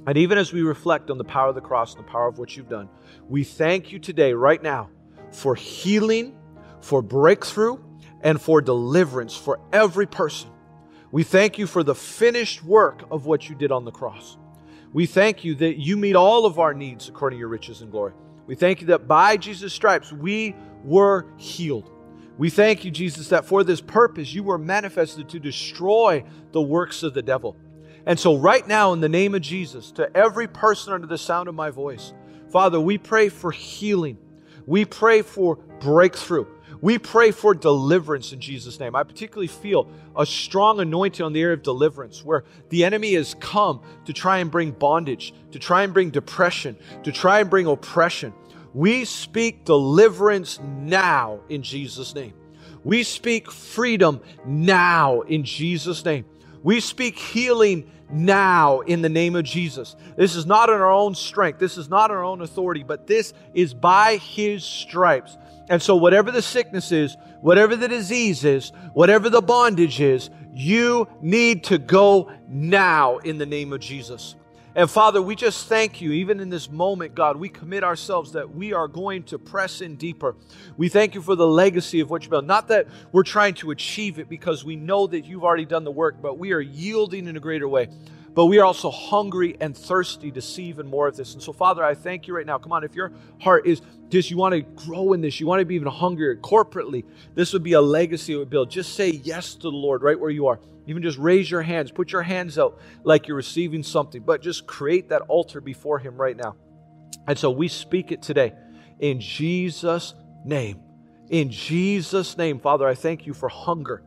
And 0.05 0.17
even 0.17 0.37
as 0.37 0.53
we 0.53 0.61
reflect 0.61 1.09
on 1.09 1.17
the 1.17 1.23
power 1.23 1.49
of 1.49 1.55
the 1.55 1.61
cross 1.61 1.95
and 1.95 2.03
the 2.03 2.09
power 2.09 2.27
of 2.27 2.37
what 2.37 2.55
you've 2.55 2.69
done, 2.69 2.89
we 3.27 3.43
thank 3.43 3.91
you 3.91 3.99
today, 3.99 4.33
right 4.33 4.61
now, 4.61 4.89
for 5.31 5.55
healing, 5.55 6.37
for 6.81 7.01
breakthrough, 7.01 7.77
and 8.21 8.41
for 8.41 8.61
deliverance 8.61 9.35
for 9.35 9.59
every 9.71 10.05
person. 10.05 10.49
We 11.11 11.23
thank 11.23 11.57
you 11.57 11.67
for 11.67 11.83
the 11.83 11.95
finished 11.95 12.63
work 12.63 13.03
of 13.09 13.25
what 13.25 13.49
you 13.49 13.55
did 13.55 13.71
on 13.71 13.85
the 13.85 13.91
cross. 13.91 14.37
We 14.93 15.05
thank 15.05 15.43
you 15.43 15.55
that 15.55 15.79
you 15.79 15.97
meet 15.97 16.15
all 16.15 16.45
of 16.45 16.59
our 16.59 16.73
needs 16.73 17.09
according 17.09 17.37
to 17.37 17.39
your 17.39 17.47
riches 17.47 17.81
and 17.81 17.91
glory. 17.91 18.13
We 18.49 18.55
thank 18.55 18.81
you 18.81 18.87
that 18.87 19.07
by 19.07 19.37
Jesus' 19.37 19.73
stripes 19.73 20.11
we 20.11 20.55
were 20.83 21.27
healed. 21.37 21.91
We 22.39 22.49
thank 22.49 22.83
you, 22.83 22.89
Jesus, 22.89 23.27
that 23.27 23.45
for 23.45 23.63
this 23.63 23.79
purpose 23.79 24.33
you 24.33 24.41
were 24.41 24.57
manifested 24.57 25.29
to 25.29 25.39
destroy 25.39 26.23
the 26.51 26.59
works 26.59 27.03
of 27.03 27.13
the 27.13 27.21
devil. 27.21 27.55
And 28.07 28.19
so, 28.19 28.37
right 28.37 28.67
now, 28.67 28.91
in 28.93 29.01
the 29.01 29.07
name 29.07 29.35
of 29.35 29.43
Jesus, 29.43 29.91
to 29.91 30.17
every 30.17 30.47
person 30.47 30.93
under 30.93 31.05
the 31.05 31.15
sound 31.15 31.47
of 31.47 31.53
my 31.53 31.69
voice, 31.69 32.11
Father, 32.49 32.79
we 32.81 32.97
pray 32.97 33.29
for 33.29 33.51
healing. 33.51 34.17
We 34.65 34.83
pray 34.83 35.21
for 35.21 35.57
breakthrough. 35.79 36.47
We 36.81 36.97
pray 36.97 37.31
for 37.31 37.53
deliverance 37.53 38.31
in 38.31 38.39
Jesus' 38.39 38.79
name. 38.79 38.95
I 38.95 39.03
particularly 39.03 39.47
feel 39.47 39.89
a 40.15 40.25
strong 40.25 40.79
anointing 40.79 41.25
on 41.25 41.33
the 41.33 41.41
area 41.41 41.55
of 41.55 41.63
deliverance 41.63 42.23
where 42.23 42.45
the 42.69 42.85
enemy 42.85 43.13
has 43.15 43.35
come 43.39 43.81
to 44.05 44.13
try 44.13 44.37
and 44.37 44.49
bring 44.49 44.71
bondage, 44.71 45.33
to 45.51 45.59
try 45.59 45.83
and 45.83 45.93
bring 45.93 46.09
depression, 46.09 46.77
to 47.03 47.11
try 47.11 47.41
and 47.41 47.49
bring 47.49 47.65
oppression. 47.65 48.33
We 48.73 49.03
speak 49.03 49.65
deliverance 49.65 50.59
now 50.61 51.41
in 51.49 51.63
Jesus' 51.63 52.15
name. 52.15 52.33
We 52.83 53.03
speak 53.03 53.51
freedom 53.51 54.21
now 54.45 55.21
in 55.21 55.43
Jesus' 55.43 56.05
name. 56.05 56.25
We 56.63 56.79
speak 56.79 57.17
healing 57.17 57.89
now 58.11 58.79
in 58.81 59.01
the 59.01 59.09
name 59.09 59.35
of 59.35 59.43
Jesus. 59.43 59.95
This 60.15 60.35
is 60.35 60.45
not 60.45 60.69
in 60.69 60.75
our 60.75 60.91
own 60.91 61.13
strength, 61.15 61.59
this 61.59 61.77
is 61.77 61.89
not 61.89 62.11
our 62.11 62.23
own 62.23 62.41
authority, 62.41 62.83
but 62.83 63.07
this 63.07 63.33
is 63.53 63.73
by 63.73 64.17
His 64.17 64.63
stripes. 64.63 65.37
And 65.69 65.81
so, 65.81 65.95
whatever 65.95 66.31
the 66.31 66.41
sickness 66.41 66.91
is, 66.91 67.15
whatever 67.41 67.75
the 67.75 67.87
disease 67.87 68.43
is, 68.43 68.71
whatever 68.93 69.29
the 69.29 69.41
bondage 69.41 70.01
is, 70.01 70.31
you 70.53 71.07
need 71.21 71.63
to 71.65 71.77
go 71.77 72.31
now 72.47 73.19
in 73.19 73.37
the 73.37 73.45
name 73.45 73.71
of 73.71 73.79
Jesus. 73.79 74.35
And 74.75 74.89
Father, 74.89 75.21
we 75.21 75.35
just 75.35 75.67
thank 75.67 75.99
you, 75.99 76.11
even 76.11 76.39
in 76.39 76.49
this 76.49 76.69
moment, 76.69 77.13
God, 77.13 77.37
we 77.37 77.49
commit 77.49 77.83
ourselves 77.83 78.31
that 78.33 78.53
we 78.53 78.71
are 78.73 78.87
going 78.87 79.23
to 79.23 79.37
press 79.37 79.81
in 79.81 79.95
deeper. 79.95 80.35
We 80.77 80.89
thank 80.89 81.15
you 81.15 81.21
for 81.21 81.35
the 81.35 81.47
legacy 81.47 81.99
of 81.99 82.09
what 82.09 82.23
you've 82.23 82.31
built. 82.31 82.45
Not 82.45 82.67
that 82.69 82.87
we're 83.11 83.23
trying 83.23 83.55
to 83.55 83.71
achieve 83.71 84.19
it 84.19 84.29
because 84.29 84.63
we 84.63 84.75
know 84.75 85.05
that 85.07 85.25
you've 85.25 85.43
already 85.43 85.65
done 85.65 85.83
the 85.83 85.91
work, 85.91 86.21
but 86.21 86.37
we 86.37 86.51
are 86.53 86.61
yielding 86.61 87.27
in 87.27 87.35
a 87.35 87.39
greater 87.39 87.67
way 87.67 87.89
but 88.39 88.45
we 88.45 88.57
are 88.57 88.63
also 88.63 88.89
hungry 88.89 89.57
and 89.59 89.75
thirsty 89.75 90.31
to 90.31 90.41
see 90.41 90.63
even 90.63 90.87
more 90.87 91.09
of 91.09 91.17
this. 91.17 91.33
And 91.33 91.43
so, 91.43 91.51
Father, 91.51 91.83
I 91.83 91.93
thank 91.93 92.25
you 92.25 92.33
right 92.33 92.45
now. 92.45 92.57
Come 92.57 92.71
on, 92.71 92.85
if 92.85 92.95
your 92.95 93.11
heart 93.41 93.67
is 93.67 93.81
just 94.07 94.31
you 94.31 94.37
want 94.37 94.53
to 94.53 94.61
grow 94.61 95.11
in 95.11 95.19
this, 95.19 95.41
you 95.41 95.45
want 95.45 95.59
to 95.59 95.65
be 95.65 95.75
even 95.75 95.89
hungrier 95.89 96.37
corporately, 96.37 97.03
this 97.35 97.51
would 97.51 97.63
be 97.63 97.73
a 97.73 97.81
legacy 97.81 98.31
it 98.31 98.37
would 98.37 98.49
build. 98.49 98.71
Just 98.71 98.93
say 98.93 99.09
yes 99.09 99.55
to 99.55 99.63
the 99.63 99.71
Lord 99.71 100.03
right 100.03 100.17
where 100.17 100.29
you 100.29 100.47
are. 100.47 100.57
Even 100.87 101.03
just 101.03 101.17
raise 101.17 101.51
your 101.51 101.61
hands, 101.61 101.91
put 101.91 102.13
your 102.13 102.21
hands 102.21 102.57
out 102.57 102.79
like 103.03 103.27
you're 103.27 103.35
receiving 103.35 103.83
something, 103.83 104.21
but 104.21 104.41
just 104.41 104.65
create 104.65 105.09
that 105.09 105.23
altar 105.23 105.59
before 105.59 105.99
Him 105.99 106.15
right 106.15 106.37
now. 106.37 106.55
And 107.27 107.37
so 107.37 107.51
we 107.51 107.67
speak 107.67 108.13
it 108.13 108.21
today 108.21 108.53
in 109.01 109.19
Jesus' 109.19 110.13
name. 110.45 110.79
In 111.27 111.51
Jesus' 111.51 112.37
name, 112.37 112.57
Father, 112.61 112.87
I 112.87 112.95
thank 112.95 113.27
you 113.27 113.33
for 113.33 113.49
hunger. 113.49 114.01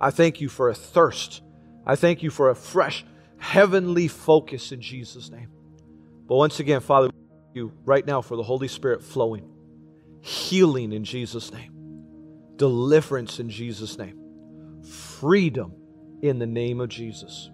I 0.00 0.12
thank 0.12 0.40
you 0.40 0.48
for 0.48 0.70
a 0.70 0.74
thirst. 0.74 1.42
I 1.84 1.94
thank 1.94 2.22
you 2.22 2.30
for 2.30 2.48
a 2.48 2.54
fresh 2.54 3.04
heavenly 3.38 4.08
focus 4.08 4.72
in 4.72 4.80
Jesus' 4.80 5.30
name. 5.30 5.48
But 6.26 6.36
once 6.36 6.60
again, 6.60 6.80
Father, 6.80 7.10
you 7.54 7.72
right 7.84 8.06
now 8.06 8.20
for 8.20 8.36
the 8.36 8.42
Holy 8.42 8.68
Spirit 8.68 9.02
flowing, 9.02 9.48
healing 10.20 10.92
in 10.92 11.04
Jesus' 11.04 11.52
name, 11.52 11.72
deliverance 12.56 13.38
in 13.38 13.48
Jesus' 13.48 13.96
name, 13.98 14.82
freedom 15.18 15.74
in 16.22 16.38
the 16.38 16.46
name 16.46 16.80
of 16.80 16.88
Jesus. 16.88 17.50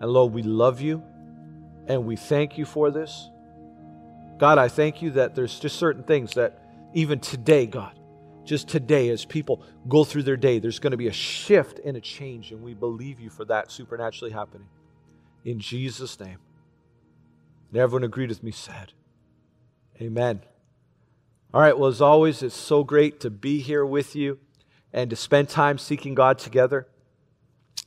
And 0.00 0.10
Lord, 0.10 0.32
we 0.32 0.42
love 0.42 0.80
you 0.80 1.02
and 1.86 2.04
we 2.04 2.16
thank 2.16 2.58
you 2.58 2.64
for 2.64 2.90
this. 2.90 3.28
God, 4.38 4.58
I 4.58 4.68
thank 4.68 5.00
you 5.00 5.12
that 5.12 5.34
there's 5.34 5.58
just 5.60 5.76
certain 5.76 6.02
things 6.02 6.34
that 6.34 6.60
even 6.92 7.20
today, 7.20 7.66
God, 7.66 7.98
just 8.44 8.68
today, 8.68 9.08
as 9.08 9.24
people 9.24 9.62
go 9.88 10.04
through 10.04 10.24
their 10.24 10.36
day, 10.36 10.58
there's 10.58 10.78
going 10.78 10.90
to 10.90 10.96
be 10.96 11.08
a 11.08 11.12
shift 11.12 11.80
and 11.84 11.96
a 11.96 12.00
change, 12.00 12.52
and 12.52 12.62
we 12.62 12.74
believe 12.74 13.18
you 13.18 13.30
for 13.30 13.44
that 13.46 13.70
supernaturally 13.70 14.32
happening 14.32 14.66
in 15.44 15.60
Jesus' 15.60 16.18
name. 16.18 16.38
And 17.70 17.80
everyone 17.80 18.04
agreed 18.04 18.30
with 18.30 18.42
me 18.42 18.50
said, 18.50 18.92
Amen. 20.00 20.40
All 21.52 21.60
right, 21.60 21.78
well, 21.78 21.88
as 21.88 22.00
always, 22.00 22.42
it's 22.42 22.56
so 22.56 22.82
great 22.82 23.20
to 23.20 23.30
be 23.30 23.60
here 23.60 23.86
with 23.86 24.16
you 24.16 24.38
and 24.92 25.08
to 25.10 25.16
spend 25.16 25.48
time 25.48 25.78
seeking 25.78 26.14
God 26.14 26.38
together. 26.38 26.88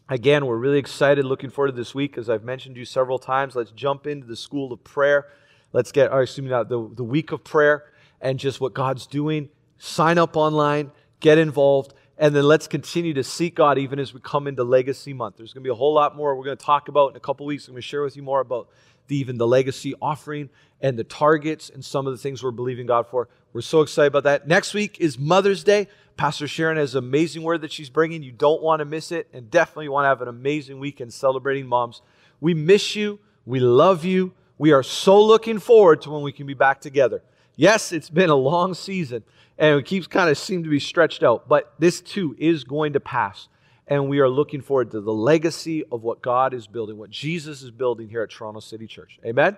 Again, 0.08 0.46
we're 0.46 0.56
really 0.56 0.78
excited, 0.78 1.26
looking 1.26 1.50
forward 1.50 1.72
to 1.72 1.76
this 1.76 1.94
week. 1.94 2.18
As 2.18 2.30
I've 2.30 2.44
mentioned 2.44 2.76
to 2.76 2.80
you 2.80 2.86
several 2.86 3.20
times, 3.20 3.56
let's 3.56 3.72
jump 3.72 4.08
into 4.08 4.26
the 4.26 4.38
school 4.38 4.72
of 4.72 4.84
prayer. 4.86 5.26
Let's 5.74 5.92
get, 5.92 6.14
or 6.14 6.22
excuse 6.22 6.46
me, 6.46 6.52
now, 6.52 6.64
the, 6.64 6.90
the 6.96 7.04
week 7.04 7.34
of 7.34 7.44
prayer 7.44 7.92
and 8.22 8.40
just 8.40 8.62
what 8.62 8.74
God's 8.74 9.06
doing. 9.06 9.50
Sign 9.78 10.18
up 10.18 10.38
online, 10.38 10.92
get 11.20 11.38
involved, 11.38 11.94
and 12.18 12.36
then 12.36 12.44
let's 12.44 12.68
continue 12.68 13.14
to 13.14 13.24
seek 13.24 13.56
God 13.56 13.78
even 13.78 14.00
as 14.00 14.14
we 14.14 14.20
come 14.20 14.48
into 14.48 14.64
Legacy 14.64 15.14
Month. 15.14 15.38
There's 15.38 15.54
going 15.54 15.64
to 15.64 15.68
be 15.68 15.72
a 15.72 15.76
whole 15.76 15.94
lot 15.94 16.16
more 16.16 16.36
we're 16.36 16.46
going 16.46 16.58
to 16.58 16.66
talk 16.66 16.88
about 16.88 17.12
in 17.12 17.18
a 17.18 17.20
couple 17.20 17.46
weeks. 17.46 17.68
I'm 17.68 17.74
going 17.74 17.82
to 17.82 17.88
share 17.88 18.02
with 18.02 18.18
you 18.18 18.24
more 18.24 18.40
about 18.40 18.70
the, 19.08 19.18
even 19.18 19.38
the 19.38 19.48
legacy 19.48 19.94
offering 20.02 20.50
and 20.82 20.98
the 20.98 21.04
targets 21.04 21.70
and 21.70 21.84
some 21.86 22.08
of 22.08 22.14
the 22.14 22.18
things 22.18 22.44
we're 22.44 22.52
believing 22.52 22.88
God 22.88 23.08
for. 23.08 23.30
We're 23.54 23.62
so 23.62 23.82
excited 23.82 24.08
about 24.08 24.24
that. 24.24 24.48
Next 24.48 24.74
week 24.74 25.00
is 25.00 25.18
Mother's 25.18 25.64
Day. 25.64 25.88
Pastor 26.18 26.48
Sharon 26.48 26.78
has 26.78 26.96
an 26.96 27.04
amazing 27.04 27.44
word 27.44 27.62
that 27.62 27.72
she's 27.72 27.90
bringing. 27.90 28.24
You 28.24 28.32
don't 28.32 28.62
want 28.62 28.80
to 28.80 28.86
miss 28.86 29.12
it, 29.12 29.28
and 29.34 29.52
definitely 29.52 29.90
want 29.90 30.06
to 30.06 30.10
have 30.10 30.22
an 30.22 30.28
amazing 30.28 30.80
weekend 30.80 31.14
celebrating 31.14 31.68
moms. 31.68 32.02
We 32.42 32.56
miss 32.56 32.96
you. 32.96 33.20
We 33.46 33.60
love 33.60 34.04
you. 34.04 34.34
We 34.58 34.72
are 34.72 34.84
so 34.84 35.24
looking 35.24 35.60
forward 35.60 36.02
to 36.02 36.10
when 36.10 36.24
we 36.24 36.32
can 36.32 36.48
be 36.48 36.56
back 36.56 36.82
together. 36.82 37.22
Yes, 37.56 37.92
it's 37.92 38.10
been 38.10 38.30
a 38.32 38.36
long 38.36 38.74
season 38.74 39.24
and 39.58 39.80
it 39.80 39.86
keeps 39.86 40.08
kind 40.08 40.30
of 40.30 40.38
seem 40.38 40.64
to 40.64 40.70
be 40.70 40.80
stretched 40.80 41.24
out, 41.24 41.48
but 41.48 41.74
this 41.80 42.02
too 42.02 42.36
is 42.38 42.64
going 42.64 42.94
to 42.94 43.00
pass. 43.00 43.48
And 43.88 44.10
we 44.10 44.20
are 44.20 44.30
looking 44.30 44.62
forward 44.62 44.92
to 44.92 45.02
the 45.02 45.14
legacy 45.14 45.84
of 45.92 46.04
what 46.04 46.22
God 46.22 46.54
is 46.54 46.68
building, 46.68 46.98
what 46.98 47.10
Jesus 47.10 47.62
is 47.62 47.72
building 47.72 48.10
here 48.10 48.22
at 48.22 48.30
Toronto 48.30 48.60
City 48.60 48.86
Church. 48.86 49.20
Amen? 49.26 49.56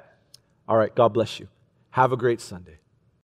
All 0.68 0.78
right, 0.78 0.93
God 0.93 1.10
bless 1.10 1.39
you. 1.39 1.47
Have 1.91 2.12
a 2.12 2.18
great 2.18 2.39
Sunday. 2.39 2.78